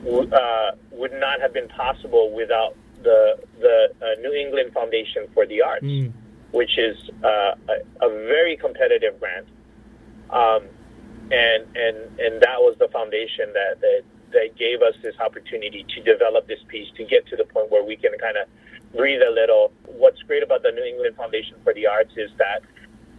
uh, 0.07 0.71
would 0.91 1.13
not 1.13 1.39
have 1.41 1.53
been 1.53 1.67
possible 1.67 2.31
without 2.31 2.75
the, 3.03 3.37
the 3.59 3.93
uh, 4.01 4.19
New 4.21 4.33
England 4.33 4.73
Foundation 4.73 5.27
for 5.33 5.45
the 5.45 5.61
Arts, 5.61 5.85
mm. 5.85 6.11
which 6.51 6.77
is 6.77 6.97
uh, 7.23 7.53
a, 7.69 8.05
a, 8.05 8.09
very 8.09 8.57
competitive 8.57 9.19
grant. 9.19 9.47
Um, 10.31 10.63
and, 11.31 11.65
and, 11.75 12.19
and 12.19 12.41
that 12.41 12.59
was 12.59 12.75
the 12.79 12.87
foundation 12.87 13.53
that, 13.53 13.79
that, 13.81 14.01
that 14.33 14.57
gave 14.57 14.81
us 14.81 14.95
this 15.03 15.15
opportunity 15.19 15.85
to 15.95 16.01
develop 16.01 16.47
this 16.47 16.59
piece 16.67 16.89
to 16.97 17.03
get 17.03 17.27
to 17.27 17.35
the 17.35 17.45
point 17.45 17.71
where 17.71 17.83
we 17.83 17.95
can 17.95 18.11
kind 18.17 18.37
of 18.37 18.47
breathe 18.95 19.21
a 19.21 19.31
little. 19.31 19.71
What's 19.85 20.21
great 20.23 20.41
about 20.43 20.63
the 20.63 20.71
New 20.71 20.83
England 20.83 21.15
Foundation 21.15 21.55
for 21.63 21.73
the 21.73 21.87
Arts 21.87 22.13
is 22.17 22.31
that 22.37 22.63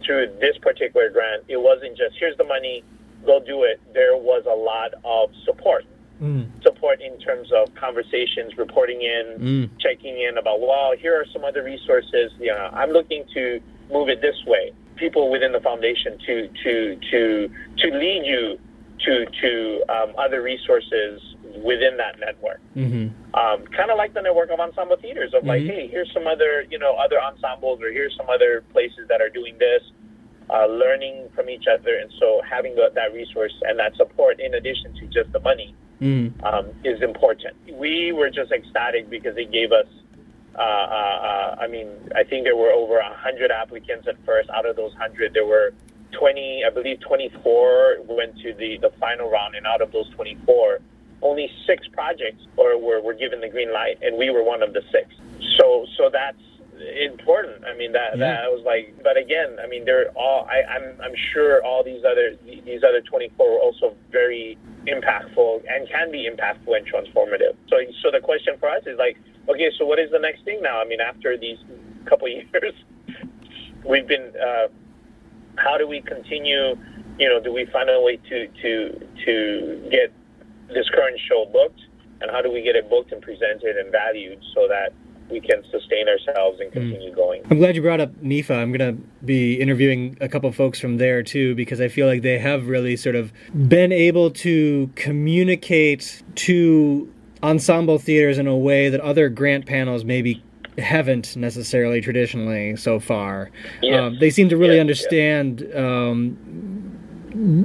through 0.05 0.33
this 0.39 0.57
particular 0.61 1.09
grant, 1.09 1.43
it 1.47 1.57
wasn't 1.57 1.97
just 1.97 2.15
here's 2.19 2.37
the 2.37 2.43
money, 2.43 2.83
go 3.25 3.39
do 3.39 3.63
it. 3.63 3.79
There 3.93 4.17
was 4.17 4.43
a 4.49 4.55
lot 4.55 4.93
of 5.03 5.29
support. 5.45 5.85
Mm. 6.21 6.49
Support 6.63 7.01
in 7.01 7.17
terms 7.19 7.51
of 7.51 7.73
conversations, 7.75 8.57
reporting 8.57 9.01
in, 9.01 9.39
mm. 9.39 9.69
checking 9.79 10.21
in 10.21 10.37
about, 10.37 10.61
well, 10.61 10.93
here 10.97 11.19
are 11.19 11.25
some 11.33 11.43
other 11.43 11.63
resources. 11.63 12.31
You 12.39 12.47
know, 12.47 12.69
I'm 12.71 12.91
looking 12.91 13.25
to 13.33 13.59
move 13.91 14.09
it 14.09 14.21
this 14.21 14.35
way. 14.45 14.71
People 14.95 15.29
within 15.31 15.51
the 15.51 15.59
foundation 15.59 16.17
to 16.25 16.47
to 16.63 16.95
to 17.11 17.49
to 17.77 17.97
lead 17.97 18.25
you 18.25 18.59
to 18.99 19.25
to 19.41 19.83
um, 19.89 20.13
other 20.17 20.41
resources 20.41 21.32
within 21.61 21.97
that 21.97 22.19
network. 22.19 22.61
Mm-hmm. 22.75 23.13
Um, 23.35 23.65
kind 23.67 23.91
of 23.91 23.97
like 23.97 24.13
the 24.13 24.21
network 24.21 24.49
of 24.49 24.59
ensemble 24.59 24.97
theaters 24.97 25.33
of 25.33 25.43
mm-hmm. 25.43 25.49
like, 25.49 25.63
hey, 25.63 25.87
here's 25.87 26.11
some 26.13 26.27
other 26.27 26.65
you 26.69 26.79
know 26.79 26.95
other 26.95 27.21
ensembles 27.21 27.81
or 27.81 27.91
here's 27.91 28.15
some 28.17 28.29
other 28.29 28.63
places 28.71 29.07
that 29.09 29.21
are 29.21 29.29
doing 29.29 29.57
this. 29.59 29.81
Uh, 30.49 30.67
learning 30.67 31.29
from 31.33 31.49
each 31.49 31.63
other, 31.71 31.97
and 31.97 32.11
so 32.19 32.41
having 32.47 32.75
the, 32.75 32.91
that 32.93 33.13
resource 33.13 33.53
and 33.61 33.79
that 33.79 33.95
support 33.95 34.41
in 34.41 34.55
addition 34.55 34.93
to 34.93 35.07
just 35.07 35.31
the 35.31 35.39
money 35.39 35.73
mm. 36.01 36.43
um, 36.43 36.67
is 36.83 37.01
important. 37.01 37.55
We 37.71 38.11
were 38.11 38.29
just 38.29 38.51
ecstatic 38.51 39.09
because 39.09 39.37
it 39.37 39.51
gave 39.51 39.71
us. 39.71 39.87
Uh, 40.53 40.61
uh, 40.61 40.63
uh 40.63 41.55
I 41.61 41.67
mean, 41.67 41.87
I 42.13 42.23
think 42.25 42.43
there 42.43 42.57
were 42.57 42.71
over 42.71 43.01
hundred 43.01 43.51
applicants 43.51 44.05
at 44.07 44.17
first. 44.25 44.49
Out 44.49 44.67
of 44.67 44.75
those 44.75 44.93
hundred, 44.95 45.33
there 45.33 45.45
were 45.45 45.73
20, 46.13 46.63
I 46.65 46.69
believe 46.69 46.99
24 47.01 47.97
went 48.07 48.37
to 48.39 48.53
the, 48.53 48.77
the 48.81 48.91
final 48.99 49.29
round, 49.29 49.55
and 49.55 49.65
out 49.65 49.81
of 49.81 49.91
those 49.91 50.09
24, 50.11 50.79
only 51.23 51.49
six 51.65 51.87
projects 51.87 52.45
or 52.57 52.77
were, 52.77 53.01
were 53.01 53.13
given 53.13 53.41
the 53.41 53.49
green 53.49 53.71
light, 53.73 53.97
and 54.01 54.17
we 54.17 54.29
were 54.29 54.43
one 54.43 54.61
of 54.61 54.73
the 54.73 54.81
six. 54.91 55.07
So, 55.57 55.85
so 55.97 56.09
that's 56.11 56.37
important. 56.99 57.63
I 57.65 57.75
mean, 57.77 57.91
that, 57.93 58.17
yeah. 58.17 58.41
that 58.41 58.51
was 58.51 58.63
like, 58.65 58.95
but 59.03 59.17
again, 59.17 59.57
I 59.63 59.67
mean, 59.67 59.85
they're 59.85 60.09
all, 60.11 60.47
I, 60.49 60.63
I'm, 60.63 60.99
I'm 61.01 61.15
sure 61.33 61.63
all 61.63 61.83
these 61.83 62.03
other, 62.03 62.35
these 62.43 62.83
other 62.83 63.01
24 63.01 63.51
were 63.51 63.59
also 63.59 63.95
very 64.11 64.57
impactful 64.87 65.63
and 65.69 65.87
can 65.87 66.11
be 66.11 66.29
impactful 66.29 66.75
and 66.75 66.85
transformative. 66.85 67.55
So, 67.69 67.77
so 68.01 68.11
the 68.11 68.19
question 68.19 68.55
for 68.59 68.69
us 68.69 68.83
is 68.85 68.97
like, 68.97 69.17
okay, 69.49 69.71
so 69.77 69.85
what 69.85 69.99
is 69.99 70.11
the 70.11 70.19
next 70.19 70.43
thing 70.43 70.61
now? 70.61 70.81
I 70.81 70.85
mean, 70.85 70.99
after 70.99 71.37
these 71.37 71.57
couple 72.05 72.27
years, 72.29 72.75
we've 73.85 74.07
been, 74.07 74.33
uh, 74.35 74.67
how 75.55 75.77
do 75.77 75.87
we 75.87 76.01
continue? 76.01 76.75
You 77.19 77.29
know, 77.29 77.39
do 77.39 77.53
we 77.53 77.65
find 77.65 77.89
a 77.89 78.01
way 78.01 78.17
to 78.17 78.47
to 78.47 79.07
to 79.25 79.87
get 79.91 80.11
this 80.67 80.89
current 80.89 81.19
show 81.27 81.45
booked, 81.51 81.81
and 82.21 82.31
how 82.31 82.41
do 82.41 82.51
we 82.51 82.61
get 82.61 82.75
it 82.75 82.89
booked 82.89 83.11
and 83.11 83.21
presented 83.21 83.77
and 83.77 83.91
valued 83.91 84.39
so 84.53 84.67
that 84.67 84.93
we 85.29 85.39
can 85.39 85.63
sustain 85.71 86.07
ourselves 86.07 86.59
and 86.59 86.71
continue 86.71 87.11
mm. 87.11 87.15
going. 87.15 87.41
I'm 87.49 87.57
glad 87.57 87.75
you 87.75 87.81
brought 87.81 87.99
up 87.99 88.13
NEFA. 88.21 88.55
I'm 88.55 88.71
going 88.71 88.95
to 88.95 89.01
be 89.25 89.55
interviewing 89.55 90.17
a 90.21 90.27
couple 90.27 90.51
folks 90.51 90.79
from 90.79 90.97
there 90.97 91.23
too 91.23 91.55
because 91.55 91.81
I 91.81 91.87
feel 91.87 92.07
like 92.07 92.21
they 92.21 92.37
have 92.39 92.67
really 92.67 92.95
sort 92.95 93.15
of 93.15 93.31
been 93.67 93.91
able 93.91 94.31
to 94.31 94.91
communicate 94.95 96.23
to 96.35 97.11
ensemble 97.41 97.99
theaters 97.99 98.37
in 98.37 98.47
a 98.47 98.55
way 98.55 98.89
that 98.89 99.01
other 99.01 99.29
grant 99.29 99.65
panels 99.65 100.05
maybe 100.05 100.41
haven't 100.77 101.35
necessarily 101.35 102.01
traditionally 102.01 102.75
so 102.75 102.99
far. 102.99 103.51
Yes. 103.81 103.99
Um, 103.99 104.17
they 104.19 104.29
seem 104.29 104.49
to 104.49 104.57
really 104.57 104.79
understand. 104.79 105.67
Um, 105.75 106.92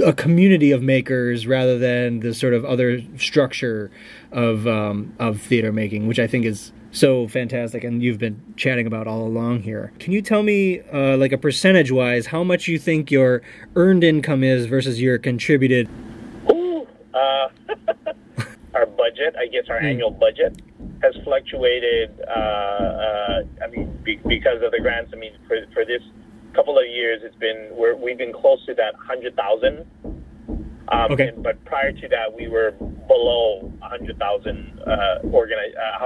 a 0.04 0.12
community 0.12 0.70
of 0.70 0.82
makers 0.82 1.46
rather 1.46 1.78
than 1.78 2.20
the 2.20 2.34
sort 2.34 2.54
of 2.54 2.64
other 2.64 3.00
structure 3.16 3.90
of 4.32 4.66
um, 4.66 5.14
of 5.18 5.40
theater 5.40 5.72
making, 5.72 6.06
which 6.06 6.18
I 6.18 6.26
think 6.26 6.44
is 6.44 6.72
so 6.90 7.28
fantastic 7.28 7.84
and 7.84 8.02
you've 8.02 8.18
been 8.18 8.40
chatting 8.56 8.86
about 8.86 9.06
all 9.06 9.22
along 9.22 9.62
here. 9.62 9.92
Can 9.98 10.12
you 10.12 10.22
tell 10.22 10.42
me, 10.42 10.80
uh, 10.92 11.16
like 11.16 11.32
a 11.32 11.38
percentage 11.38 11.92
wise, 11.92 12.26
how 12.26 12.42
much 12.42 12.66
you 12.66 12.78
think 12.78 13.10
your 13.10 13.42
earned 13.76 14.04
income 14.04 14.42
is 14.42 14.66
versus 14.66 15.00
your 15.00 15.18
contributed? 15.18 15.88
Ooh, 16.50 16.86
uh, 17.12 17.48
our 18.74 18.86
budget, 18.86 19.34
I 19.38 19.46
guess 19.46 19.64
our 19.68 19.80
mm. 19.80 19.90
annual 19.90 20.10
budget 20.10 20.60
has 21.02 21.14
fluctuated. 21.24 22.18
Uh, 22.26 22.32
uh, 22.32 23.42
I 23.62 23.66
mean, 23.68 23.96
be, 24.02 24.16
because 24.26 24.62
of 24.62 24.72
the 24.72 24.80
grants. 24.80 25.12
I 25.12 25.16
mean, 25.16 25.32
for 25.46 25.56
for 25.72 25.84
this 25.84 26.02
couple 26.54 26.78
of 26.78 26.86
years, 26.86 27.20
it's 27.24 27.36
been 27.36 27.68
we're, 27.72 27.96
we've 27.96 28.18
been 28.18 28.32
close 28.32 28.64
to 28.66 28.74
that 28.74 28.94
hundred 28.94 29.36
thousand. 29.36 29.86
Um, 30.90 31.12
okay. 31.12 31.28
And, 31.28 31.42
but 31.42 31.62
prior 31.64 31.92
to 31.92 32.08
that, 32.08 32.32
we 32.34 32.48
were 32.48 32.72
below 32.72 33.72
a 33.82 33.88
hundred 33.88 34.18
thousand 34.18 34.80
uh, 34.86 35.18
organi- 35.24 35.76
uh, 35.76 35.98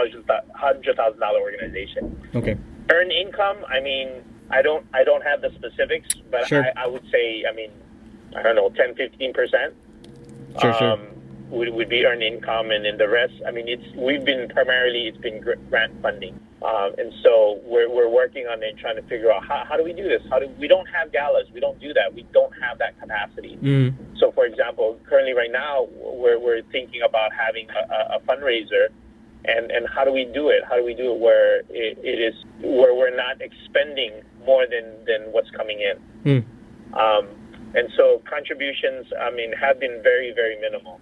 hundred 0.55 0.97
thousand 0.97 1.21
dollar 1.21 1.41
organization. 1.41 2.21
Okay. 2.35 2.57
Earn 2.91 3.11
income. 3.11 3.59
I 3.69 3.81
mean, 3.81 4.23
I 4.51 4.63
don't 4.63 4.85
I 4.93 5.05
don't 5.05 5.23
have 5.23 5.41
the 5.41 5.51
specifics, 5.55 6.15
but 6.31 6.47
sure. 6.47 6.65
I, 6.65 6.85
I 6.85 6.87
would 6.87 7.05
say, 7.11 7.45
I 7.51 7.55
mean, 7.55 7.71
I 8.37 8.43
don't 8.43 8.57
know, 8.57 8.71
10, 8.71 8.95
15 8.95 9.33
percent. 9.33 9.75
Sure, 10.61 10.73
um, 10.73 10.79
sure 10.79 11.09
would, 11.53 11.69
would 11.77 11.89
be 11.89 12.05
earned 12.05 12.23
income, 12.23 12.71
and 12.71 12.85
then 12.85 12.97
the 12.97 13.09
rest. 13.09 13.35
I 13.47 13.51
mean, 13.51 13.69
it's 13.69 13.85
we've 13.97 14.25
been 14.25 14.49
primarily 14.49 15.03
it's 15.09 15.19
been 15.19 15.39
grant 15.71 15.95
funding, 16.03 16.35
um, 16.71 16.91
and 16.99 17.13
so 17.23 17.61
we're 17.65 17.91
we're 17.97 18.09
working 18.09 18.47
on 18.53 18.63
it, 18.63 18.79
trying 18.79 18.97
to 18.97 19.03
figure 19.03 19.31
out 19.31 19.47
how, 19.47 19.65
how 19.69 19.77
do 19.77 19.85
we 19.85 19.93
do 19.93 20.07
this? 20.13 20.23
How 20.31 20.39
do 20.39 20.49
we 20.59 20.67
don't 20.67 20.89
have 20.97 21.13
galas? 21.13 21.47
We 21.53 21.61
don't 21.61 21.79
do 21.79 21.93
that. 21.93 22.15
We 22.15 22.25
don't 22.33 22.55
have 22.61 22.79
that 22.79 22.99
capacity. 22.99 23.59
Mm. 23.63 24.19
So, 24.19 24.33
for 24.33 24.45
example, 24.47 24.99
currently 25.09 25.35
right 25.35 25.53
now 25.53 25.89
we're 26.21 26.39
we're 26.39 26.63
thinking 26.73 27.03
about 27.03 27.31
having 27.33 27.69
a, 27.71 28.17
a 28.17 28.21
fundraiser. 28.21 28.89
And, 29.45 29.73
and 29.73 29.89
how 29.89 30.05
do 30.05 30.13
we 30.13 30.25
do 30.25 30.51
it? 30.51 30.63
How 30.69 30.77
do 30.77 30.85
we 30.85 30.95
do 30.95 31.11
it 31.13 31.19
where 31.19 31.63
it, 31.69 31.99
it 32.05 32.19
is 32.29 32.35
where 32.61 32.95
we're 32.95 33.17
not 33.25 33.43
expending 33.43 34.13
more 34.47 34.67
than, 34.71 34.85
than 35.05 35.33
what's 35.33 35.51
coming 35.51 35.81
in? 35.81 35.97
Mm. 36.23 36.45
Um, 36.97 37.27
and 37.75 37.89
so 37.97 38.23
contributions, 38.25 39.07
I 39.21 39.33
mean, 39.33 39.53
have 39.55 39.81
been 39.81 40.01
very, 40.01 40.33
very 40.33 40.57
minimal. 40.61 41.01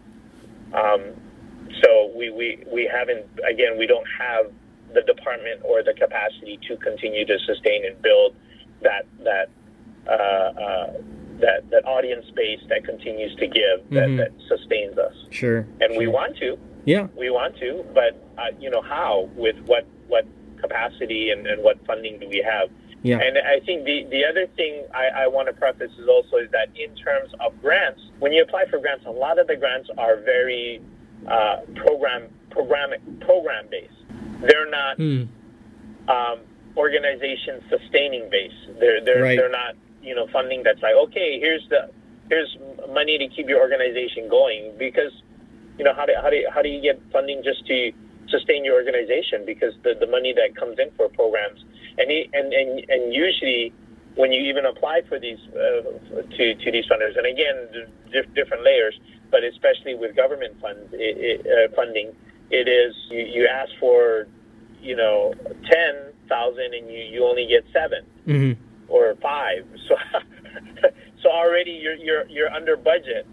Um, 0.74 1.12
so 1.82 2.12
we, 2.16 2.30
we, 2.30 2.64
we 2.72 2.90
haven't, 2.92 3.26
again, 3.48 3.78
we 3.78 3.86
don't 3.86 4.06
have 4.18 4.52
the 4.92 5.02
department 5.02 5.60
or 5.64 5.82
the 5.82 5.94
capacity 5.94 6.58
to 6.68 6.76
continue 6.76 7.24
to 7.24 7.38
sustain 7.46 7.84
and 7.86 8.00
build 8.02 8.34
that, 8.82 9.06
that, 9.24 9.48
uh, 10.06 10.12
uh, 10.12 10.92
that, 11.38 11.70
that 11.70 11.84
audience 11.86 12.26
base 12.34 12.60
that 12.68 12.84
continues 12.84 13.34
to 13.36 13.46
give, 13.46 13.88
that, 13.90 14.08
mm-hmm. 14.08 14.16
that 14.16 14.32
sustains 14.48 14.98
us. 14.98 15.14
Sure. 15.30 15.66
And 15.80 15.92
sure. 15.92 15.98
we 15.98 16.06
want 16.06 16.36
to. 16.38 16.58
Yeah. 16.84 17.06
We 17.16 17.30
want 17.30 17.56
to, 17.58 17.84
but, 17.94 18.20
uh, 18.36 18.46
you 18.58 18.70
know, 18.70 18.82
how? 18.82 19.30
With 19.36 19.56
what, 19.66 19.86
what 20.08 20.26
capacity 20.60 21.30
and, 21.30 21.46
and 21.46 21.62
what 21.62 21.84
funding 21.86 22.18
do 22.18 22.28
we 22.28 22.44
have? 22.46 22.68
Yeah. 23.02 23.18
And 23.18 23.38
I 23.38 23.64
think 23.64 23.84
the, 23.84 24.06
the 24.10 24.24
other 24.24 24.46
thing 24.56 24.84
I, 24.94 25.24
I 25.24 25.26
want 25.26 25.48
to 25.48 25.54
preface 25.54 25.92
is 25.98 26.06
also 26.06 26.36
is 26.36 26.50
that 26.52 26.68
in 26.76 26.94
terms 26.96 27.32
of 27.40 27.60
grants, 27.62 28.00
when 28.18 28.32
you 28.32 28.42
apply 28.42 28.66
for 28.66 28.78
grants, 28.78 29.06
a 29.06 29.10
lot 29.10 29.38
of 29.38 29.46
the 29.46 29.56
grants 29.56 29.88
are 29.96 30.16
very 30.16 30.82
uh, 31.26 31.60
program 31.76 32.28
program 32.50 32.90
program 33.20 33.66
based. 33.70 33.94
They're 34.42 34.70
not 34.70 34.98
mm. 34.98 35.28
um, 36.08 36.40
organization 36.76 37.62
sustaining 37.70 38.28
based. 38.30 38.78
They're 38.78 39.02
they're 39.02 39.22
right. 39.22 39.38
they're 39.38 39.50
not 39.50 39.76
you 40.02 40.14
know 40.14 40.26
funding 40.32 40.62
that's 40.62 40.82
like 40.82 40.94
okay 40.94 41.38
here's 41.38 41.66
the 41.68 41.90
here's 42.28 42.56
money 42.92 43.18
to 43.18 43.28
keep 43.28 43.48
your 43.48 43.60
organization 43.60 44.28
going 44.28 44.72
because 44.78 45.12
you 45.78 45.84
know 45.84 45.94
how 45.94 46.06
do 46.06 46.12
how 46.22 46.30
do 46.30 46.46
how 46.52 46.62
do 46.62 46.68
you 46.68 46.80
get 46.80 47.00
funding 47.12 47.42
just 47.42 47.66
to 47.66 47.92
sustain 48.30 48.64
your 48.64 48.74
organization 48.74 49.44
because 49.44 49.74
the, 49.82 49.94
the 49.98 50.06
money 50.06 50.32
that 50.32 50.56
comes 50.56 50.78
in 50.78 50.90
for 50.96 51.08
programs. 51.08 51.64
And, 51.98 52.10
he, 52.10 52.30
and, 52.32 52.52
and, 52.52 52.84
and 52.88 53.12
usually 53.12 53.72
when 54.14 54.32
you 54.32 54.42
even 54.42 54.66
apply 54.66 55.02
for 55.08 55.18
these 55.18 55.38
uh, 55.54 55.82
to, 56.36 56.54
to 56.54 56.72
these 56.72 56.84
funders 56.86 57.16
and 57.16 57.26
again 57.26 57.86
diff- 58.12 58.32
different 58.34 58.64
layers 58.64 58.98
but 59.30 59.44
especially 59.44 59.94
with 59.94 60.16
government 60.16 60.60
funds 60.60 60.92
it, 60.92 61.46
it, 61.46 61.46
uh, 61.46 61.74
funding 61.76 62.14
it 62.50 62.68
is 62.68 62.94
you, 63.10 63.20
you 63.20 63.46
ask 63.46 63.70
for 63.78 64.26
you 64.80 64.96
know 64.96 65.32
10,000 65.70 66.74
and 66.74 66.90
you, 66.90 66.98
you 66.98 67.24
only 67.24 67.46
get 67.46 67.64
7 67.72 68.04
mm-hmm. 68.26 68.60
or 68.88 69.14
5 69.22 69.66
so 69.88 69.94
so 71.22 71.30
already 71.30 71.72
you're 71.72 71.94
you're 71.94 72.28
you're 72.28 72.50
under 72.50 72.76
budget 72.76 73.26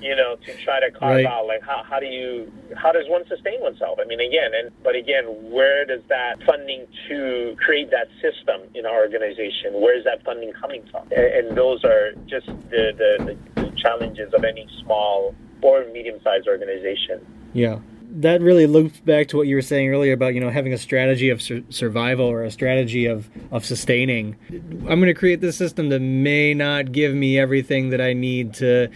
you 0.00 0.14
know, 0.14 0.36
to 0.36 0.56
try 0.64 0.80
to 0.80 0.90
carve 0.90 1.16
right. 1.16 1.26
out 1.26 1.46
like 1.46 1.62
how, 1.62 1.82
how 1.88 1.98
do 1.98 2.06
you 2.06 2.50
how 2.76 2.92
does 2.92 3.08
one 3.08 3.26
sustain 3.28 3.60
oneself? 3.60 3.98
I 4.00 4.06
mean, 4.06 4.20
again, 4.20 4.52
and 4.54 4.70
but 4.82 4.94
again, 4.94 5.24
where 5.50 5.84
does 5.84 6.02
that 6.08 6.42
funding 6.44 6.86
to 7.08 7.56
create 7.58 7.90
that 7.90 8.08
system 8.20 8.62
in 8.74 8.86
our 8.86 9.00
organization? 9.00 9.74
Where 9.74 9.96
is 9.96 10.04
that 10.04 10.24
funding 10.24 10.52
coming 10.52 10.84
from? 10.90 11.08
And, 11.10 11.48
and 11.48 11.58
those 11.58 11.84
are 11.84 12.12
just 12.26 12.46
the, 12.46 12.92
the, 12.96 13.36
the 13.54 13.70
challenges 13.76 14.32
of 14.34 14.44
any 14.44 14.66
small 14.82 15.34
or 15.62 15.84
medium-sized 15.92 16.46
organization. 16.46 17.26
Yeah 17.52 17.78
that 18.10 18.40
really 18.40 18.66
loops 18.66 19.00
back 19.00 19.28
to 19.28 19.36
what 19.36 19.46
you 19.46 19.54
were 19.54 19.62
saying 19.62 19.88
earlier 19.88 20.12
about 20.12 20.34
you 20.34 20.40
know 20.40 20.50
having 20.50 20.72
a 20.72 20.78
strategy 20.78 21.28
of 21.28 21.42
sur- 21.42 21.62
survival 21.68 22.26
or 22.26 22.42
a 22.42 22.50
strategy 22.50 23.06
of 23.06 23.28
of 23.50 23.64
sustaining. 23.64 24.36
I'm 24.50 25.00
going 25.00 25.06
to 25.06 25.14
create 25.14 25.40
this 25.40 25.56
system 25.56 25.88
that 25.90 26.00
may 26.00 26.54
not 26.54 26.92
give 26.92 27.14
me 27.14 27.38
everything 27.38 27.90
that 27.90 28.00
I 28.00 28.14
need 28.14 28.54
to 28.54 28.88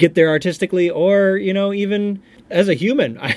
get 0.00 0.14
there 0.16 0.28
artistically, 0.28 0.88
or 0.90 1.36
you 1.36 1.52
know 1.54 1.72
even 1.72 2.20
as 2.50 2.68
a 2.68 2.74
human, 2.74 3.18
I, 3.20 3.30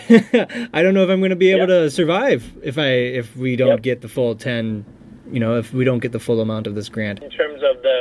I 0.74 0.82
don't 0.82 0.94
know 0.96 1.04
if 1.04 1.10
I'm 1.10 1.20
going 1.20 1.30
to 1.30 1.36
be 1.48 1.52
able 1.52 1.70
Yeah. 1.70 1.82
to 1.86 1.92
survive 1.92 2.42
if 2.64 2.78
I 2.78 2.90
if 3.22 3.36
we 3.38 3.56
don't 3.56 3.78
Yep. 3.78 3.82
get 3.90 4.02
the 4.02 4.10
full 4.10 4.34
ten, 4.36 4.86
you 5.32 5.40
know, 5.40 5.58
if 5.58 5.74
we 5.74 5.84
don't 5.86 6.00
get 6.00 6.12
the 6.12 6.20
full 6.28 6.40
amount 6.42 6.66
of 6.68 6.74
this 6.76 6.90
grant. 6.90 7.22
in 7.22 7.30
terms 7.30 7.62
of 7.72 7.82
the 7.84 8.00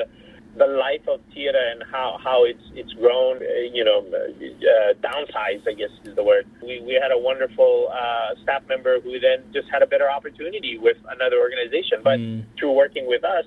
the 0.63 0.67
life 0.67 1.01
of 1.09 1.19
theater 1.33 1.63
and 1.73 1.83
how, 1.91 2.19
how 2.23 2.45
it's 2.45 2.63
it's 2.75 2.93
grown, 3.03 3.37
uh, 3.39 3.47
you 3.73 3.83
know, 3.89 4.05
uh, 4.05 4.93
downsized, 5.01 5.65
I 5.67 5.73
guess 5.73 5.89
is 6.05 6.15
the 6.15 6.23
word. 6.23 6.45
We, 6.63 6.81
we 6.89 6.93
had 7.03 7.11
a 7.11 7.19
wonderful 7.19 7.89
uh, 7.91 8.35
staff 8.43 8.63
member 8.69 9.01
who 9.01 9.19
then 9.19 9.39
just 9.55 9.69
had 9.73 9.81
a 9.83 9.87
better 9.87 10.11
opportunity 10.11 10.77
with 10.79 10.99
another 11.17 11.39
organization. 11.41 11.99
But 12.05 12.19
Mm. 12.21 12.45
through 12.59 12.73
working 12.73 13.07
with 13.07 13.25
us, 13.25 13.47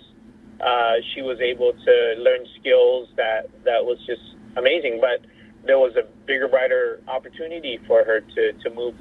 uh, 0.59 0.95
she 1.13 1.21
was 1.21 1.37
able 1.41 1.73
to 1.87 1.93
learn 2.17 2.41
skills 2.59 3.07
that, 3.17 3.41
that 3.65 3.85
was 3.85 3.99
just 4.07 4.25
amazing. 4.55 4.99
But 5.01 5.25
there 5.65 5.79
was 5.79 5.95
a 5.95 6.03
bigger, 6.25 6.47
brighter 6.47 7.01
opportunity 7.07 7.79
for 7.87 8.03
her 8.03 8.21
to, 8.21 8.53
to 8.53 8.69
move 8.71 8.95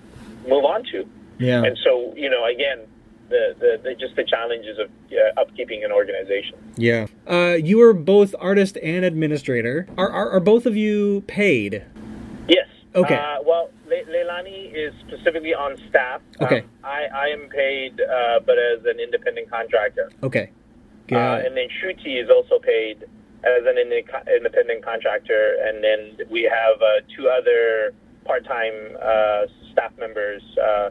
move 0.46 0.64
on 0.64 0.84
to. 0.92 1.06
Yeah. 1.38 1.64
And 1.64 1.76
so, 1.82 2.14
you 2.16 2.30
know, 2.30 2.44
again, 2.46 2.86
the, 3.28 3.54
the, 3.58 3.80
the 3.82 3.94
just 3.94 4.16
the 4.16 4.24
challenges 4.24 4.78
of 4.78 4.90
uh, 5.10 5.42
upkeeping 5.42 5.84
an 5.84 5.92
organization. 5.92 6.56
Yeah. 6.76 7.06
Uh, 7.26 7.56
you 7.60 7.80
are 7.82 7.94
both 7.94 8.34
artist 8.38 8.78
and 8.82 9.04
administrator. 9.04 9.86
Are, 9.96 10.10
are 10.10 10.30
are 10.30 10.40
both 10.40 10.66
of 10.66 10.76
you 10.76 11.22
paid? 11.26 11.84
Yes. 12.48 12.68
Okay. 12.94 13.16
Uh, 13.16 13.42
well, 13.44 13.70
Le- 13.88 14.04
Leilani 14.04 14.72
is 14.72 14.94
specifically 15.06 15.54
on 15.54 15.76
staff. 15.88 16.20
Okay. 16.40 16.60
Um, 16.60 16.68
I, 16.84 17.06
I 17.12 17.26
am 17.28 17.48
paid, 17.48 18.00
uh, 18.00 18.40
but 18.46 18.56
as 18.58 18.84
an 18.84 19.00
independent 19.00 19.50
contractor. 19.50 20.12
Okay. 20.22 20.50
Uh, 21.10 21.16
and 21.16 21.56
then 21.56 21.68
Shruti 21.68 22.22
is 22.22 22.30
also 22.30 22.58
paid 22.58 23.04
as 23.44 23.62
an 23.66 23.76
independent 23.78 24.84
contractor. 24.84 25.56
And 25.64 25.84
then 25.84 26.26
we 26.30 26.42
have 26.42 26.80
uh, 26.80 27.04
two 27.16 27.28
other 27.28 27.92
part-time 28.24 28.96
uh, 29.02 29.46
staff 29.72 29.92
members, 29.98 30.42
uh, 30.58 30.90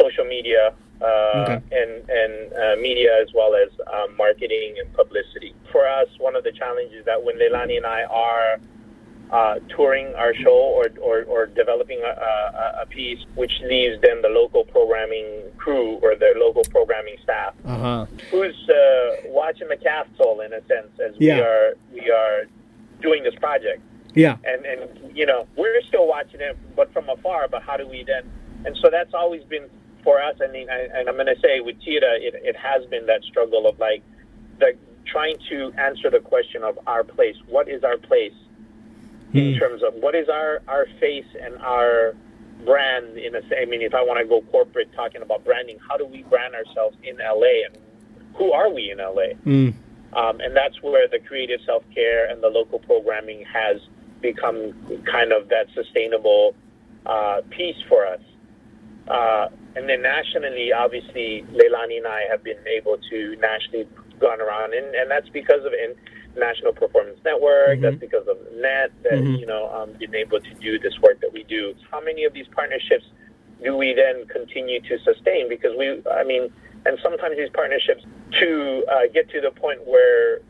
social 0.00 0.24
media. 0.24 0.74
Uh, 1.00 1.06
Okay. 1.40 1.60
and 1.80 2.10
and 2.10 2.52
uh, 2.52 2.76
media 2.76 3.08
as 3.22 3.28
well 3.34 3.54
as 3.54 3.70
um, 3.88 4.14
marketing 4.18 4.74
and 4.78 4.92
publicity. 4.92 5.54
For 5.72 5.88
us, 5.88 6.08
one 6.18 6.36
of 6.36 6.44
the 6.44 6.52
challenges 6.52 7.06
that 7.06 7.24
when 7.24 7.38
Leilani 7.38 7.78
and 7.78 7.86
I 7.86 8.02
are 8.04 8.60
uh, 9.32 9.58
touring 9.68 10.12
our 10.16 10.34
show 10.34 10.50
or, 10.78 10.86
or, 11.00 11.22
or 11.24 11.46
developing 11.46 12.00
a, 12.02 12.08
a, 12.08 12.82
a 12.82 12.86
piece, 12.86 13.20
which 13.36 13.52
leaves 13.64 14.00
then 14.02 14.20
the 14.22 14.28
local 14.28 14.64
programming 14.64 15.42
crew 15.56 15.98
or 16.02 16.16
the 16.16 16.32
local 16.36 16.64
programming 16.64 17.14
staff 17.22 17.54
Uh 17.64 17.78
huh. 17.78 18.06
who's 18.30 18.56
uh, 18.68 19.16
watching 19.26 19.68
the 19.68 19.76
castle 19.76 20.40
in 20.40 20.52
a 20.52 20.60
sense 20.66 20.90
as 21.04 21.12
Yeah. 21.18 21.34
we 21.36 21.40
are 21.42 21.74
we 21.92 22.10
are 22.10 22.42
doing 23.00 23.22
this 23.22 23.34
project 23.36 23.80
Yeah. 24.14 24.36
and 24.44 24.64
and 24.66 25.16
you 25.16 25.26
know 25.26 25.46
we're 25.56 25.80
still 25.88 26.06
watching 26.08 26.40
it 26.40 26.56
but 26.74 26.92
from 26.92 27.08
afar 27.08 27.46
but 27.48 27.62
how 27.62 27.76
do 27.76 27.86
we 27.86 28.02
then 28.04 28.24
and 28.64 28.76
so 28.82 28.90
that's 28.90 29.14
always 29.14 29.44
been 29.44 29.66
for 30.02 30.20
us 30.20 30.34
I 30.42 30.48
mean 30.50 30.68
I, 30.70 30.88
and 30.98 31.08
I'm 31.08 31.14
going 31.14 31.26
to 31.34 31.40
say 31.40 31.60
with 31.60 31.76
TeAda 31.80 32.12
it, 32.20 32.34
it 32.50 32.56
has 32.56 32.84
been 32.86 33.06
that 33.06 33.22
struggle 33.24 33.66
of 33.68 33.78
like 33.78 34.02
the 34.58 34.72
trying 35.06 35.36
to 35.50 35.72
answer 35.78 36.10
the 36.10 36.20
question 36.20 36.62
of 36.64 36.78
our 36.86 37.04
place 37.04 37.36
what 37.48 37.68
is 37.68 37.84
our 37.84 37.96
place 37.96 38.34
in 39.32 39.54
Hmm. 39.54 39.58
terms 39.58 39.82
of 39.82 39.94
what 39.94 40.14
is 40.14 40.28
our 40.28 40.60
our 40.68 40.86
face 40.98 41.26
and 41.40 41.56
our 41.58 42.14
brand 42.64 43.16
in 43.16 43.34
a 43.34 43.40
I 43.60 43.64
mean 43.64 43.82
if 43.82 43.94
I 43.94 44.02
want 44.02 44.18
to 44.18 44.24
go 44.26 44.42
corporate 44.50 44.92
talking 44.94 45.22
about 45.22 45.44
branding 45.44 45.78
how 45.88 45.96
do 45.96 46.04
we 46.04 46.22
brand 46.24 46.54
ourselves 46.54 46.96
in 47.02 47.16
LA 47.18 47.64
and 47.66 47.76
who 48.34 48.52
are 48.52 48.70
we 48.70 48.90
in 48.90 48.98
LA 48.98 49.34
Mm. 49.46 49.72
um, 50.14 50.40
and 50.40 50.56
that's 50.56 50.82
where 50.82 51.08
the 51.08 51.18
creative 51.20 51.60
self 51.64 51.84
care 51.94 52.26
and 52.28 52.42
the 52.42 52.48
local 52.48 52.78
programming 52.80 53.44
has 53.44 53.80
become 54.20 54.72
kind 55.04 55.32
of 55.32 55.48
that 55.48 55.66
sustainable 55.74 56.54
uh, 57.06 57.40
piece 57.50 57.80
for 57.88 58.06
us. 58.06 58.20
Uh, 59.08 59.48
and 59.76 59.88
then 59.88 60.02
nationally, 60.02 60.72
obviously, 60.72 61.42
Leilani 61.52 61.96
and 61.96 62.06
I 62.06 62.22
have 62.30 62.44
been 62.44 62.58
able 62.68 62.98
to 63.10 63.36
nationally 63.36 63.88
gone 64.18 64.40
around, 64.40 64.74
and, 64.74 64.94
and 64.94 65.10
that's 65.10 65.28
because 65.30 65.64
of 65.64 65.72
National 66.40 66.72
Performance 66.72 67.18
Network. 67.24 67.80
That's 67.80 67.96
because 67.96 68.26
of 68.26 68.36
NET 68.56 68.90
that 69.04 69.12
Mhm. 69.12 69.38
you 69.38 69.46
know 69.46 69.68
um, 69.72 69.92
been 69.92 70.14
able 70.14 70.40
to 70.40 70.54
do 70.54 70.78
this 70.78 70.98
work 71.00 71.20
that 71.20 71.32
we 71.32 71.44
do. 71.44 71.74
How 71.90 72.00
many 72.00 72.24
of 72.24 72.32
these 72.32 72.48
partnerships 72.48 73.04
do 73.62 73.76
we 73.76 73.92
then 73.94 74.26
continue 74.26 74.80
to 74.80 74.98
sustain? 75.00 75.48
Because 75.48 75.76
we, 75.76 76.02
I 76.10 76.24
mean, 76.24 76.50
and 76.86 76.98
sometimes 77.02 77.36
these 77.36 77.50
partnerships 77.50 78.02
to 78.40 78.84
uh, 78.90 79.06
get 79.12 79.28
to 79.30 79.40
the 79.40 79.50
point 79.50 79.86
where 79.86 80.40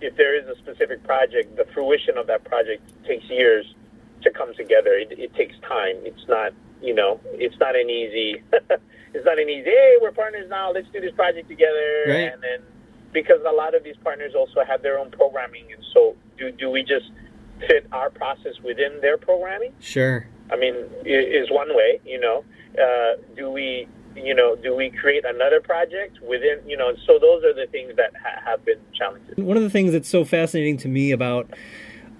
if 0.00 0.16
there 0.16 0.34
is 0.34 0.46
a 0.48 0.56
specific 0.58 1.02
project, 1.04 1.56
the 1.56 1.64
fruition 1.74 2.16
of 2.16 2.26
that 2.28 2.44
project 2.44 2.82
takes 3.04 3.24
years 3.28 3.74
to 4.22 4.30
come 4.30 4.54
together. 4.54 4.92
It, 4.94 5.12
it 5.18 5.34
takes 5.34 5.54
time. 5.68 5.96
It's 6.04 6.26
not, 6.28 6.52
you 6.80 6.94
know, 6.94 7.20
it's 7.34 7.58
not 7.58 7.74
an 7.76 7.90
easy. 7.90 8.40
it's 9.14 9.24
not 9.24 9.38
an 9.38 9.48
easy. 9.48 9.70
Hey, 9.70 9.96
we're 10.00 10.12
partners 10.12 10.48
now. 10.48 10.72
Let's 10.72 10.88
do 10.92 11.00
this 11.00 11.12
project 11.14 11.48
together. 11.48 12.04
Right. 12.06 12.32
And 12.32 12.42
then 12.42 12.60
because 13.12 13.40
a 13.46 13.54
lot 13.54 13.74
of 13.74 13.84
these 13.84 13.96
partners 14.02 14.32
also 14.36 14.64
have 14.66 14.82
their 14.82 14.98
own 14.98 15.10
programming, 15.10 15.64
and 15.72 15.84
so 15.92 16.16
do 16.38 16.50
do 16.52 16.70
we 16.70 16.82
just 16.82 17.10
fit 17.68 17.86
our 17.92 18.10
process 18.10 18.54
within 18.64 19.00
their 19.00 19.16
programming? 19.16 19.72
Sure. 19.80 20.26
I 20.50 20.56
mean, 20.56 20.74
is 21.04 21.50
one 21.50 21.74
way. 21.74 22.00
You 22.04 22.20
know, 22.20 22.44
uh, 22.80 23.20
do 23.36 23.50
we? 23.50 23.88
You 24.14 24.34
know, 24.34 24.54
do 24.54 24.76
we 24.76 24.90
create 24.90 25.24
another 25.24 25.60
project 25.60 26.18
within? 26.20 26.60
You 26.66 26.76
know, 26.76 26.90
and 26.90 26.98
so 27.06 27.18
those 27.18 27.44
are 27.44 27.54
the 27.54 27.66
things 27.70 27.96
that 27.96 28.12
ha- 28.22 28.42
have 28.44 28.64
been 28.64 28.78
challenges. 28.92 29.36
One 29.36 29.56
of 29.56 29.62
the 29.62 29.70
things 29.70 29.92
that's 29.92 30.08
so 30.08 30.24
fascinating 30.24 30.76
to 30.78 30.88
me 30.88 31.12
about 31.12 31.50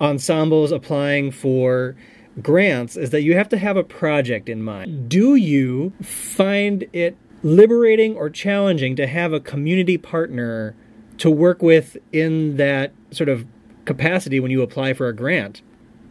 ensembles 0.01 0.73
applying 0.73 1.31
for 1.31 1.95
grants 2.41 2.97
is 2.97 3.11
that 3.11 3.23
you 3.23 3.37
have 3.37 3.49
to 3.51 3.59
have 3.59 3.77
a 3.77 3.85
project 3.85 4.49
in 4.49 4.63
mind. 4.63 5.09
Do 5.09 5.35
you 5.35 5.93
find 6.03 6.87
it 6.93 7.17
liberating 7.43 8.17
or 8.17 8.31
challenging 8.31 8.97
to 8.97 9.07
have 9.07 9.33
a 9.33 9.41
community 9.41 9.99
partner 9.99 10.75
to 11.23 11.31
work 11.31 11.63
with 11.63 11.97
in 12.13 12.57
that 12.57 12.93
sort 13.13 13.29
of 13.29 13.47
capacity 13.85 14.41
when 14.41 14.51
you 14.51 14.63
apply 14.63 14.93
for 14.93 15.07
a 15.09 15.15
grant? 15.15 15.63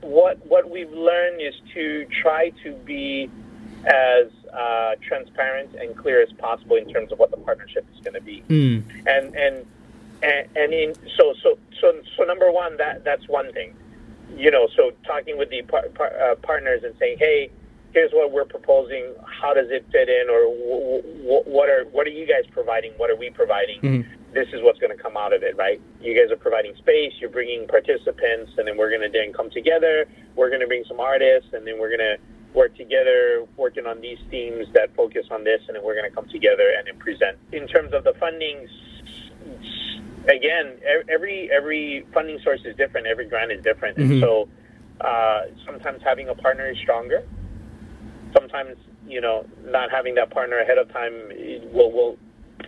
what 0.01 0.45
what 0.47 0.69
we've 0.69 0.91
learned 0.91 1.41
is 1.41 1.53
to 1.73 2.05
try 2.21 2.51
to 2.63 2.73
be 2.85 3.29
as 3.85 4.27
uh, 4.53 4.95
transparent 5.01 5.73
and 5.75 5.95
clear 5.95 6.21
as 6.21 6.31
possible 6.33 6.75
in 6.75 6.87
terms 6.91 7.11
of 7.11 7.19
what 7.19 7.31
the 7.31 7.37
partnership 7.37 7.85
is 7.93 7.99
going 8.01 8.13
to 8.13 8.21
be. 8.21 8.43
Mm. 8.49 8.83
And 9.07 9.35
and 9.35 9.65
and, 10.23 10.73
in 10.73 10.95
so 11.17 11.33
so 11.41 11.57
so 11.79 11.93
so 12.17 12.23
number 12.23 12.51
one 12.51 12.77
that 12.77 13.03
that's 13.03 13.27
one 13.27 13.51
thing. 13.53 13.73
You 14.35 14.49
know, 14.49 14.67
so 14.75 14.91
talking 15.05 15.37
with 15.37 15.49
the 15.49 15.61
par, 15.63 15.83
par, 15.93 16.11
uh, 16.19 16.35
partners 16.35 16.83
and 16.83 16.93
saying, 16.99 17.17
hey. 17.19 17.51
Here's 17.93 18.13
what 18.13 18.31
we're 18.31 18.45
proposing. 18.45 19.13
How 19.25 19.53
does 19.53 19.69
it 19.69 19.85
fit 19.91 20.07
in, 20.07 20.29
or 20.29 20.43
w- 20.43 21.01
w- 21.23 21.43
what 21.43 21.67
are 21.67 21.83
what 21.91 22.07
are 22.07 22.11
you 22.11 22.25
guys 22.25 22.49
providing? 22.49 22.93
What 22.95 23.09
are 23.09 23.17
we 23.17 23.29
providing? 23.31 23.81
Mhm. 23.81 24.05
This 24.33 24.47
is 24.53 24.61
what's 24.63 24.79
going 24.79 24.95
to 24.95 25.01
come 25.01 25.17
out 25.17 25.33
of 25.33 25.43
it, 25.43 25.57
right? 25.57 25.81
You 26.01 26.15
guys 26.15 26.31
are 26.31 26.37
providing 26.39 26.75
space, 26.77 27.11
you're 27.19 27.29
bringing 27.29 27.67
participants, 27.67 28.51
and 28.57 28.67
then 28.67 28.77
we're 28.77 28.89
going 28.89 29.01
to 29.01 29.09
then 29.11 29.33
come 29.33 29.49
together. 29.49 30.05
We're 30.35 30.49
going 30.49 30.61
to 30.61 30.67
bring 30.67 30.83
some 30.87 30.99
artists, 30.99 31.49
and 31.53 31.67
then 31.67 31.79
we're 31.79 31.89
going 31.89 31.99
to 31.99 32.17
work 32.53 32.75
together, 32.77 33.45
working 33.57 33.85
on 33.85 33.99
these 34.01 34.17
themes 34.29 34.67
that 34.73 34.95
focus 34.95 35.25
on 35.31 35.43
this, 35.43 35.61
and 35.67 35.75
then 35.75 35.83
we're 35.83 35.95
going 35.95 36.09
to 36.09 36.15
come 36.15 36.27
together 36.29 36.71
and 36.77 36.87
then 36.87 36.97
present. 36.97 37.37
In 37.51 37.67
terms 37.67 37.93
of 37.93 38.03
the 38.03 38.13
funding, 38.19 38.67
again, 40.27 40.77
every 41.09 41.49
every 41.51 42.05
funding 42.13 42.39
source 42.43 42.61
is 42.65 42.75
different. 42.75 43.07
Every 43.07 43.27
grant 43.27 43.51
is 43.51 43.61
different, 43.63 43.97
Mhm. 43.97 44.11
and 44.11 44.21
so 44.21 44.49
uh, 45.01 45.41
sometimes 45.65 46.01
having 46.03 46.29
a 46.29 46.35
partner 46.35 46.69
is 46.69 46.77
stronger. 46.77 47.23
Sometimes 48.33 48.77
you 49.07 49.19
know 49.19 49.45
not 49.65 49.91
having 49.91 50.15
that 50.15 50.29
partner 50.29 50.59
ahead 50.59 50.77
of 50.77 50.91
time 50.93 51.13
will 51.73 51.91
will 51.91 52.17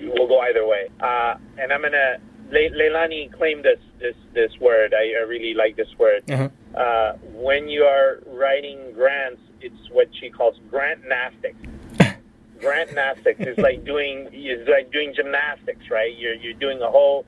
will 0.02 0.28
go 0.28 0.40
either 0.42 0.66
way. 0.68 0.90
Uh, 1.00 1.36
and 1.58 1.72
I'm 1.72 1.82
gonna 1.82 2.18
Le- 2.52 2.70
Leilani 2.70 3.32
claimed 3.32 3.66
this 3.66 3.80
this 4.00 4.16
this 4.34 4.52
word. 4.60 4.94
I, 4.94 5.14
I 5.20 5.24
really 5.24 5.54
like 5.54 5.76
this 5.76 5.88
word. 5.98 6.30
Uh-huh. 6.30 6.50
Uh, 6.78 7.14
when 7.34 7.68
you 7.68 7.84
are 7.84 8.22
writing 8.28 8.94
grants, 8.94 9.42
it's 9.62 9.90
what 9.92 10.08
she 10.20 10.30
calls 10.30 10.56
grant 10.70 11.08
nastics. 11.08 11.58
grant 12.60 12.94
nastics 12.94 13.40
is 13.40 13.58
like 13.58 13.84
doing 13.84 14.30
is 14.32 14.68
like 14.68 14.92
doing 14.92 15.14
gymnastics, 15.16 15.90
right? 15.90 16.16
You're 16.16 16.36
you're 16.36 16.54
doing 16.54 16.82
a 16.82 16.90
whole 16.90 17.26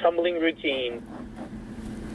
tumbling 0.00 0.38
routine 0.40 1.02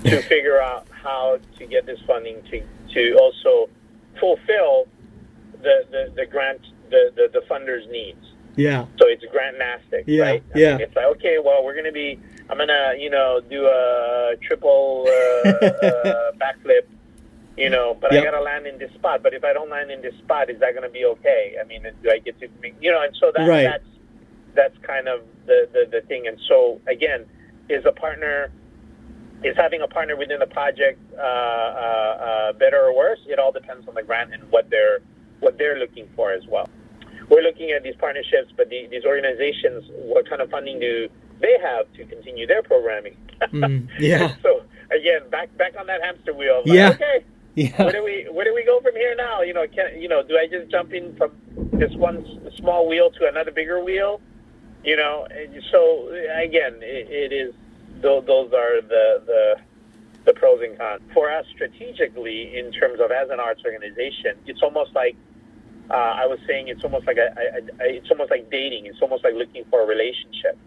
to 0.06 0.22
figure 0.34 0.62
out 0.62 0.88
how 0.89 1.39
to 1.58 1.66
get 1.66 1.86
this 1.86 1.99
funding 2.08 2.41
to 2.51 2.64
to 2.93 3.18
also 3.20 3.70
fulfill 4.20 4.88
the 5.62 5.86
the, 5.91 6.14
the 6.16 6.26
grant 6.26 6.62
the, 6.89 7.12
the, 7.16 7.30
the 7.34 7.45
funders 7.49 7.89
needs. 7.91 8.33
Yeah. 8.56 8.86
So 8.99 9.08
it's 9.08 9.24
grant 9.32 9.58
nastic, 9.58 10.04
Yeah, 10.08 10.24
right? 10.24 10.43
I 10.54 10.58
yeah. 10.58 10.72
mean, 10.74 10.82
it's 10.82 10.95
like, 10.95 11.06
okay, 11.18 11.38
well, 11.43 11.64
we're 11.64 11.74
going 11.74 11.86
to 11.86 11.91
be, 11.91 12.20
I'm 12.49 12.58
going 12.58 12.70
to, 12.70 12.95
you 12.99 13.10
know, 13.10 13.41
do 13.49 13.66
a 13.66 14.36
triple 14.41 15.06
uh, 15.08 15.49
uh, 15.49 16.32
backflip, 16.34 16.86
you 17.58 17.70
know, 17.70 17.97
but 17.99 18.12
Yep. 18.14 18.22
I 18.22 18.26
got 18.26 18.38
to 18.38 18.43
land 18.43 18.68
in 18.68 18.78
this 18.78 18.91
spot. 18.93 19.24
But 19.24 19.34
if 19.34 19.43
I 19.43 19.54
don't 19.54 19.70
land 19.70 19.91
in 19.91 20.01
this 20.01 20.14
spot, 20.20 20.49
is 20.49 20.60
that 20.60 20.72
going 20.76 20.84
to 20.84 20.89
be 20.93 21.06
okay? 21.06 21.56
I 21.60 21.66
mean, 21.66 21.84
do 22.04 22.12
I 22.12 22.20
get 22.20 22.39
to, 22.41 22.47
you 22.80 22.91
know, 22.91 23.01
and 23.01 23.16
so 23.20 23.32
that, 23.36 23.47
Right. 23.47 23.64
that's, 23.64 23.84
that's 24.54 24.78
kind 24.86 25.08
of 25.08 25.22
the, 25.47 25.68
the, 25.74 25.89
the 25.89 26.01
thing. 26.08 26.28
And 26.28 26.38
so, 26.47 26.80
again, 26.88 27.26
is 27.70 27.86
a 27.86 27.91
partner, 27.91 28.51
is 29.43 29.56
having 29.58 29.82
a 29.82 29.88
partner 29.88 30.16
within 30.16 30.39
the 30.39 30.45
project 30.47 30.99
uh, 31.18 31.22
uh, 31.22 31.24
uh, 31.26 32.54
better 32.54 32.80
or 32.86 32.95
worse? 32.95 33.20
It 33.28 33.39
all 33.39 33.51
depends 33.51 33.88
on 33.88 33.95
the 33.95 34.04
grant 34.04 34.32
and 34.34 34.43
what 34.51 34.70
they're 34.70 34.99
what 35.39 35.58
they're 35.58 35.78
looking 35.78 36.08
for 36.16 36.32
as 36.32 36.45
well. 36.47 36.70
We're 37.30 37.42
looking 37.42 37.72
at 37.72 37.84
these 37.84 37.96
partnerships, 37.96 38.52
but 38.56 38.70
the, 38.70 38.88
these 38.92 39.06
organizations, 39.06 39.90
what 39.94 40.30
kind 40.30 40.42
of 40.42 40.50
funding 40.50 40.80
do 40.80 41.10
they 41.40 41.58
have 41.62 41.92
to 41.94 42.06
continue 42.06 42.46
their 42.48 42.64
programming? 42.64 43.18
Mm, 43.42 43.90
yeah. 44.00 44.36
so 44.42 44.64
again, 44.92 45.30
back 45.30 45.56
back 45.58 45.74
on 45.80 45.88
that 45.88 46.02
hamster 46.02 46.34
wheel. 46.34 46.62
Like, 46.66 46.76
Yeah. 46.76 46.90
Okay. 46.92 47.26
Yeah. 47.56 47.84
Where 47.84 47.92
do 47.92 48.04
we 48.04 48.28
where 48.32 48.46
do 48.46 48.54
we 48.54 48.66
go 48.66 48.82
from 48.82 48.96
here 48.96 49.14
now? 49.16 49.42
You 49.42 49.54
know, 49.54 49.68
can 49.68 50.02
you 50.02 50.08
know? 50.08 50.24
Do 50.24 50.38
I 50.38 50.48
just 50.48 50.72
jump 50.72 50.92
in 50.92 51.16
from 51.18 51.32
this 51.74 51.94
one 51.94 52.26
small 52.58 52.88
wheel 52.88 53.12
to 53.12 53.28
another 53.28 53.52
bigger 53.52 53.84
wheel? 53.84 54.22
You 54.84 54.98
know, 54.98 55.28
and 55.30 55.62
so 55.72 56.10
again, 56.36 56.78
it, 56.82 57.08
it 57.10 57.32
is 57.32 57.54
tho- 58.02 58.22
those 58.22 58.52
are 58.54 58.82
the 58.82 59.22
the 59.26 59.56
the 60.26 60.34
pros 60.34 60.62
and 60.64 60.78
cons 60.80 61.02
for 61.14 61.30
us 61.32 61.46
strategically 61.54 62.58
in 62.58 62.72
terms 62.72 63.00
of 63.00 63.12
as 63.12 63.30
an 63.30 63.40
arts 63.40 63.62
organization. 63.64 64.36
It's 64.48 64.64
almost 64.64 64.94
like 64.96 65.16
uh, 65.90 65.94
I 65.94 66.26
was 66.28 66.40
saying. 66.48 66.68
It's 66.68 66.84
almost 66.84 67.08
like 67.08 67.18
a, 67.18 67.34
a, 67.38 67.84
a, 67.84 67.96
it's 67.98 68.10
almost 68.12 68.32
like 68.32 68.50
dating. 68.50 68.86
It's 68.86 69.02
almost 69.02 69.24
like 69.24 69.34
looking 69.36 69.64
for 69.70 69.82
a 69.82 69.86
relationship 69.86 70.58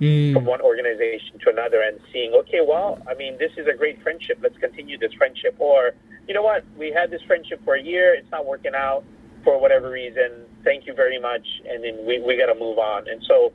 Mm, 0.00 0.32
from 0.32 0.44
one 0.44 0.60
organization 0.60 1.38
to 1.44 1.50
another 1.50 1.80
and 1.80 2.00
seeing, 2.12 2.32
okay, 2.34 2.58
well, 2.66 2.98
I 3.08 3.14
mean, 3.14 3.36
this 3.38 3.52
is 3.56 3.68
a 3.72 3.76
great 3.76 4.02
friendship. 4.02 4.38
Let's 4.42 4.58
continue 4.58 4.98
this 4.98 5.12
friendship. 5.12 5.54
Or, 5.60 5.92
you 6.26 6.34
know 6.34 6.42
what, 6.42 6.64
we 6.76 6.90
had 6.90 7.12
this 7.12 7.22
friendship 7.28 7.60
for 7.64 7.76
a 7.76 7.80
year. 7.80 8.12
It's 8.12 8.28
not 8.32 8.44
working 8.44 8.72
out 8.74 9.04
for 9.44 9.56
whatever 9.60 9.90
reason. 9.90 10.46
Thank 10.64 10.88
you 10.88 10.94
very 10.94 11.20
much. 11.20 11.46
And 11.68 11.84
then 11.84 12.04
we, 12.04 12.20
we 12.20 12.36
got 12.36 12.52
to 12.52 12.58
move 12.58 12.78
on. 12.78 13.06
And 13.08 13.22
so 13.28 13.52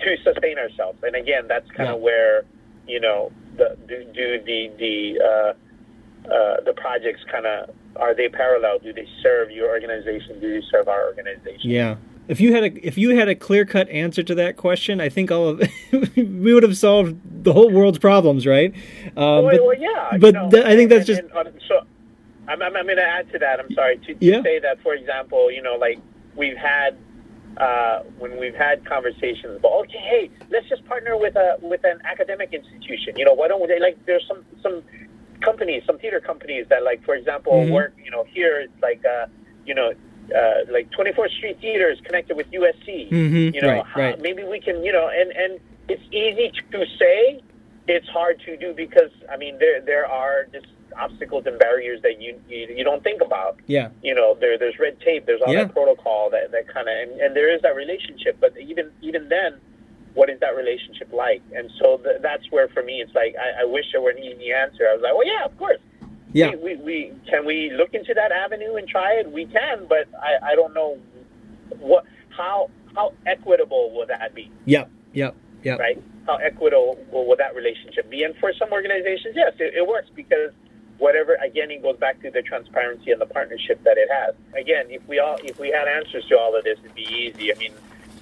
to 0.00 0.16
sustain 0.22 0.58
ourselves. 0.58 0.98
And 1.02 1.16
again, 1.16 1.48
that's 1.48 1.70
kind 1.70 1.88
Yeah. 1.88 1.94
of 1.94 2.00
where, 2.02 2.42
you 2.86 3.00
know, 3.00 3.32
the, 3.56 3.74
do, 3.88 4.04
do 4.12 4.42
the, 4.44 4.70
the, 4.78 5.24
uh, 5.24 5.52
uh, 6.30 6.60
the 6.64 6.72
projects 6.76 7.20
kind 7.30 7.46
of, 7.46 7.70
are 7.96 8.14
they 8.14 8.28
parallel? 8.28 8.78
Do 8.78 8.92
they 8.92 9.06
serve 9.22 9.50
your 9.50 9.68
organization? 9.68 10.38
Do 10.40 10.60
they 10.60 10.66
serve 10.70 10.88
our 10.88 11.06
organization? 11.06 11.70
yeah. 11.70 11.96
If 12.28 12.40
you 12.42 12.52
had 12.54 12.62
a 12.64 12.86
if 12.86 12.98
you 12.98 13.16
had 13.16 13.28
a 13.28 13.34
clear 13.34 13.64
cut 13.64 13.88
answer 13.88 14.22
to 14.22 14.34
that 14.34 14.58
question, 14.58 15.00
I 15.00 15.08
think 15.08 15.30
all 15.30 15.48
of 15.48 15.62
we 16.16 16.52
would 16.52 16.62
have 16.62 16.76
solved 16.76 17.16
the 17.44 17.54
whole 17.54 17.70
world's 17.70 17.98
problems, 17.98 18.46
right? 18.46 18.74
Um, 19.16 19.16
well, 19.16 19.42
but- 19.50 19.64
well, 19.64 19.78
yeah. 19.78 20.12
you 20.12 20.18
but 20.18 20.34
know, 20.34 20.50
th- 20.50 20.64
I 20.66 20.76
think 20.76 20.90
that's 20.90 21.08
and- 21.08 21.16
just 21.28 21.34
and, 21.34 21.48
uh, 21.48 21.50
so. 21.66 21.80
I'm, 22.46 22.62
I'm, 22.62 22.74
I'm 22.76 22.84
going 22.86 22.96
to 22.96 23.02
add 23.02 23.30
to 23.32 23.38
that. 23.40 23.60
I'm 23.60 23.70
sorry 23.74 23.98
to, 23.98 24.14
to 24.14 24.24
Yeah. 24.24 24.42
say 24.42 24.58
that, 24.60 24.80
for 24.82 24.94
example, 24.94 25.50
you 25.50 25.60
know, 25.62 25.74
like 25.76 25.98
we've 26.34 26.56
had 26.56 26.96
uh, 27.58 28.00
when 28.18 28.38
we've 28.38 28.54
had 28.54 28.84
conversations 28.86 29.56
about, 29.56 29.72
okay, 29.80 29.98
hey, 29.98 30.30
let's 30.50 30.66
just 30.68 30.84
partner 30.86 31.16
with 31.18 31.34
a 31.36 31.56
with 31.60 31.82
an 31.84 31.98
academic 32.04 32.52
institution. 32.54 33.14
You 33.16 33.24
know, 33.26 33.34
why 33.34 33.48
don't 33.48 33.66
they 33.68 33.80
like? 33.80 33.96
There's 34.06 34.24
some 34.28 34.44
some 34.62 34.82
companies, 35.40 35.82
some 35.86 35.98
theater 35.98 36.20
companies 36.20 36.66
that, 36.68 36.82
like, 36.82 37.02
for 37.04 37.14
example, 37.14 37.52
Mhm. 37.52 37.70
work. 37.70 37.92
You 38.02 38.10
know, 38.10 38.24
here 38.24 38.60
it's 38.60 38.82
like, 38.82 39.04
uh, 39.04 39.26
you 39.66 39.74
know. 39.74 39.92
Uh, 40.28 40.56
like 40.70 40.90
24th 40.90 41.30
Street 41.30 41.56
Theater 41.58 41.88
is 41.88 41.98
connected 42.02 42.36
with 42.36 42.46
USC. 42.52 43.08
Mhm, 43.10 43.54
You 43.54 43.62
know, 43.62 43.68
right, 43.68 43.82
how- 43.86 44.00
right. 44.02 44.20
maybe 44.20 44.44
we 44.44 44.60
can, 44.60 44.84
you 44.84 44.92
know, 44.92 45.08
and 45.08 45.32
and 45.32 45.58
it's 45.88 46.02
easy 46.12 46.52
to 46.70 46.84
say, 46.98 47.40
it's 47.86 48.06
hard 48.08 48.38
to 48.40 48.54
do 48.58 48.74
because 48.74 49.10
I 49.30 49.38
mean 49.38 49.56
there 49.58 49.80
there 49.80 50.04
are 50.06 50.44
just 50.52 50.66
obstacles 50.98 51.46
and 51.46 51.58
barriers 51.58 52.02
that 52.02 52.20
you 52.20 52.38
you, 52.46 52.66
you 52.76 52.84
don't 52.84 53.02
think 53.02 53.22
about. 53.22 53.56
yeah, 53.68 53.88
You 54.02 54.14
know, 54.14 54.34
there 54.34 54.58
there's 54.58 54.78
red 54.78 55.00
tape, 55.00 55.24
there's 55.24 55.40
all 55.40 55.54
Yeah. 55.54 55.64
that 55.64 55.72
protocol 55.72 56.28
that, 56.28 56.50
that 56.52 56.68
kind 56.68 56.88
of 56.90 56.94
and, 56.94 57.18
and 57.22 57.34
there 57.34 57.48
is 57.48 57.62
that 57.62 57.74
relationship, 57.74 58.36
but 58.38 58.52
even 58.58 58.90
even 59.00 59.30
then, 59.30 59.58
what 60.14 60.30
is 60.30 60.40
that 60.40 60.56
relationship 60.56 61.12
like? 61.12 61.42
And 61.54 61.70
so 61.80 61.98
th- 61.98 62.20
that's 62.22 62.44
where 62.50 62.68
for 62.68 62.82
me 62.82 63.00
it's 63.00 63.14
like 63.14 63.34
I, 63.36 63.62
I 63.62 63.64
wish 63.64 63.84
there 63.92 64.00
were 64.00 64.10
an 64.10 64.18
easy 64.18 64.52
answer. 64.52 64.88
I 64.88 64.94
was 64.94 65.02
like, 65.02 65.14
well, 65.14 65.26
yeah, 65.26 65.44
of 65.44 65.56
course. 65.58 65.78
yeah, 66.32 66.50
We, 66.50 66.76
we, 66.76 66.76
we 66.76 67.12
can 67.28 67.44
we 67.46 67.70
look 67.70 67.94
into 67.94 68.14
that 68.14 68.32
avenue 68.32 68.74
and 68.76 68.88
try 68.88 69.14
it. 69.14 69.30
We 69.30 69.46
can, 69.46 69.86
but 69.88 70.08
I, 70.14 70.52
I 70.52 70.54
don't 70.54 70.74
know 70.74 70.98
what 71.78 72.04
how 72.36 72.70
how 72.94 73.12
equitable 73.26 73.92
will 73.92 74.06
that 74.06 74.34
be 74.34 74.50
yep, 74.64 74.90
yep, 75.12 75.36
yep. 75.62 75.78
right? 75.78 76.02
How 76.26 76.36
equitable 76.36 76.98
will 77.12 77.36
that 77.36 77.54
relationship 77.54 78.10
be? 78.10 78.22
And 78.24 78.34
for 78.36 78.52
some 78.58 78.72
organizations, 78.72 79.34
yes, 79.34 79.52
it, 79.58 79.74
it 79.74 79.86
works 79.86 80.08
because 80.14 80.52
whatever. 80.98 81.34
Again, 81.34 81.70
it 81.70 81.82
goes 81.82 81.96
back 81.96 82.20
to 82.22 82.30
the 82.30 82.42
transparency 82.42 83.12
and 83.12 83.20
the 83.20 83.26
partnership 83.26 83.82
that 83.84 83.96
it 83.96 84.08
has. 84.10 84.34
Again, 84.54 84.86
if 84.90 85.06
we 85.08 85.18
all 85.18 85.38
if 85.42 85.58
we 85.58 85.68
had 85.70 85.88
answers 85.88 86.26
to 86.26 86.38
all 86.38 86.56
of 86.56 86.64
this, 86.64 86.78
it'd 86.82 86.94
be 86.94 87.02
easy. 87.02 87.54
I 87.54 87.58
mean, 87.58 87.72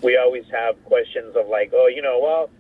we 0.03 0.17
always 0.17 0.45
have 0.51 0.83
questions 0.85 1.37
of 1.37 1.49
like, 1.49 1.73
oh, 1.75 1.87
you 1.87 2.03
know, 2.03 2.19
well. 2.23 2.51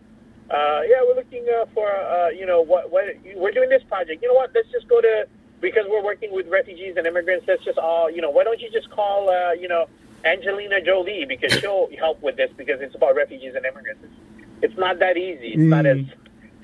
Uh, 0.48 0.82
yeah, 0.86 1.02
we're 1.02 1.16
looking 1.16 1.44
uh, 1.48 1.66
for 1.74 1.90
uh, 1.90 2.28
you 2.28 2.46
know 2.46 2.60
what, 2.62 2.88
what 2.92 3.04
we're 3.34 3.50
doing 3.50 3.68
this 3.68 3.82
project. 3.82 4.22
You 4.22 4.28
know 4.28 4.34
what? 4.34 4.52
Let's 4.54 4.70
just 4.70 4.86
go 4.86 5.00
to 5.00 5.26
because 5.60 5.86
we're 5.88 6.04
working 6.04 6.32
with 6.32 6.46
refugees 6.46 6.96
and 6.96 7.04
immigrants. 7.04 7.46
Let's 7.48 7.64
just 7.64 7.78
all 7.78 8.08
you 8.08 8.22
know. 8.22 8.30
Why 8.30 8.44
don't 8.44 8.60
you 8.60 8.70
just 8.70 8.88
call 8.90 9.28
uh, 9.28 9.52
you 9.54 9.66
know 9.66 9.88
Angelina 10.24 10.80
Jolie 10.80 11.24
because 11.24 11.52
she'll 11.58 11.88
help 11.98 12.22
with 12.22 12.36
this 12.36 12.52
because 12.56 12.80
it's 12.80 12.94
about 12.94 13.16
refugees 13.16 13.56
and 13.56 13.66
immigrants. 13.66 14.04
It's, 14.04 14.14
it's 14.62 14.78
not 14.78 15.00
that 15.00 15.16
easy. 15.16 15.48
It's 15.48 15.58
not 15.58 15.84
as 15.84 15.96
Mm. 15.98 16.12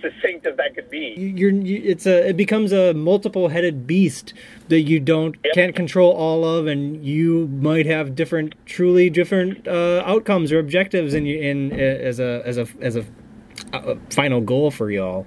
Succinct 0.02 0.46
as 0.46 0.56
that 0.58 0.74
could 0.74 0.90
be. 0.90 1.14
You're, 1.16 1.50
you, 1.52 1.80
it's 1.84 2.04
a 2.06 2.28
it 2.28 2.36
becomes 2.36 2.72
a 2.72 2.92
multiple 2.92 3.48
headed 3.48 3.86
beast 3.86 4.34
that 4.68 4.80
you 4.80 5.00
don't 5.00 5.36
Yep. 5.44 5.54
can't 5.54 5.74
control 5.76 6.12
all 6.12 6.44
of, 6.44 6.66
and 6.66 7.04
you 7.04 7.48
might 7.48 7.86
have 7.86 8.14
different, 8.14 8.54
truly 8.66 9.08
different 9.08 9.66
uh, 9.66 10.02
outcomes 10.04 10.52
or 10.52 10.58
objectives 10.58 11.14
in 11.14 11.24
you 11.26 11.38
in 11.40 11.72
as 11.72 12.20
a 12.20 12.42
as 12.44 12.58
a 12.58 12.66
as 12.80 12.96
a, 12.96 13.04
a 13.72 13.96
final 14.10 14.40
goal 14.40 14.70
for 14.70 14.90
y'all. 14.90 15.26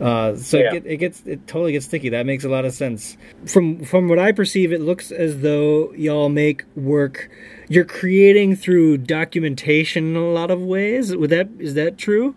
Uh, 0.00 0.34
so 0.34 0.58
Yeah. 0.58 0.74
it, 0.74 0.86
it 0.86 0.96
gets 0.96 1.22
it 1.24 1.46
totally 1.46 1.70
gets 1.72 1.86
sticky. 1.86 2.08
That 2.08 2.26
makes 2.26 2.42
a 2.44 2.48
lot 2.48 2.64
of 2.64 2.72
sense. 2.72 3.16
From 3.46 3.84
from 3.84 4.08
what 4.08 4.18
I 4.18 4.32
perceive, 4.32 4.72
it 4.72 4.80
looks 4.80 5.12
as 5.12 5.40
though 5.40 5.92
y'all 5.92 6.28
make 6.28 6.64
work. 6.74 7.30
You're 7.68 7.84
creating 7.84 8.56
through 8.56 8.98
documentation 8.98 10.08
in 10.08 10.16
a 10.16 10.30
lot 10.32 10.50
of 10.50 10.60
ways. 10.60 11.14
Would 11.16 11.30
that 11.30 11.48
is 11.60 11.74
that 11.74 11.96
true? 11.96 12.34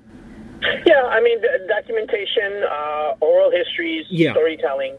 Yeah, 0.85 1.03
I 1.03 1.21
mean, 1.21 1.39
documentation, 1.67 2.63
uh, 2.63 3.13
oral 3.19 3.51
histories, 3.51 4.05
Yeah. 4.09 4.31
storytelling, 4.31 4.95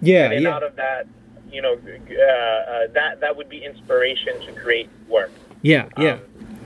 Yeah, 0.00 0.30
and 0.30 0.42
yeah. 0.42 0.54
out 0.54 0.62
of 0.62 0.76
that, 0.76 1.06
you 1.52 1.62
know, 1.62 1.74
uh, 1.74 2.22
uh, 2.22 2.86
that 2.94 3.20
that 3.20 3.36
would 3.36 3.48
be 3.48 3.64
inspiration 3.64 4.40
to 4.46 4.52
create 4.52 4.88
work. 5.08 5.30
Yeah, 5.62 5.86
yeah. 5.98 6.14
Um, 6.14 6.20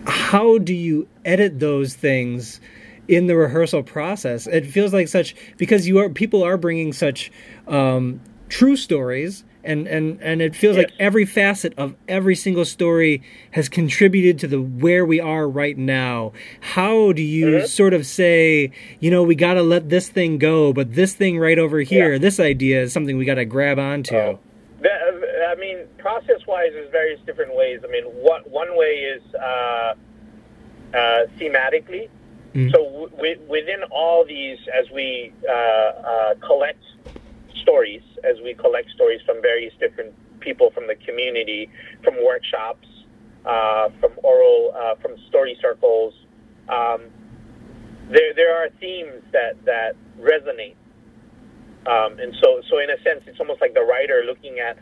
How 0.06 0.58
do 0.58 0.74
you 0.74 1.08
edit 1.24 1.60
those 1.60 1.94
things 1.94 2.60
in 3.08 3.26
the 3.26 3.36
rehearsal 3.36 3.82
process? 3.82 4.46
It 4.46 4.66
feels 4.66 4.92
like 4.92 5.08
such 5.08 5.34
because 5.56 5.88
you 5.88 5.98
are 5.98 6.08
people 6.08 6.42
are 6.42 6.56
bringing 6.56 6.92
such 6.92 7.32
um, 7.66 8.20
true 8.48 8.76
stories, 8.76 9.44
and 9.64 9.86
and 9.86 10.20
and 10.22 10.40
it 10.42 10.54
feels 10.54 10.76
like 10.76 10.90
every 10.98 11.24
facet 11.24 11.72
of 11.76 11.94
every 12.08 12.34
single 12.36 12.64
story 12.64 13.22
has 13.52 13.68
contributed 13.68 14.38
to 14.40 14.46
the 14.46 14.60
where 14.60 15.04
we 15.04 15.20
are 15.20 15.48
right 15.48 15.76
now. 15.76 16.32
How 16.60 17.12
do 17.12 17.22
you 17.22 17.46
Mm-hmm. 17.46 17.66
sort 17.66 17.94
of 17.94 18.06
say, 18.06 18.70
you 19.00 19.10
know, 19.10 19.22
we 19.22 19.34
got 19.34 19.54
to 19.54 19.62
let 19.62 19.88
this 19.88 20.08
thing 20.08 20.38
go, 20.38 20.72
but 20.72 20.94
this 20.94 21.14
thing 21.14 21.38
right 21.38 21.58
over 21.58 21.80
here, 21.80 22.12
Yeah. 22.12 22.18
this 22.18 22.38
idea 22.40 22.82
is 22.82 22.92
something 22.92 23.16
we 23.16 23.24
got 23.24 23.34
to 23.36 23.44
grab 23.44 23.78
onto. 23.78 24.14
Oh. 24.16 24.38
That, 24.80 25.00
I 25.48 25.54
mean, 25.58 25.78
process-wise, 25.98 26.70
there's 26.72 26.90
various 26.90 27.20
different 27.24 27.54
ways. 27.56 27.80
I 27.84 27.88
mean, 27.90 28.04
one 28.04 28.42
one 28.42 28.76
way 28.76 29.14
is 29.16 29.22
uh, 29.34 29.94
uh, 30.94 31.26
thematically. 31.38 32.08
Mhm. 32.54 32.70
So 32.70 32.84
w- 32.84 33.08
w- 33.10 33.40
within 33.48 33.82
all 33.90 34.24
these, 34.24 34.58
as 34.72 34.88
we 34.90 35.32
uh, 35.48 35.52
uh, 35.52 36.34
collect 36.46 36.82
stories, 37.62 38.02
as 38.24 38.36
we 38.42 38.54
collect 38.54 38.90
stories 38.90 39.20
from 39.26 39.40
various 39.42 39.72
different 39.80 40.14
people 40.40 40.70
from 40.70 40.86
the 40.86 40.94
community, 41.06 41.70
from 42.02 42.14
workshops, 42.24 42.86
uh, 43.44 43.88
from 44.00 44.12
oral, 44.22 44.72
uh, 44.76 44.94
from 45.00 45.16
story 45.28 45.56
circles, 45.60 46.14
um, 46.68 47.10
there 48.10 48.34
there 48.34 48.54
are 48.54 48.68
themes 48.80 49.22
that 49.32 49.54
that 49.64 49.96
resonate. 50.20 50.76
Um, 51.86 52.18
and 52.18 52.34
so, 52.42 52.62
so 52.70 52.78
in 52.78 52.88
a 52.88 52.96
sense, 53.02 53.22
it's 53.26 53.38
almost 53.40 53.60
like 53.60 53.74
the 53.74 53.82
writer 53.82 54.22
looking 54.24 54.58
at 54.58 54.78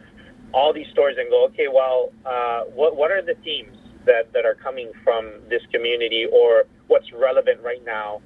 all 0.55 0.73
these 0.73 0.87
stories 0.93 1.17
and 1.19 1.29
go, 1.31 1.47
okay, 1.47 1.67
well, 1.73 2.13
uh, 2.25 2.63
what 2.75 2.97
what 2.97 3.11
are 3.11 3.23
the 3.23 3.35
themes 3.45 3.77
that, 4.07 4.33
that 4.33 4.45
are 4.45 4.55
coming 4.55 4.93
from 5.05 5.33
this 5.49 5.63
community, 5.73 6.27
or 6.33 6.65
what's 6.87 7.13
relevant 7.13 7.61
right 7.63 7.85
now 7.85 8.21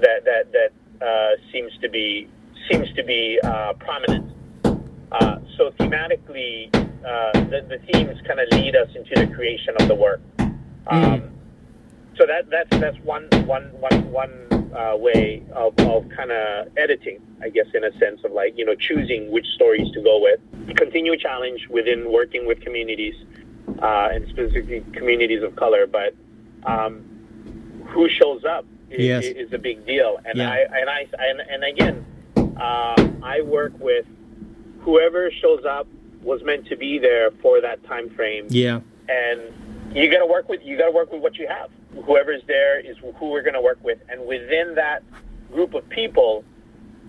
that 0.00 0.24
that 0.24 0.52
that 0.52 0.70
uh, 1.04 1.36
seems 1.52 1.72
to 1.80 1.88
be 1.88 2.28
seems 2.70 2.92
to 2.94 3.02
be 3.04 3.38
uh, 3.42 3.72
prominent. 3.74 4.32
Uh, 5.10 5.38
so 5.56 5.70
thematically, 5.78 6.68
uh, 7.04 7.32
the, 7.50 7.64
the 7.68 7.78
themes 7.92 8.20
kind 8.26 8.40
of 8.40 8.48
lead 8.52 8.76
us 8.76 8.88
into 8.94 9.14
the 9.14 9.32
creation 9.34 9.74
of 9.80 9.88
the 9.88 9.94
work. 9.94 10.20
Um, 10.86 11.30
so 12.16 12.26
that 12.26 12.50
that's 12.50 12.70
that's 12.80 12.98
one 13.04 13.28
one 13.46 13.64
one 13.80 14.10
one 14.10 14.70
uh, 14.76 14.96
way 14.96 15.42
of, 15.52 15.78
of 15.78 16.08
kind 16.10 16.30
of 16.32 16.68
editing, 16.76 17.20
I 17.42 17.48
guess, 17.48 17.66
in 17.74 17.84
a 17.84 17.92
sense 17.98 18.20
of 18.24 18.32
like 18.32 18.54
you 18.56 18.64
know 18.64 18.74
choosing 18.74 19.30
which 19.30 19.46
stories 19.54 19.90
to 19.92 20.02
go 20.02 20.20
with. 20.20 20.40
Continue 20.76 21.16
challenge 21.16 21.66
within 21.70 22.12
working 22.12 22.46
with 22.46 22.60
communities 22.60 23.14
uh, 23.82 24.08
and 24.12 24.28
specifically 24.28 24.84
communities 24.92 25.42
of 25.42 25.56
color, 25.56 25.86
but 25.86 26.14
um, 26.64 27.04
who 27.88 28.08
shows 28.08 28.44
up 28.44 28.66
is, 28.90 29.04
Yes. 29.04 29.24
is 29.24 29.52
a 29.52 29.58
big 29.58 29.86
deal. 29.86 30.18
And 30.24 30.36
Yeah. 30.38 30.50
I 30.50 30.58
and 30.80 30.90
I 30.90 31.06
and, 31.18 31.40
and 31.40 31.64
again, 31.64 32.04
uh, 32.58 33.08
I 33.22 33.40
work 33.42 33.72
with 33.78 34.06
whoever 34.80 35.30
shows 35.30 35.64
up 35.64 35.86
was 36.22 36.42
meant 36.44 36.66
to 36.66 36.76
be 36.76 36.98
there 36.98 37.30
for 37.42 37.60
that 37.60 37.84
time 37.84 38.10
frame. 38.10 38.46
Yeah. 38.50 38.80
And 39.08 39.94
you 39.94 40.10
got 40.10 40.18
to 40.18 40.26
work 40.26 40.48
with 40.48 40.60
you 40.64 40.76
got 40.76 40.86
to 40.86 40.92
work 40.92 41.12
with 41.12 41.22
what 41.22 41.36
you 41.36 41.46
have. 41.48 41.70
Whoever's 42.04 42.42
there 42.46 42.78
is 42.78 42.96
who 42.98 43.30
we're 43.30 43.42
going 43.42 43.54
to 43.54 43.60
work 43.60 43.78
with, 43.82 43.98
and 44.08 44.26
within 44.26 44.74
that 44.74 45.02
group 45.50 45.74
of 45.74 45.88
people, 45.88 46.44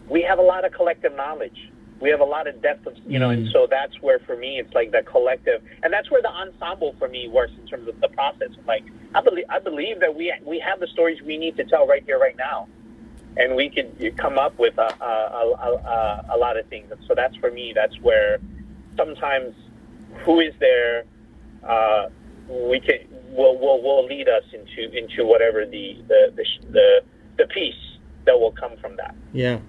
we 0.08 0.22
have 0.22 0.40
a 0.40 0.44
lot 0.44 0.66
of 0.66 0.72
collective 0.72 1.14
knowledge. 1.16 1.70
We 2.00 2.10
have 2.10 2.22
a 2.22 2.26
lot 2.26 2.48
of 2.48 2.62
depth 2.62 2.88
of 2.88 2.96
you 3.06 3.20
know, 3.20 3.30
and 3.30 3.50
so 3.52 3.68
that's 3.70 4.02
where 4.02 4.20
for 4.20 4.38
me 4.38 4.58
it's 4.60 4.74
like 4.74 4.92
the 4.92 5.04
collective, 5.04 5.62
and 5.84 5.92
that's 5.92 6.10
where 6.10 6.22
the 6.22 6.32
ensemble 6.32 6.96
for 6.98 7.10
me 7.10 7.28
works 7.28 7.52
in 7.60 7.68
terms 7.68 7.90
of 7.90 8.00
the 8.00 8.08
process. 8.08 8.52
Like 8.66 8.86
I 9.14 9.20
believe 9.22 9.46
I 9.50 9.60
believe 9.60 10.00
that 10.00 10.16
we 10.16 10.34
we 10.46 10.60
have 10.60 10.80
the 10.80 10.88
stories 10.88 11.22
we 11.22 11.38
need 11.38 11.58
to 11.58 11.66
tell 11.66 11.86
right 11.86 12.04
here, 12.06 12.18
right 12.18 12.38
now 12.38 12.70
and 13.38 13.56
we 13.56 13.70
could 13.70 14.18
come 14.18 14.38
up 14.38 14.58
with 14.60 14.78
a, 14.78 15.04
a, 15.04 16.26
a, 16.26 16.36
a, 16.36 16.38
lot 16.38 16.58
of 16.58 16.68
things. 16.68 16.92
So 17.08 17.14
that's 17.16 17.36
for 17.38 17.52
me, 17.52 17.74
that's 17.74 17.98
where 18.02 18.40
sometimes 18.98 19.54
who 20.26 20.40
is 20.40 20.54
there, 20.60 21.06
uh, 21.64 22.08
we 22.50 22.80
can 22.80 23.00
will 23.32 23.58
will 23.58 23.82
will 23.82 24.06
lead 24.06 24.28
us 24.28 24.44
into 24.54 24.92
into 24.98 25.26
whatever 25.26 25.66
the 25.66 26.04
the 26.08 26.34
the 26.36 26.46
the, 26.72 27.02
the 27.38 27.48
piece 27.48 27.76
that 28.26 28.40
will 28.40 28.52
come 28.52 28.76
from 28.82 28.96
that. 28.98 29.16
Yeah. 29.34 29.60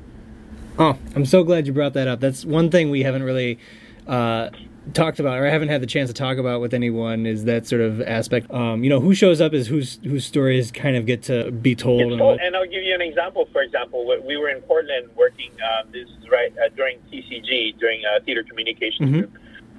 Oh, 0.79 0.97
I'm 1.15 1.27
so 1.27 1.45
glad 1.45 1.67
you 1.67 1.73
brought 1.73 1.93
that 1.95 2.09
up. 2.09 2.21
That's 2.21 2.45
one 2.45 2.71
thing 2.71 2.91
we 2.91 3.03
haven't 3.03 3.23
really 3.23 3.59
uh, 4.07 4.51
talked 4.95 5.21
about, 5.21 5.39
or 5.39 5.47
I 5.47 5.51
haven't 5.51 5.69
had 5.69 5.83
the 5.83 5.87
chance 5.87 6.09
to 6.11 6.15
talk 6.15 6.39
about 6.39 6.61
with 6.61 6.75
anyone, 6.75 7.27
is 7.27 7.45
that 7.45 7.67
sort 7.67 7.83
of 7.83 8.01
aspect. 8.03 8.51
Um, 8.51 8.83
you 8.83 8.91
know, 8.91 9.01
who 9.01 9.15
shows 9.15 9.41
up 9.41 9.53
is 9.53 9.67
whose 9.67 9.99
whose 10.05 10.25
stories 10.25 10.71
kind 10.71 10.97
of 10.97 11.07
get 11.07 11.23
to 11.25 11.51
be 11.51 11.75
told. 11.75 12.01
And, 12.03 12.19
told 12.19 12.41
and, 12.41 12.57
I'll 12.57 12.65
give 12.65 12.83
you 12.83 12.95
an 12.95 13.03
example. 13.03 13.49
For 13.53 13.63
example, 13.63 14.07
we 14.27 14.37
were 14.37 14.49
in 14.49 14.61
Portland 14.63 15.11
working. 15.17 15.51
Uh, 15.55 15.85
this 15.93 16.09
is 16.09 16.29
right 16.31 16.53
uh, 16.59 16.69
during 16.77 16.99
TCG, 17.13 17.79
during 17.79 18.03
uh, 18.05 18.21
Theater 18.25 18.43
Communications 18.43 19.09
mm-hmm. 19.09 19.19
Group. 19.21 19.33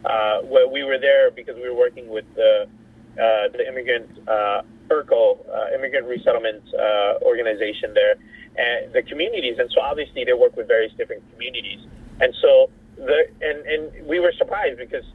Uh, 0.04 0.42
where 0.42 0.68
we 0.68 0.84
were 0.84 0.98
there 0.98 1.30
because 1.30 1.56
we 1.56 1.70
were 1.70 1.76
working 1.76 2.10
with 2.10 2.26
the 2.36 2.68
uh, 3.20 3.48
the 3.54 3.68
immigrant 3.68 4.10
uh, 4.28 4.62
IRCO, 4.90 5.76
Immigrant 5.76 6.08
Resettlement 6.08 6.64
Organization 7.22 7.94
there, 7.94 8.16
and 8.58 8.94
the 8.94 9.04
communities. 9.04 9.58
And 9.60 9.70
so 9.72 9.82
obviously 9.82 10.24
they 10.26 10.34
work 10.34 10.56
with 10.58 10.68
various 10.68 10.92
different 10.94 11.24
communities. 11.32 11.80
And 12.20 12.34
so 12.42 12.72
the 13.06 13.28
and 13.42 13.66
and 13.66 14.08
we 14.08 14.20
were 14.20 14.34
surprised 14.38 14.78
because 14.78 15.06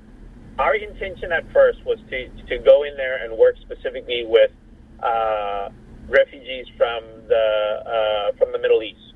our 0.58 0.74
intention 0.74 1.32
at 1.32 1.50
first 1.52 1.84
was 1.84 1.98
to 2.10 2.28
to 2.48 2.58
go 2.58 2.82
in 2.82 2.96
there 2.96 3.22
and 3.24 3.36
work 3.36 3.56
specifically 3.60 4.24
with 4.26 4.50
uh, 5.02 5.68
refugees 6.08 6.66
from 6.76 7.04
the 7.28 7.82
uh, 7.86 8.36
from 8.38 8.52
the 8.52 8.58
Middle 8.58 8.82
East, 8.82 9.14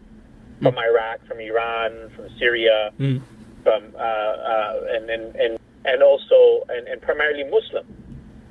from 0.62 0.75
mm. 0.75 0.89
Iraq, 0.89 1.27
from 1.27 1.41
Iran, 1.41 2.11
from 2.14 2.29
Syria, 2.39 2.91
mm. 2.99 3.23
from 3.62 3.83
uh, 3.97 3.99
uh, 3.99 4.81
and, 4.91 5.11
and 5.11 5.37
and 5.37 5.59
and 5.85 6.03
also 6.03 6.64
and, 6.68 6.87
and 6.89 7.01
primarily 7.01 7.45
Muslim 7.45 7.87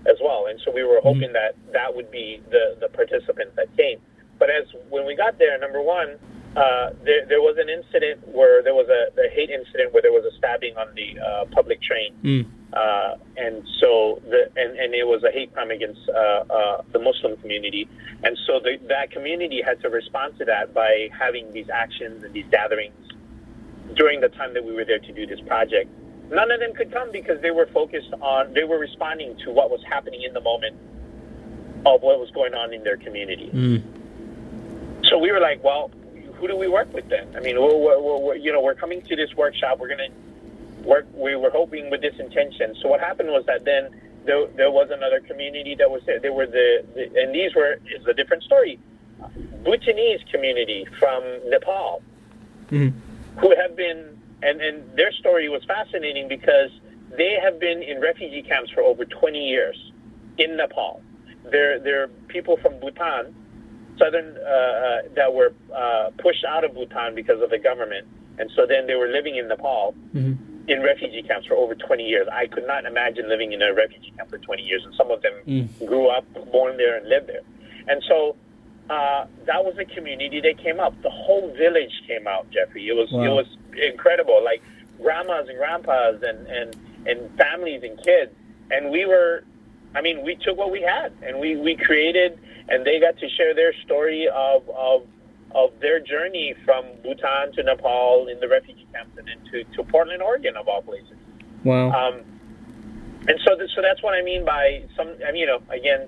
as 0.08 0.18
well. 0.24 0.48
And 0.48 0.60
so 0.66 0.72
we 0.72 0.84
were 0.84 1.00
hmm. 1.02 1.08
hoping 1.08 1.30
mm. 1.30 1.34
that 1.34 1.56
that 1.74 1.96
would 1.96 2.10
be 2.10 2.42
the 2.50 2.78
the 2.80 2.90
participants 2.90 3.54
that 3.56 3.76
came. 3.78 4.00
But 4.40 4.50
as 4.50 4.66
when 4.90 5.06
we 5.06 5.16
got 5.16 5.38
there, 5.38 5.58
number 5.60 5.82
one, 5.82 6.16
uh, 6.56 6.90
there, 7.04 7.26
there 7.28 7.42
was 7.42 7.58
an 7.60 7.70
incident 7.70 8.28
where 8.28 8.64
there 8.64 8.74
was 8.74 8.88
a, 8.90 9.22
a 9.22 9.30
hate 9.30 9.50
incident 9.50 9.94
where 9.94 10.02
there 10.02 10.12
was 10.12 10.26
a 10.26 10.36
stabbing 10.38 10.76
on 10.78 10.88
the 10.96 11.20
uh, 11.20 11.46
public 11.52 11.80
train, 11.82 12.14
mm. 12.24 12.46
uh, 12.74 13.16
and 13.38 13.64
so 13.80 14.20
the 14.28 14.50
and, 14.56 14.78
and 14.80 14.96
it 14.96 15.06
was 15.06 15.24
a 15.24 15.32
hate 15.32 15.54
crime 15.54 15.70
against 15.70 16.02
uh, 16.10 16.44
uh, 16.50 16.82
the 16.92 17.00
Muslim 17.00 17.38
community, 17.38 17.88
and 18.24 18.38
so 18.48 18.60
the, 18.60 18.78
that 18.88 19.12
community 19.12 19.62
had 19.62 19.80
to 19.82 19.90
respond 19.90 20.38
to 20.40 20.46
that 20.46 20.74
by 20.74 21.10
having 21.18 21.54
these 21.54 21.70
actions 21.70 22.24
and 22.24 22.34
these 22.34 22.48
gatherings 22.50 22.96
during 23.96 24.20
the 24.20 24.30
time 24.30 24.54
that 24.56 24.66
we 24.66 24.74
were 24.74 24.86
there 24.86 25.00
to 25.00 25.14
do 25.14 25.28
this 25.28 25.42
project. 25.42 25.90
None 26.32 26.52
of 26.52 26.60
them 26.60 26.74
could 26.74 26.92
come 26.92 27.12
because 27.12 27.42
they 27.42 27.52
were 27.52 27.68
focused 27.68 28.14
on 28.22 28.54
they 28.54 28.64
were 28.64 28.80
responding 28.80 29.38
to 29.46 29.52
what 29.52 29.70
was 29.70 29.84
happening 29.88 30.24
in 30.24 30.34
the 30.34 30.42
moment 30.42 30.76
of 31.86 32.02
what 32.02 32.20
was 32.20 32.32
going 32.32 32.56
on 32.56 32.74
in 32.74 32.84
their 32.84 32.98
community. 32.98 33.50
Mm. 33.54 33.84
So 35.10 35.18
we 35.18 35.32
were 35.32 35.40
like, 35.40 35.64
well, 35.64 35.92
who 36.40 36.48
do 36.48 36.56
we 36.56 36.68
work 36.68 36.92
with 36.94 37.10
then? 37.10 37.36
I 37.36 37.40
mean, 37.42 37.60
we're, 37.60 37.78
we're, 37.78 38.18
we're, 38.18 38.36
you 38.36 38.52
know, 38.52 38.62
we're 38.62 38.76
coming 38.76 39.02
to 39.04 39.16
this 39.16 39.36
workshop. 39.36 39.80
We're 39.80 39.90
going 39.96 40.12
to 40.12 40.88
work. 40.88 41.06
We 41.14 41.36
were 41.36 41.50
hoping 41.50 41.90
with 41.90 42.02
this 42.02 42.16
intention. 42.20 42.76
So 42.82 42.88
what 42.88 43.00
happened 43.00 43.30
was 43.30 43.46
that 43.46 43.66
then 43.66 43.90
there, 44.26 44.48
there 44.56 44.72
was 44.72 44.90
another 44.92 45.20
community 45.20 45.76
that 45.76 45.90
was 45.90 46.02
there. 46.06 46.20
They 46.20 46.30
were 46.30 46.46
the, 46.46 46.86
the 46.96 47.22
and 47.22 47.36
these 47.36 47.54
were 47.56 47.80
is 47.94 48.06
a 48.08 48.14
different 48.14 48.44
story. 48.44 48.80
Bhutanese 49.64 50.22
community 50.32 50.86
from 50.98 51.24
Nepal, 51.50 52.02
mm-hmm. 52.72 52.98
who 53.40 53.56
have 53.56 53.76
been 53.76 54.18
and 54.42 54.62
and 54.62 54.96
their 54.96 55.12
story 55.12 55.50
was 55.50 55.64
fascinating 55.66 56.28
because 56.28 56.72
they 57.18 57.38
have 57.42 57.60
been 57.60 57.84
in 57.84 58.00
refugee 58.00 58.42
camps 58.42 58.72
for 58.72 58.82
over 58.82 59.04
20 59.04 59.50
years 59.50 59.92
in 60.38 60.56
Nepal. 60.56 61.02
They're 61.52 61.80
they're 61.80 62.08
people 62.28 62.58
from 62.58 62.80
Bhutan 62.80 63.36
southern 64.00 64.38
uh, 64.38 64.50
uh, 64.50 65.02
that 65.16 65.34
were 65.34 65.54
uh, 65.76 66.10
pushed 66.18 66.46
out 66.46 66.64
of 66.64 66.74
Bhutan 66.74 67.14
because 67.14 67.42
of 67.42 67.50
the 67.50 67.60
government, 67.60 68.08
and 68.38 68.50
so 68.56 68.66
then 68.66 68.88
they 68.88 68.96
were 68.96 69.10
living 69.10 69.36
in 69.36 69.48
Nepal 69.48 69.94
mm-hmm. 70.16 70.70
in 70.70 70.82
refugee 70.82 71.22
camps 71.22 71.48
for 71.48 71.56
over 71.56 71.76
20 71.76 72.04
years. 72.04 72.28
I 72.32 72.48
could 72.48 72.66
not 72.66 72.86
imagine 72.86 73.28
living 73.30 73.52
in 73.52 73.62
a 73.62 73.74
refugee 73.74 74.14
camp 74.18 74.30
for 74.30 74.38
20 74.38 74.64
years, 74.64 74.84
and 74.86 74.96
some 74.96 75.12
of 75.12 75.22
them 75.22 75.34
mm. 75.46 75.88
grew 75.88 76.08
up, 76.08 76.26
born 76.52 76.78
there, 76.78 76.98
and 76.98 77.08
lived 77.08 77.28
there. 77.28 77.42
And 77.88 78.02
so 78.08 78.36
uh, 78.90 79.26
that 79.46 79.64
was 79.64 79.78
a 79.78 79.86
community 79.86 80.42
that 80.42 80.58
came 80.58 80.80
up. 80.80 81.00
The 81.04 81.10
whole 81.10 81.54
village 81.56 82.02
came 82.08 82.28
out, 82.28 82.50
Jeffery. 82.50 82.88
It 82.88 82.96
was 82.96 83.12
wow. 83.12 83.24
it 83.24 83.30
was 83.30 83.46
incredible. 83.78 84.44
Like 84.44 84.64
grandmas 85.02 85.48
and 85.48 85.58
grandpas 85.58 86.22
and 86.24 86.48
and 86.48 86.76
and 87.06 87.38
families 87.38 87.84
and 87.84 88.02
kids, 88.04 88.32
and 88.72 88.90
we 88.90 89.06
were. 89.06 89.44
I 89.96 90.02
mean, 90.02 90.24
we 90.24 90.36
took 90.36 90.56
what 90.56 90.72
we 90.72 90.82
had, 90.82 91.14
and 91.24 91.40
we 91.40 91.56
we 91.56 91.76
created 91.76 92.40
and 92.70 92.86
they 92.86 93.00
got 93.00 93.18
to 93.18 93.30
share 93.30 93.54
their 93.54 93.74
story 93.86 94.28
of, 94.34 94.70
of 94.70 95.08
of 95.52 95.72
their 95.82 96.00
journey 96.00 96.54
from 96.64 96.86
Bhutan 97.04 97.52
to 97.54 97.64
Nepal 97.64 98.28
in 98.28 98.40
the 98.40 98.48
refugee 98.48 98.88
camps 98.94 99.18
and 99.18 99.28
then 99.28 99.38
to, 99.52 99.64
to 99.76 99.84
Portland, 99.84 100.22
Oregon, 100.22 100.56
of 100.56 100.68
all 100.68 100.82
places. 100.82 101.18
Wow. 101.64 101.92
Um, 101.92 102.22
and 103.28 103.40
so, 103.44 103.56
th- 103.56 103.70
so 103.76 103.82
that's 103.82 104.02
what 104.04 104.14
I 104.14 104.22
mean 104.22 104.46
by 104.46 104.84
some. 104.96 105.16
I 105.28 105.32
mean, 105.32 105.42
you 105.42 105.46
know, 105.48 105.62
again, 105.70 106.08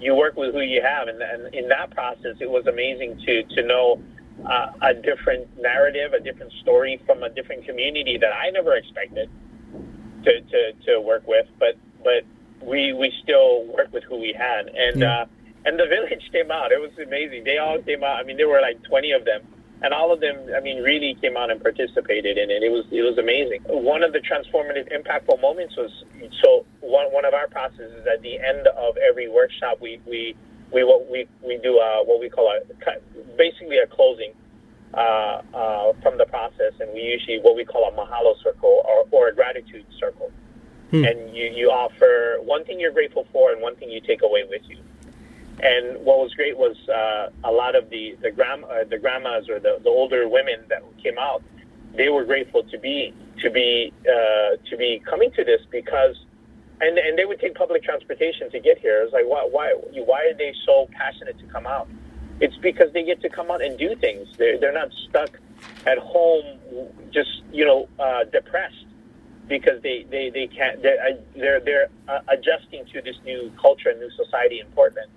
you 0.00 0.14
work 0.14 0.36
with 0.36 0.52
who 0.52 0.60
you 0.60 0.82
have, 0.82 1.08
and, 1.08 1.22
and 1.22 1.54
in 1.54 1.68
that 1.68 1.90
process, 1.90 2.36
it 2.40 2.50
was 2.50 2.66
amazing 2.66 3.20
to 3.26 3.42
to 3.54 3.62
know 3.62 4.02
uh, 4.44 4.72
a 4.82 4.94
different 4.94 5.48
narrative, 5.60 6.12
a 6.12 6.20
different 6.20 6.52
story 6.60 7.00
from 7.06 7.22
a 7.22 7.30
different 7.30 7.64
community 7.66 8.18
that 8.18 8.32
I 8.32 8.50
never 8.50 8.74
expected 8.74 9.30
to, 10.24 10.40
to, 10.40 10.72
to 10.86 11.00
work 11.00 11.26
with. 11.26 11.46
But 11.58 11.76
but 12.04 12.24
we 12.60 12.92
we 12.92 13.12
still 13.22 13.64
work 13.66 13.92
with 13.92 14.04
who 14.04 14.20
we 14.20 14.34
had, 14.36 14.66
and. 14.68 15.00
Yeah. 15.00 15.20
Uh, 15.20 15.26
and 15.70 15.78
the 15.78 15.86
village 15.86 16.28
came 16.32 16.50
out. 16.50 16.72
It 16.72 16.80
was 16.80 16.90
amazing. 16.98 17.44
They 17.44 17.58
all 17.58 17.78
came 17.78 18.02
out. 18.02 18.16
I 18.18 18.24
mean, 18.24 18.36
there 18.36 18.48
were 18.48 18.60
like 18.60 18.82
20 18.82 19.12
of 19.12 19.24
them, 19.24 19.42
and 19.82 19.94
all 19.94 20.12
of 20.12 20.18
them, 20.18 20.36
I 20.54 20.58
mean, 20.58 20.82
really 20.82 21.16
came 21.20 21.36
out 21.36 21.48
and 21.48 21.62
participated 21.62 22.36
in 22.36 22.50
it. 22.50 22.64
It 22.64 22.72
was 22.72 22.84
it 22.90 23.02
was 23.02 23.16
amazing. 23.18 23.62
One 23.68 24.02
of 24.02 24.12
the 24.12 24.18
transformative, 24.18 24.90
impactful 24.90 25.40
moments 25.40 25.76
was 25.76 25.92
so 26.42 26.66
one 26.80 27.06
one 27.12 27.24
of 27.24 27.34
our 27.34 27.46
processes 27.46 28.04
at 28.12 28.20
the 28.22 28.40
end 28.40 28.66
of 28.66 28.96
every 28.96 29.28
workshop, 29.28 29.78
we 29.80 30.00
we 30.06 30.34
we 30.72 30.82
what 30.82 31.08
we 31.08 31.28
we 31.46 31.56
do 31.58 31.78
uh, 31.78 32.02
what 32.02 32.18
we 32.18 32.28
call 32.28 32.50
a 32.50 32.58
basically 33.38 33.78
a 33.78 33.86
closing. 33.86 34.34
Uh, 34.92 35.40
uh, 35.54 35.92
from 36.02 36.18
the 36.18 36.26
process, 36.26 36.72
and 36.80 36.92
we 36.92 36.98
usually 36.98 37.38
what 37.42 37.54
we 37.54 37.64
call 37.64 37.88
a 37.88 37.92
mahalo 37.92 38.34
circle 38.42 38.82
or, 38.84 39.06
or 39.12 39.28
a 39.28 39.32
gratitude 39.32 39.86
circle. 40.00 40.32
Hmm. 40.90 41.04
And 41.04 41.36
you, 41.36 41.44
you 41.44 41.70
offer 41.70 42.42
one 42.42 42.64
thing 42.64 42.80
you're 42.80 42.90
grateful 42.90 43.24
for 43.30 43.52
and 43.52 43.62
one 43.62 43.76
thing 43.76 43.88
you 43.88 44.00
take 44.00 44.22
away 44.22 44.42
with 44.50 44.62
you. 44.66 44.78
And 45.62 46.04
what 46.04 46.18
was 46.18 46.32
great 46.34 46.56
was 46.56 46.76
uh, 46.88 47.28
a 47.44 47.52
lot 47.52 47.76
of 47.76 47.90
the 47.90 48.16
the, 48.22 48.30
gram, 48.30 48.64
uh, 48.64 48.84
the 48.84 48.98
grandmas 48.98 49.48
or 49.48 49.60
the, 49.60 49.78
the 49.82 49.90
older 49.90 50.28
women 50.28 50.60
that 50.68 50.82
came 51.02 51.18
out. 51.18 51.42
They 51.94 52.08
were 52.08 52.24
grateful 52.24 52.62
to 52.62 52.78
be 52.78 53.12
to 53.42 53.50
be 53.50 53.92
uh, 54.02 54.56
to 54.70 54.76
be 54.76 55.02
coming 55.04 55.30
to 55.32 55.44
this 55.44 55.60
because, 55.70 56.16
and 56.80 56.96
and 56.98 57.18
they 57.18 57.24
would 57.24 57.40
take 57.40 57.54
public 57.54 57.82
transportation 57.82 58.50
to 58.50 58.60
get 58.60 58.78
here. 58.78 59.00
It 59.00 59.04
was 59.04 59.12
like 59.12 59.26
why 59.26 59.46
why 59.50 59.74
why 60.04 60.26
are 60.26 60.34
they 60.34 60.54
so 60.64 60.88
passionate 60.92 61.38
to 61.40 61.46
come 61.46 61.66
out? 61.66 61.88
It's 62.40 62.56
because 62.56 62.92
they 62.92 63.02
get 63.02 63.20
to 63.20 63.28
come 63.28 63.50
out 63.50 63.60
and 63.60 63.76
do 63.76 63.94
things. 63.96 64.28
They're 64.38 64.58
they're 64.58 64.72
not 64.72 64.90
stuck 65.08 65.38
at 65.86 65.98
home 65.98 66.44
just 67.10 67.42
you 67.52 67.66
know 67.66 67.88
uh, 67.98 68.24
depressed 68.24 68.86
because 69.50 69.82
they, 69.82 70.06
they, 70.08 70.30
they 70.30 70.46
can't 70.46 70.80
they're 70.80 71.18
they're, 71.36 71.60
they're 71.60 71.88
uh, 72.08 72.20
adjusting 72.28 72.86
to 72.94 73.02
this 73.02 73.16
new 73.26 73.52
culture 73.60 73.90
and 73.90 74.00
new 74.00 74.10
society 74.12 74.60
in 74.60 74.66
Portland. 74.68 75.10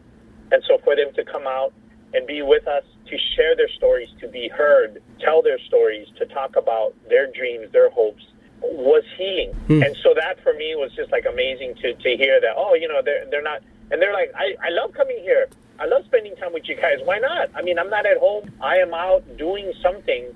And 0.53 0.63
so 0.67 0.77
for 0.83 0.95
them 0.95 1.11
to 1.15 1.25
come 1.25 1.47
out 1.47 1.73
and 2.13 2.27
be 2.27 2.43
with 2.43 2.67
us, 2.67 2.83
to 3.07 3.17
share 3.35 3.55
their 3.55 3.69
stories, 3.69 4.07
to 4.21 4.27
be 4.27 4.47
heard, 4.47 5.01
tell 5.19 5.41
their 5.41 5.57
stories, 5.59 6.07
to 6.19 6.27
talk 6.27 6.55
about 6.55 6.93
their 7.09 7.25
dreams, 7.31 7.71
their 7.71 7.89
hopes, 7.89 8.23
was 8.61 9.03
healing. 9.17 9.51
Mm. 9.67 9.83
And 9.83 9.97
so 10.03 10.13
that 10.13 10.39
for 10.43 10.53
me 10.53 10.75
was 10.75 10.91
just 10.95 11.11
like 11.11 11.25
amazing 11.25 11.73
to, 11.81 11.95
to 11.95 12.15
hear 12.15 12.39
that, 12.39 12.53
oh, 12.55 12.75
you 12.75 12.87
know, 12.87 13.01
they're, 13.03 13.25
they're 13.31 13.41
not, 13.41 13.63
and 13.89 13.99
they're 13.99 14.13
like, 14.13 14.31
I, 14.35 14.55
I 14.63 14.69
love 14.69 14.93
coming 14.93 15.17
here. 15.21 15.47
I 15.79 15.87
love 15.87 16.05
spending 16.05 16.35
time 16.35 16.53
with 16.53 16.69
you 16.69 16.75
guys. 16.75 16.99
Why 17.03 17.17
not? 17.17 17.49
I 17.55 17.63
mean, 17.63 17.79
I'm 17.79 17.89
not 17.89 18.05
at 18.05 18.17
home. 18.17 18.51
I 18.61 18.77
am 18.77 18.93
out 18.93 19.23
doing 19.37 19.73
something 19.81 20.27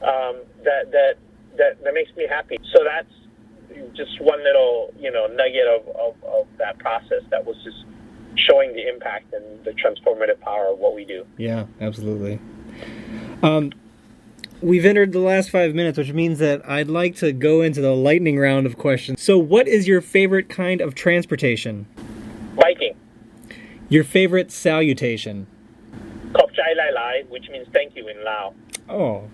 um, 0.00 0.46
that, 0.62 0.92
that, 0.92 1.14
that, 1.58 1.82
that 1.82 1.92
makes 1.92 2.14
me 2.16 2.26
happy. 2.28 2.58
So 2.72 2.84
that's, 2.84 3.10
just 3.94 4.20
one 4.20 4.42
little 4.42 4.92
you 4.98 5.10
know 5.10 5.26
nugget 5.26 5.66
of, 5.66 5.86
of, 5.96 6.14
of 6.24 6.46
that 6.56 6.78
process 6.78 7.22
that 7.30 7.44
was 7.44 7.56
just 7.64 7.84
showing 8.36 8.72
the 8.74 8.88
impact 8.88 9.32
and 9.32 9.64
the 9.64 9.72
transformative 9.72 10.40
power 10.40 10.68
of 10.72 10.78
what 10.78 10.94
we 10.94 11.04
do. 11.04 11.26
Yeah, 11.36 11.66
absolutely. 11.80 12.38
Um, 13.42 13.72
we've 14.60 14.84
entered 14.84 15.12
the 15.12 15.20
last 15.20 15.50
five 15.50 15.74
minutes, 15.74 15.98
which 15.98 16.12
means 16.12 16.38
that 16.38 16.68
I'd 16.68 16.88
like 16.88 17.16
to 17.16 17.32
go 17.32 17.62
into 17.62 17.80
the 17.80 17.92
lightning 17.92 18.38
round 18.38 18.66
of 18.66 18.76
questions. 18.76 19.20
So, 19.22 19.38
what 19.38 19.68
is 19.68 19.88
your 19.88 20.00
favorite 20.00 20.48
kind 20.48 20.80
of 20.80 20.94
transportation? 20.94 21.86
Biking. 22.56 22.96
Your 23.88 24.04
favorite 24.04 24.50
salutation? 24.50 25.46
Kop 26.32 26.52
chai 26.54 26.72
lai 26.76 26.90
lai, 26.90 27.22
which 27.28 27.48
means 27.50 27.66
thank 27.72 27.94
you 27.94 28.08
in 28.08 28.24
Lao. 28.24 28.54
Oh. 28.88 29.28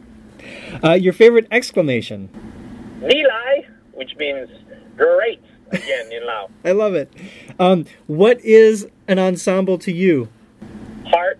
Uh, 0.84 0.92
your 0.92 1.12
favorite 1.12 1.46
exclamation? 1.50 2.28
Ni 3.00 3.24
lai, 3.26 3.66
which 3.92 4.14
means 4.16 4.48
great, 4.96 5.42
again 5.72 6.12
in 6.12 6.26
Lao. 6.26 6.50
I 6.64 6.72
love 6.72 6.94
it. 6.94 7.12
Um, 7.58 7.86
what 8.06 8.40
is 8.40 8.88
an 9.08 9.18
ensemble 9.18 9.78
to 9.78 9.92
you? 9.92 10.28
Heart. 11.06 11.38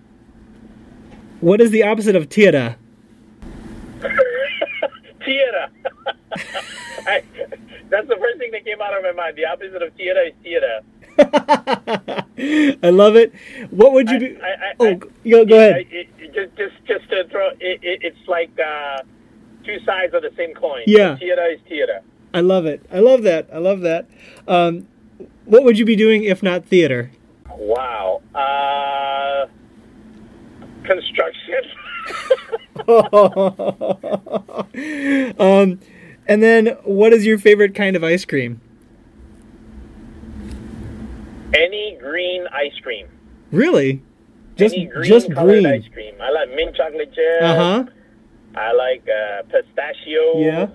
What 1.40 1.60
is 1.60 1.70
the 1.70 1.82
opposite 1.84 2.16
of 2.16 2.28
tira? 2.28 2.76
Theater. 5.24 5.68
I, 7.06 7.22
that's 7.90 8.08
the 8.08 8.16
first 8.16 8.38
thing 8.38 8.50
that 8.52 8.64
came 8.64 8.80
out 8.80 8.96
of 8.96 9.02
my 9.02 9.12
mind. 9.12 9.36
The 9.36 9.44
opposite 9.46 9.82
of 9.82 9.92
theater 9.94 10.22
is 10.22 10.32
theater. 10.42 10.80
I 12.82 12.90
love 12.90 13.16
it. 13.16 13.32
What 13.70 13.92
would 13.92 14.08
you 14.08 14.18
be? 14.18 14.36
I- 14.40 14.46
I- 14.48 14.74
oh, 14.80 14.94
go, 14.94 15.44
go 15.44 15.56
ahead. 15.58 15.86
it- 15.90 16.08
it- 16.18 16.32
just, 16.34 16.56
just, 16.56 16.74
just 16.86 17.10
to 17.10 17.28
throw, 17.28 17.48
it, 17.60 17.80
it, 17.82 18.00
it's 18.02 18.26
like 18.28 18.50
uh, 18.58 19.02
two 19.64 19.78
sides 19.84 20.14
of 20.14 20.22
the 20.22 20.30
same 20.36 20.54
coin. 20.54 20.82
Yeah. 20.86 21.16
Theater 21.18 21.44
is 21.50 21.60
theater. 21.68 22.00
I 22.34 22.40
love 22.40 22.66
it. 22.66 22.84
I 22.92 23.00
love 23.00 23.22
that. 23.22 23.48
I 23.52 23.58
love 23.58 23.80
that. 23.80 24.06
Um, 24.48 24.86
what 25.44 25.64
would 25.64 25.78
you 25.78 25.84
be 25.84 25.96
doing 25.96 26.24
if 26.24 26.42
not 26.42 26.64
theater? 26.64 27.10
Wow. 27.56 28.22
Uh, 28.34 29.46
construction. 30.84 31.62
um, 35.38 35.78
and 36.26 36.42
then, 36.42 36.66
what 36.84 37.12
is 37.12 37.26
your 37.26 37.38
favorite 37.38 37.74
kind 37.74 37.96
of 37.96 38.02
ice 38.02 38.24
cream? 38.24 38.60
Any 41.54 41.98
green 42.00 42.46
ice 42.52 42.72
cream. 42.82 43.06
Really? 43.50 44.02
Just 44.56 44.74
Any 44.74 44.86
green 44.86 45.08
just 45.08 45.30
green. 45.30 45.66
ice 45.66 45.86
cream. 45.92 46.14
I 46.20 46.30
like 46.30 46.48
mint 46.54 46.74
chocolate 46.76 47.12
chip. 47.14 47.42
Uh 47.42 47.54
huh. 47.54 47.84
I 48.54 48.72
like 48.72 49.06
uh, 49.08 49.42
pistachio. 49.44 50.38
Yeah. 50.38 50.66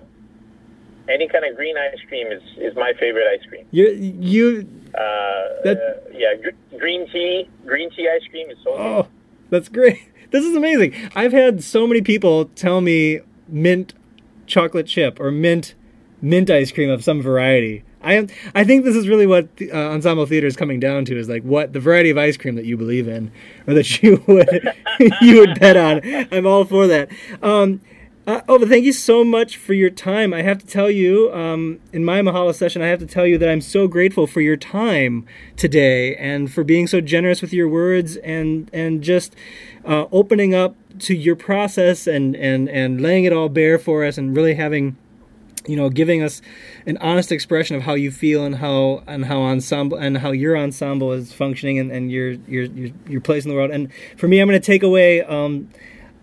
Any 1.09 1.27
kind 1.27 1.45
of 1.45 1.55
green 1.55 1.75
ice 1.77 1.97
cream 2.07 2.27
is, 2.27 2.41
is 2.57 2.75
my 2.75 2.93
favorite 2.99 3.25
ice 3.31 3.45
cream. 3.47 3.65
You 3.71 3.89
you. 3.91 4.67
Uh, 4.93 5.61
That- 5.63 5.77
uh, 5.77 6.09
yeah, 6.13 6.33
gr- 6.41 6.77
green 6.77 7.07
tea. 7.11 7.49
Green 7.65 7.89
tea 7.91 8.09
ice 8.09 8.27
cream 8.29 8.49
is 8.49 8.57
so 8.63 8.71
good. 8.71 8.81
Oh, 8.81 9.07
that's 9.49 9.69
great. 9.69 9.99
This 10.29 10.43
is 10.43 10.57
amazing. 10.57 10.93
I've 11.15 11.31
had 11.31 11.63
so 11.63 11.87
many 11.87 12.01
people 12.01 12.45
tell 12.47 12.81
me 12.81 13.21
mint 13.47 13.93
chocolate 14.45 14.85
chip 14.85 15.21
or 15.21 15.31
mint 15.31 15.73
mint 16.21 16.49
ice 16.49 16.69
cream 16.73 16.89
of 16.89 17.01
some 17.01 17.21
variety. 17.21 17.85
I 18.01 18.13
am. 18.15 18.27
I 18.53 18.65
think 18.65 18.83
this 18.83 18.95
is 18.97 19.07
really 19.07 19.25
what 19.25 19.55
the, 19.55 19.71
uh, 19.71 19.77
ensemble 19.77 20.25
theater 20.25 20.45
is 20.45 20.57
coming 20.57 20.81
down 20.81 21.05
to: 21.05 21.17
is 21.17 21.29
like 21.29 21.43
what 21.43 21.71
the 21.71 21.79
variety 21.79 22.09
of 22.09 22.17
ice 22.17 22.35
cream 22.35 22.55
that 22.55 22.65
you 22.65 22.75
believe 22.75 23.07
in, 23.07 23.31
or 23.67 23.73
that 23.73 24.03
you 24.03 24.21
would 24.27 24.69
you 25.21 25.39
would 25.39 25.57
bet 25.61 25.77
on. 25.77 26.01
I'm 26.33 26.45
all 26.45 26.65
for 26.65 26.87
that. 26.87 27.09
Um, 27.41 27.79
uh, 28.27 28.41
oh, 28.49 28.59
but 28.59 28.67
thank 28.67 28.83
you 28.83 28.91
so 28.91 29.23
much 29.23 29.55
for 29.55 29.73
your 29.73 29.89
time. 29.89 30.33
I 30.33 30.41
have 30.41 30.57
to 30.57 30.67
tell 30.67 30.91
you, 30.91 31.33
um, 31.33 31.79
in 31.93 32.03
my 32.03 32.19
Mahalo 32.19 32.53
session, 32.53 32.81
I 32.81 32.87
have 32.87 32.99
to 32.99 33.05
tell 33.05 33.25
you 33.25 33.37
that 33.37 33.47
I'm 33.47 33.61
so 33.61 33.87
grateful 33.87 34.27
for 34.27 34.41
your 34.41 34.57
time 34.57 35.25
today 35.55 36.13
and 36.17 36.51
for 36.51 36.65
being 36.65 36.87
so 36.87 36.99
generous 36.99 37.41
with 37.41 37.53
your 37.53 37.69
words 37.69 38.17
and 38.17 38.69
and 38.73 39.01
just 39.01 39.33
uh, 39.85 40.07
opening 40.11 40.53
up 40.53 40.75
to 40.99 41.15
your 41.15 41.37
process 41.37 42.05
and 42.05 42.35
and 42.35 42.67
and 42.67 42.99
laying 42.99 43.23
it 43.23 43.31
all 43.31 43.47
bare 43.47 43.79
for 43.79 44.03
us 44.03 44.17
and 44.17 44.35
really 44.35 44.55
having 44.55 44.97
you 45.65 45.77
know 45.77 45.89
giving 45.89 46.21
us 46.21 46.41
an 46.85 46.97
honest 46.97 47.31
expression 47.31 47.77
of 47.77 47.83
how 47.83 47.93
you 47.93 48.11
feel 48.11 48.43
and 48.43 48.55
how 48.55 49.03
and 49.07 49.23
how 49.23 49.41
ensemble 49.41 49.97
and 49.97 50.17
how 50.17 50.31
your 50.31 50.57
ensemble 50.57 51.13
is 51.13 51.31
functioning 51.31 51.79
and, 51.79 51.93
and 51.93 52.11
your, 52.11 52.31
your 52.31 52.63
your 52.65 52.89
your 53.07 53.21
place 53.21 53.45
in 53.45 53.49
the 53.49 53.55
world 53.55 53.71
and 53.71 53.89
for 54.17 54.27
me 54.27 54.39
i'm 54.39 54.47
going 54.47 54.59
to 54.59 54.65
take 54.65 54.83
away 54.83 55.21
um 55.23 55.69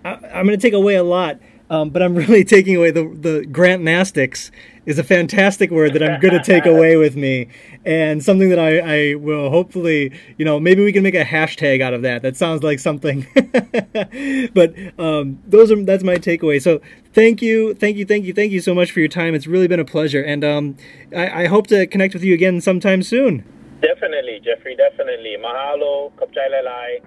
I, 0.05 0.15
i'm 0.33 0.47
going 0.47 0.59
to 0.59 0.63
take 0.63 0.73
away 0.73 0.95
a 0.95 1.03
lot 1.03 1.39
um, 1.71 1.91
but 1.91 2.03
i'm 2.03 2.15
really 2.15 2.45
taking 2.57 2.77
away 2.77 2.91
the 2.91 3.05
the 3.21 3.47
grant 3.47 3.83
nastics 3.83 4.51
is 4.87 4.99
a 4.99 5.05
fantastic 5.05 5.71
word 5.71 5.93
that 5.95 6.03
i'm 6.03 6.21
going 6.21 6.35
to 6.35 6.43
take 6.43 6.67
away 6.67 6.97
with 7.05 7.17
me 7.17 7.49
and 7.85 8.23
something 8.23 8.49
that 8.49 8.59
I, 8.59 9.13
I 9.13 9.15
will 9.15 9.51
hopefully 9.51 10.13
you 10.37 10.45
know 10.45 10.61
maybe 10.61 10.85
we 10.85 10.93
can 10.93 11.03
make 11.03 11.15
a 11.15 11.25
hashtag 11.25 11.81
out 11.81 11.95
of 11.95 12.03
that 12.03 12.23
that 12.23 12.37
sounds 12.37 12.63
like 12.63 12.79
something 12.79 13.27
but 14.55 14.75
um, 14.99 15.39
those 15.47 15.71
are 15.71 15.83
that's 15.85 16.05
my 16.05 16.17
takeaway 16.17 16.61
so 16.61 16.81
thank 17.13 17.43
you 17.43 17.75
thank 17.75 17.97
you 17.97 18.05
thank 18.05 18.25
you 18.25 18.33
thank 18.33 18.53
you 18.53 18.61
so 18.61 18.75
much 18.75 18.93
for 18.93 19.01
your 19.01 19.09
time 19.09 19.35
it's 19.35 19.47
really 19.47 19.69
been 19.69 19.81
a 19.81 19.85
pleasure 19.85 20.23
and 20.23 20.45
um, 20.45 20.77
I, 21.15 21.45
I 21.45 21.47
hope 21.47 21.67
to 21.69 21.87
connect 21.87 22.15
with 22.15 22.25
you 22.25 22.35
again 22.35 22.61
sometime 22.61 23.03
soon 23.03 23.45
Definitely, 23.85 24.41
Jeffery. 24.43 24.77
Definitely. 24.77 25.37
Mahalo. 25.37 26.13
Kapchai 26.13 26.49
Lalai. 26.49 27.05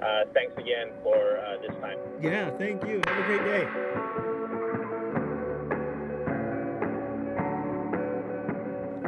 Uh, 0.00 0.24
thanks 0.34 0.52
again 0.58 0.90
for 1.02 1.38
uh, 1.38 1.56
this 1.62 1.74
time. 1.80 1.98
yeah 2.20 2.50
thank 2.58 2.82
you 2.84 3.00
have 3.06 3.18
a 3.18 3.22
great 3.22 3.44
day 3.44 3.66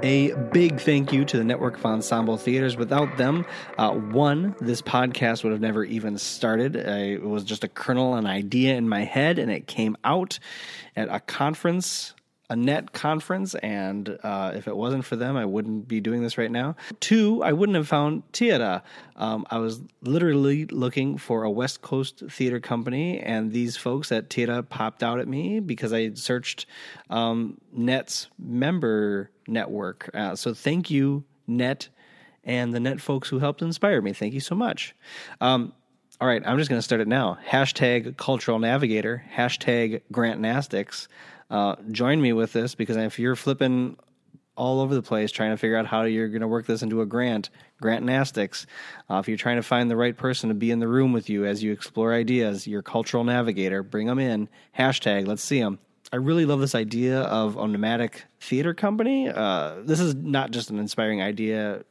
A 0.03 0.33
big 0.53 0.81
thank 0.81 1.13
you 1.13 1.25
to 1.25 1.37
the 1.37 1.43
Network 1.45 1.77
of 1.77 1.85
Ensemble 1.85 2.37
Theaters. 2.37 2.77
Without 2.77 3.17
them, 3.17 3.45
uh, 3.79 3.91
one, 3.91 4.55
this 4.61 4.81
podcast 4.81 5.43
would 5.43 5.51
have 5.51 5.61
never 5.61 5.85
even 5.85 6.19
started. 6.19 6.77
Uh, 6.77 6.81
it 6.91 7.23
was 7.23 7.43
just 7.43 7.65
a 7.65 7.69
kernel, 7.69 8.15
an 8.15 8.25
idea 8.25 8.77
in 8.77 8.89
my 8.89 9.03
head, 9.03 9.41
and 9.41 9.51
it 9.51 9.67
came 9.67 9.97
out 10.05 10.39
at 10.95 11.09
a 11.09 11.19
conference, 11.19 12.15
a 12.51 12.57
net 12.57 12.93
conference. 12.93 13.55
And 13.57 14.19
uh, 14.23 14.53
if 14.55 14.69
it 14.69 14.77
wasn't 14.77 15.05
for 15.05 15.17
them, 15.17 15.37
I 15.37 15.45
wouldn't 15.45 15.87
be 15.87 16.01
doing 16.01 16.23
this 16.23 16.39
right 16.39 16.51
now. 16.51 16.77
Two, 17.01 17.43
I 17.43 17.53
wouldn't 17.53 17.77
have 17.77 17.89
found 17.89 18.23
TeAda. 18.33 18.83
Um, 19.17 19.47
I 19.51 19.59
was 19.59 19.81
literally 20.03 20.67
looking 20.67 21.19
for 21.19 21.45
a 21.45 21.51
West 21.51 21.83
Coast 21.83 22.23
theater 22.31 22.61
company, 22.61 23.21
and 23.21 23.53
these 23.53 23.77
folks 23.77 24.11
at 24.13 24.31
TeAda 24.31 24.69
popped 24.69 25.03
out 25.03 25.21
at 25.21 25.29
me 25.29 25.61
because 25.61 25.93
I 25.93 26.15
searched 26.15 26.67
um, 27.11 27.59
Net's 27.73 28.29
member 28.39 29.31
network. 29.47 30.11
Uh, 30.15 30.35
so 30.37 30.55
thank 30.55 30.91
you, 30.91 31.25
Net, 31.47 31.89
and 32.45 32.73
the 32.73 32.81
Net 32.81 33.01
folks 33.01 33.29
who 33.29 33.39
helped 33.39 33.61
inspire 33.63 34.01
me. 34.01 34.13
Thank 34.13 34.35
you 34.35 34.41
so 34.41 34.55
much. 34.55 34.95
Um, 35.41 35.73
all 36.21 36.27
right, 36.27 36.43
I'm 36.45 36.59
just 36.59 36.69
going 36.69 36.79
to 36.79 36.83
start 36.83 37.01
it 37.01 37.07
now. 37.07 37.39
Hashtag 37.47 38.17
Cultural 38.17 38.59
Navigator, 38.59 39.25
hashtag 39.37 40.03
Grant 40.11 40.41
Nastics. 40.41 41.07
Uh, 41.51 41.77
join 41.91 42.21
me 42.21 42.33
with 42.33 42.53
this 42.53 42.75
because 42.75 42.97
if 42.97 43.19
you're 43.19 43.37
flipping 43.37 43.97
all 44.59 44.81
over 44.81 44.95
the 44.95 45.03
place 45.03 45.31
trying 45.31 45.51
to 45.51 45.57
figure 45.57 45.77
out 45.77 45.87
how 45.87 46.03
you're 46.03 46.29
going 46.29 46.43
to 46.43 46.49
work 46.49 46.67
this 46.67 46.83
into 46.83 47.01
a 47.01 47.07
grant, 47.07 47.49
Grant 47.81 48.05
Nastics. 48.05 48.67
Uh, 49.09 49.19
if 49.19 49.29
you're 49.29 49.37
trying 49.37 49.57
to 49.57 49.63
find 49.63 49.89
the 49.89 49.97
right 49.97 50.17
person 50.17 50.49
to 50.49 50.55
be 50.55 50.73
in 50.73 50.81
the 50.81 50.89
room 50.89 51.13
with 51.13 51.31
you 51.31 51.47
as 51.47 51.63
you 51.63 51.73
explore 51.73 52.13
ideas, 52.13 52.67
your 52.67 52.83
cultural 52.83 53.23
navigator, 53.23 53.85
bring 53.85 54.09
them 54.09 54.19
in. 54.19 54.49
Hashtag, 54.77 55.27
let's 55.27 55.45
see 55.45 55.61
them. 55.61 55.79
I 56.13 56.17
really 56.17 56.45
love 56.45 56.61
this 56.61 56.75
idea 56.75 57.21
of 57.21 57.57
a 57.57 57.69
nomadic 57.69 58.25
theater 58.41 58.75
company. 58.75 59.29
Uh, 59.29 59.77
this 59.83 60.01
is 60.01 60.15
not 60.15 60.51
just 60.51 60.71
an 60.71 60.79
inspiring 60.79 61.23
idea 61.23 61.85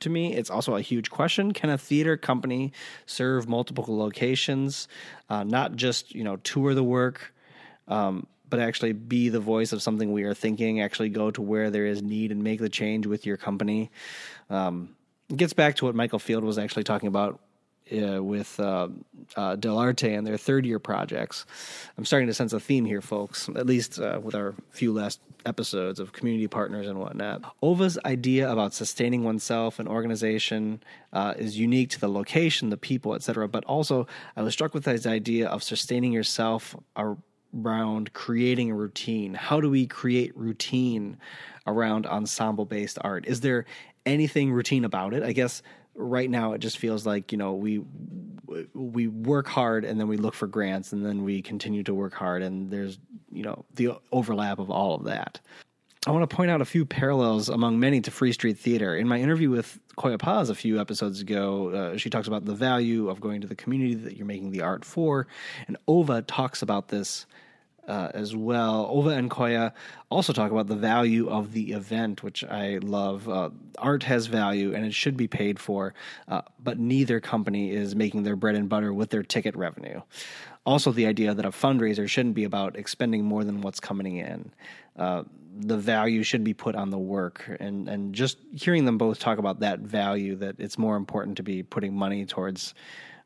to 0.00 0.10
me. 0.10 0.34
It's 0.34 0.50
also 0.50 0.76
a 0.76 0.80
huge 0.80 1.10
question. 1.10 1.52
Can 1.52 1.70
a 1.70 1.78
theater 1.78 2.16
company 2.16 2.72
serve 3.06 3.48
multiple 3.48 3.96
locations, 3.96 4.88
uh, 5.28 5.44
not 5.44 5.76
just 5.76 6.14
you 6.14 6.24
know 6.24 6.36
tour 6.36 6.74
the 6.74 6.82
work, 6.82 7.34
um, 7.86 8.26
but 8.50 8.60
actually 8.60 8.92
be 8.92 9.28
the 9.28 9.40
voice 9.40 9.72
of 9.72 9.82
something 9.82 10.12
we 10.12 10.24
are 10.24 10.34
thinking? 10.34 10.80
Actually 10.80 11.08
go 11.08 11.30
to 11.30 11.40
where 11.40 11.70
there 11.70 11.86
is 11.86 12.02
need 12.02 12.32
and 12.32 12.42
make 12.42 12.60
the 12.60 12.68
change 12.68 13.06
with 13.06 13.24
your 13.24 13.36
company. 13.36 13.90
Um, 14.50 14.96
it 15.28 15.36
gets 15.36 15.52
back 15.52 15.76
to 15.76 15.84
what 15.86 15.94
Michael 15.94 16.18
Fields 16.18 16.44
was 16.44 16.58
actually 16.58 16.84
talking 16.84 17.06
about 17.06 17.40
uh, 17.92 18.22
with 18.22 18.58
uh, 18.60 18.88
uh, 19.36 19.56
Dell'Arte 19.56 20.16
and 20.16 20.26
their 20.26 20.36
third 20.36 20.64
year 20.64 20.78
projects. 20.78 21.44
I'm 21.98 22.04
starting 22.04 22.28
to 22.28 22.34
sense 22.34 22.52
a 22.52 22.60
theme 22.60 22.84
here, 22.84 23.00
folks, 23.00 23.48
at 23.48 23.66
least 23.66 23.98
uh, 24.00 24.20
with 24.22 24.34
our 24.34 24.54
few 24.70 24.92
last 24.92 25.20
episodes 25.46 25.98
of 25.98 26.12
community 26.12 26.46
partners 26.46 26.86
and 26.86 26.98
whatnot. 26.98 27.42
Ova's 27.62 27.98
idea 28.04 28.50
about 28.50 28.74
sustaining 28.74 29.24
oneself 29.24 29.78
and 29.78 29.88
organization 29.88 30.82
uh, 31.12 31.34
is 31.36 31.58
unique 31.58 31.90
to 31.90 32.00
the 32.00 32.08
location, 32.08 32.70
the 32.70 32.76
people, 32.76 33.14
etc. 33.14 33.48
But 33.48 33.64
also, 33.64 34.06
I 34.36 34.42
was 34.42 34.52
struck 34.52 34.74
with 34.74 34.84
this 34.84 35.06
idea 35.06 35.48
of 35.48 35.62
sustaining 35.62 36.12
yourself 36.12 36.76
around 37.58 38.12
creating 38.12 38.70
a 38.70 38.74
routine. 38.74 39.34
How 39.34 39.60
do 39.60 39.70
we 39.70 39.86
create 39.86 40.36
routine 40.36 41.18
around 41.66 42.06
ensemble 42.06 42.64
based 42.64 42.98
art? 43.02 43.26
Is 43.26 43.40
there 43.40 43.66
anything 44.06 44.52
routine 44.52 44.84
about 44.84 45.14
it? 45.14 45.22
I 45.22 45.32
guess 45.32 45.62
right 45.94 46.30
now 46.30 46.52
it 46.52 46.58
just 46.58 46.78
feels 46.78 47.06
like 47.06 47.32
you 47.32 47.38
know 47.38 47.54
we 47.54 47.82
we 48.74 49.06
work 49.06 49.46
hard 49.46 49.84
and 49.84 49.98
then 50.00 50.08
we 50.08 50.16
look 50.16 50.34
for 50.34 50.46
grants 50.46 50.92
and 50.92 51.04
then 51.04 51.24
we 51.24 51.42
continue 51.42 51.82
to 51.82 51.94
work 51.94 52.14
hard 52.14 52.42
and 52.42 52.70
there's 52.70 52.98
you 53.30 53.42
know 53.42 53.64
the 53.74 53.90
overlap 54.12 54.58
of 54.58 54.70
all 54.70 54.94
of 54.94 55.04
that 55.04 55.40
I 56.06 56.12
want 56.12 56.28
to 56.28 56.34
point 56.34 56.50
out 56.50 56.62
a 56.62 56.64
few 56.64 56.86
parallels 56.86 57.50
among 57.50 57.78
many 57.78 58.00
to 58.00 58.10
Free 58.10 58.32
Street 58.32 58.58
Theater. 58.58 58.96
In 58.96 59.06
my 59.06 59.20
interview 59.20 59.50
with 59.50 59.78
Coya 59.96 60.16
Paz 60.16 60.48
a 60.48 60.54
few 60.54 60.80
episodes 60.80 61.20
ago, 61.20 61.68
uh, 61.68 61.98
she 61.98 62.08
talks 62.08 62.26
about 62.26 62.46
the 62.46 62.54
value 62.54 63.10
of 63.10 63.20
going 63.20 63.42
to 63.42 63.46
the 63.46 63.54
community 63.54 63.94
that 63.96 64.16
you're 64.16 64.26
making 64.26 64.50
the 64.50 64.62
art 64.62 64.82
for, 64.82 65.26
and 65.68 65.76
Ova 65.86 66.22
talks 66.22 66.62
about 66.62 66.88
this 66.88 67.26
uh, 67.86 68.08
as 68.14 68.34
well. 68.34 68.88
Ova 68.90 69.10
and 69.10 69.30
Koya 69.30 69.74
also 70.10 70.32
talk 70.32 70.50
about 70.50 70.68
the 70.68 70.74
value 70.74 71.28
of 71.28 71.52
the 71.52 71.72
event, 71.72 72.22
which 72.22 72.44
I 72.44 72.78
love. 72.78 73.28
Uh, 73.28 73.50
art 73.76 74.02
has 74.04 74.26
value 74.26 74.74
and 74.74 74.86
it 74.86 74.94
should 74.94 75.18
be 75.18 75.28
paid 75.28 75.58
for, 75.58 75.92
uh, 76.28 76.40
but 76.64 76.78
neither 76.78 77.20
company 77.20 77.72
is 77.72 77.94
making 77.94 78.22
their 78.22 78.36
bread 78.36 78.54
and 78.54 78.70
butter 78.70 78.94
with 78.94 79.10
their 79.10 79.22
ticket 79.22 79.54
revenue. 79.54 80.00
Also, 80.64 80.92
the 80.92 81.04
idea 81.04 81.34
that 81.34 81.44
a 81.44 81.50
fundraiser 81.50 82.08
shouldn't 82.08 82.34
be 82.34 82.44
about 82.44 82.76
expending 82.76 83.22
more 83.22 83.44
than 83.44 83.60
what's 83.60 83.80
coming 83.80 84.16
in. 84.16 84.50
The 85.58 85.76
value 85.76 86.22
should 86.22 86.44
be 86.44 86.54
put 86.54 86.74
on 86.74 86.90
the 86.90 86.98
work, 86.98 87.56
and 87.60 87.88
and 87.88 88.14
just 88.14 88.38
hearing 88.54 88.84
them 88.84 88.98
both 88.98 89.18
talk 89.18 89.38
about 89.38 89.60
that 89.60 89.80
value, 89.80 90.36
that 90.36 90.56
it's 90.58 90.78
more 90.78 90.96
important 90.96 91.36
to 91.38 91.42
be 91.42 91.62
putting 91.62 91.94
money 91.94 92.24
towards 92.24 92.74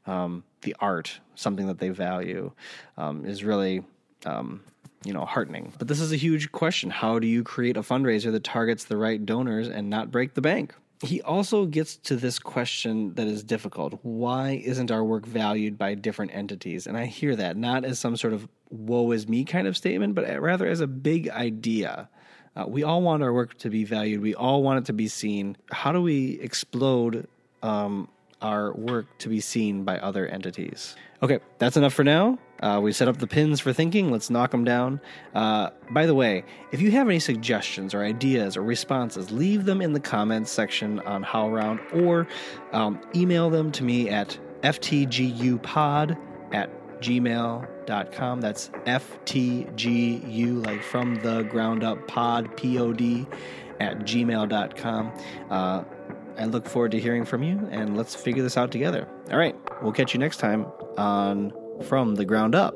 um, 0.07 0.45
the 0.63 0.75
art, 0.81 1.21
something 1.35 1.67
that 1.67 1.79
they 1.79 1.91
value, 1.91 2.53
um, 2.97 3.25
is 3.25 3.45
really 3.45 3.85
um, 4.25 4.63
you 5.05 5.13
know, 5.13 5.25
heartening. 5.25 5.73
But 5.79 5.89
this 5.89 6.01
is 6.01 6.13
a 6.13 6.17
huge 6.17 6.51
question. 6.53 6.91
How 6.91 7.19
do 7.19 7.27
you 7.27 7.43
create 7.43 7.77
a 7.77 7.83
fundraiser 7.83 8.33
that 8.33 8.45
targets 8.45 8.85
the 8.85 8.97
right 8.97 9.25
donors 9.25 9.69
and 9.69 9.91
not 9.91 10.11
break 10.11 10.35
the 10.35 10.41
bank? 10.41 10.75
He 11.03 11.21
also 11.21 11.67
gets 11.67 11.97
to 11.97 12.17
this 12.17 12.39
question 12.39 13.15
that 13.15 13.27
is 13.27 13.43
difficult. 13.43 13.99
Why 14.03 14.63
isn't 14.65 14.91
our 14.91 15.05
work 15.05 15.27
valued 15.27 15.77
by 15.77 15.95
different 15.95 16.35
entities? 16.35 16.87
And 16.87 16.97
I 16.97 17.05
hear 17.07 17.37
that 17.37 17.57
not 17.57 17.85
as 17.85 17.99
some 17.99 18.17
sort 18.17 18.33
of 18.33 18.49
woe 18.71 19.11
is 19.11 19.29
me 19.29 19.45
kind 19.45 19.67
of 19.67 19.77
statement, 19.77 20.15
but 20.15 20.41
rather 20.41 20.67
as 20.67 20.81
a 20.81 20.87
big 20.87 21.29
idea. 21.29 22.09
Uh, 22.57 22.65
we 22.67 22.83
all 22.83 23.03
want 23.03 23.23
our 23.23 23.33
work 23.33 23.59
to 23.59 23.71
be 23.71 23.85
valued. 23.85 24.21
We 24.21 24.35
all 24.35 24.63
want 24.63 24.79
it 24.79 24.85
to 24.87 24.93
be 24.93 25.09
seen. 25.09 25.57
How 25.71 25.93
do 25.93 26.01
we 26.01 26.39
explode 26.41 27.27
um, 27.63 28.09
our 28.41 28.73
work 28.75 29.07
to 29.19 29.29
be 29.29 29.41
seen 29.41 29.85
by 29.85 29.99
other 29.99 30.27
entities? 30.27 30.95
Okay, 31.23 31.41
that's 31.59 31.77
enough 31.77 31.95
for 31.95 32.05
now. 32.05 32.39
Uh, 32.61 32.81
we 32.83 32.93
set 32.93 33.09
up 33.09 33.19
the 33.19 33.27
pins 33.27 33.61
for 33.61 33.73
thinking. 33.73 34.11
Let's 34.11 34.31
knock 34.31 34.51
them 34.51 34.65
down. 34.65 35.01
Uh, 35.35 35.71
by 35.91 36.07
the 36.07 36.15
way, 36.15 36.45
if 36.71 36.81
you 36.81 36.91
have 36.93 37.09
any 37.09 37.19
suggestions 37.19 37.93
or 37.95 38.03
ideas 38.03 38.57
or 38.57 38.63
responses, 38.63 39.31
leave 39.31 39.65
them 39.65 39.83
in 39.83 39.93
the 39.93 40.01
comments 40.01 40.51
section 40.51 41.01
on 41.01 41.25
HowlRound 41.25 42.03
or 42.03 42.29
um, 42.73 43.01
email 43.15 43.51
them 43.51 43.73
to 43.73 43.85
me 43.85 44.09
at 44.09 44.39
ftgupod 44.63 46.17
at 46.53 46.71
gmail.com. 47.05 48.41
That's 48.41 48.69
FTGU, 48.87 50.65
like 50.65 50.83
from 50.83 51.17
the 51.17 51.43
ground 51.43 51.85
up 51.85 52.07
pod, 52.09 52.57
P 52.57 52.79
O 52.79 52.93
D, 52.93 53.27
at 53.81 54.01
gmail.com. 54.01 55.13
Uh, 55.51 55.85
I 56.37 56.45
look 56.47 56.67
forward 56.67 56.91
to 56.93 57.01
hearing 57.01 57.25
from 57.25 57.43
you, 57.43 57.69
and 57.71 57.97
let's 57.97 58.15
figure 58.15 58.43
this 58.43 58.57
out 58.57 58.73
together. 58.73 59.07
All 59.31 59.39
right, 59.39 59.57
we'll 59.83 59.93
catch 59.93 60.15
you 60.15 60.21
next 60.21 60.39
time 60.39 60.67
on 60.99 61.53
from 61.85 62.15
the 62.15 62.25
ground 62.25 62.55
up. 62.55 62.75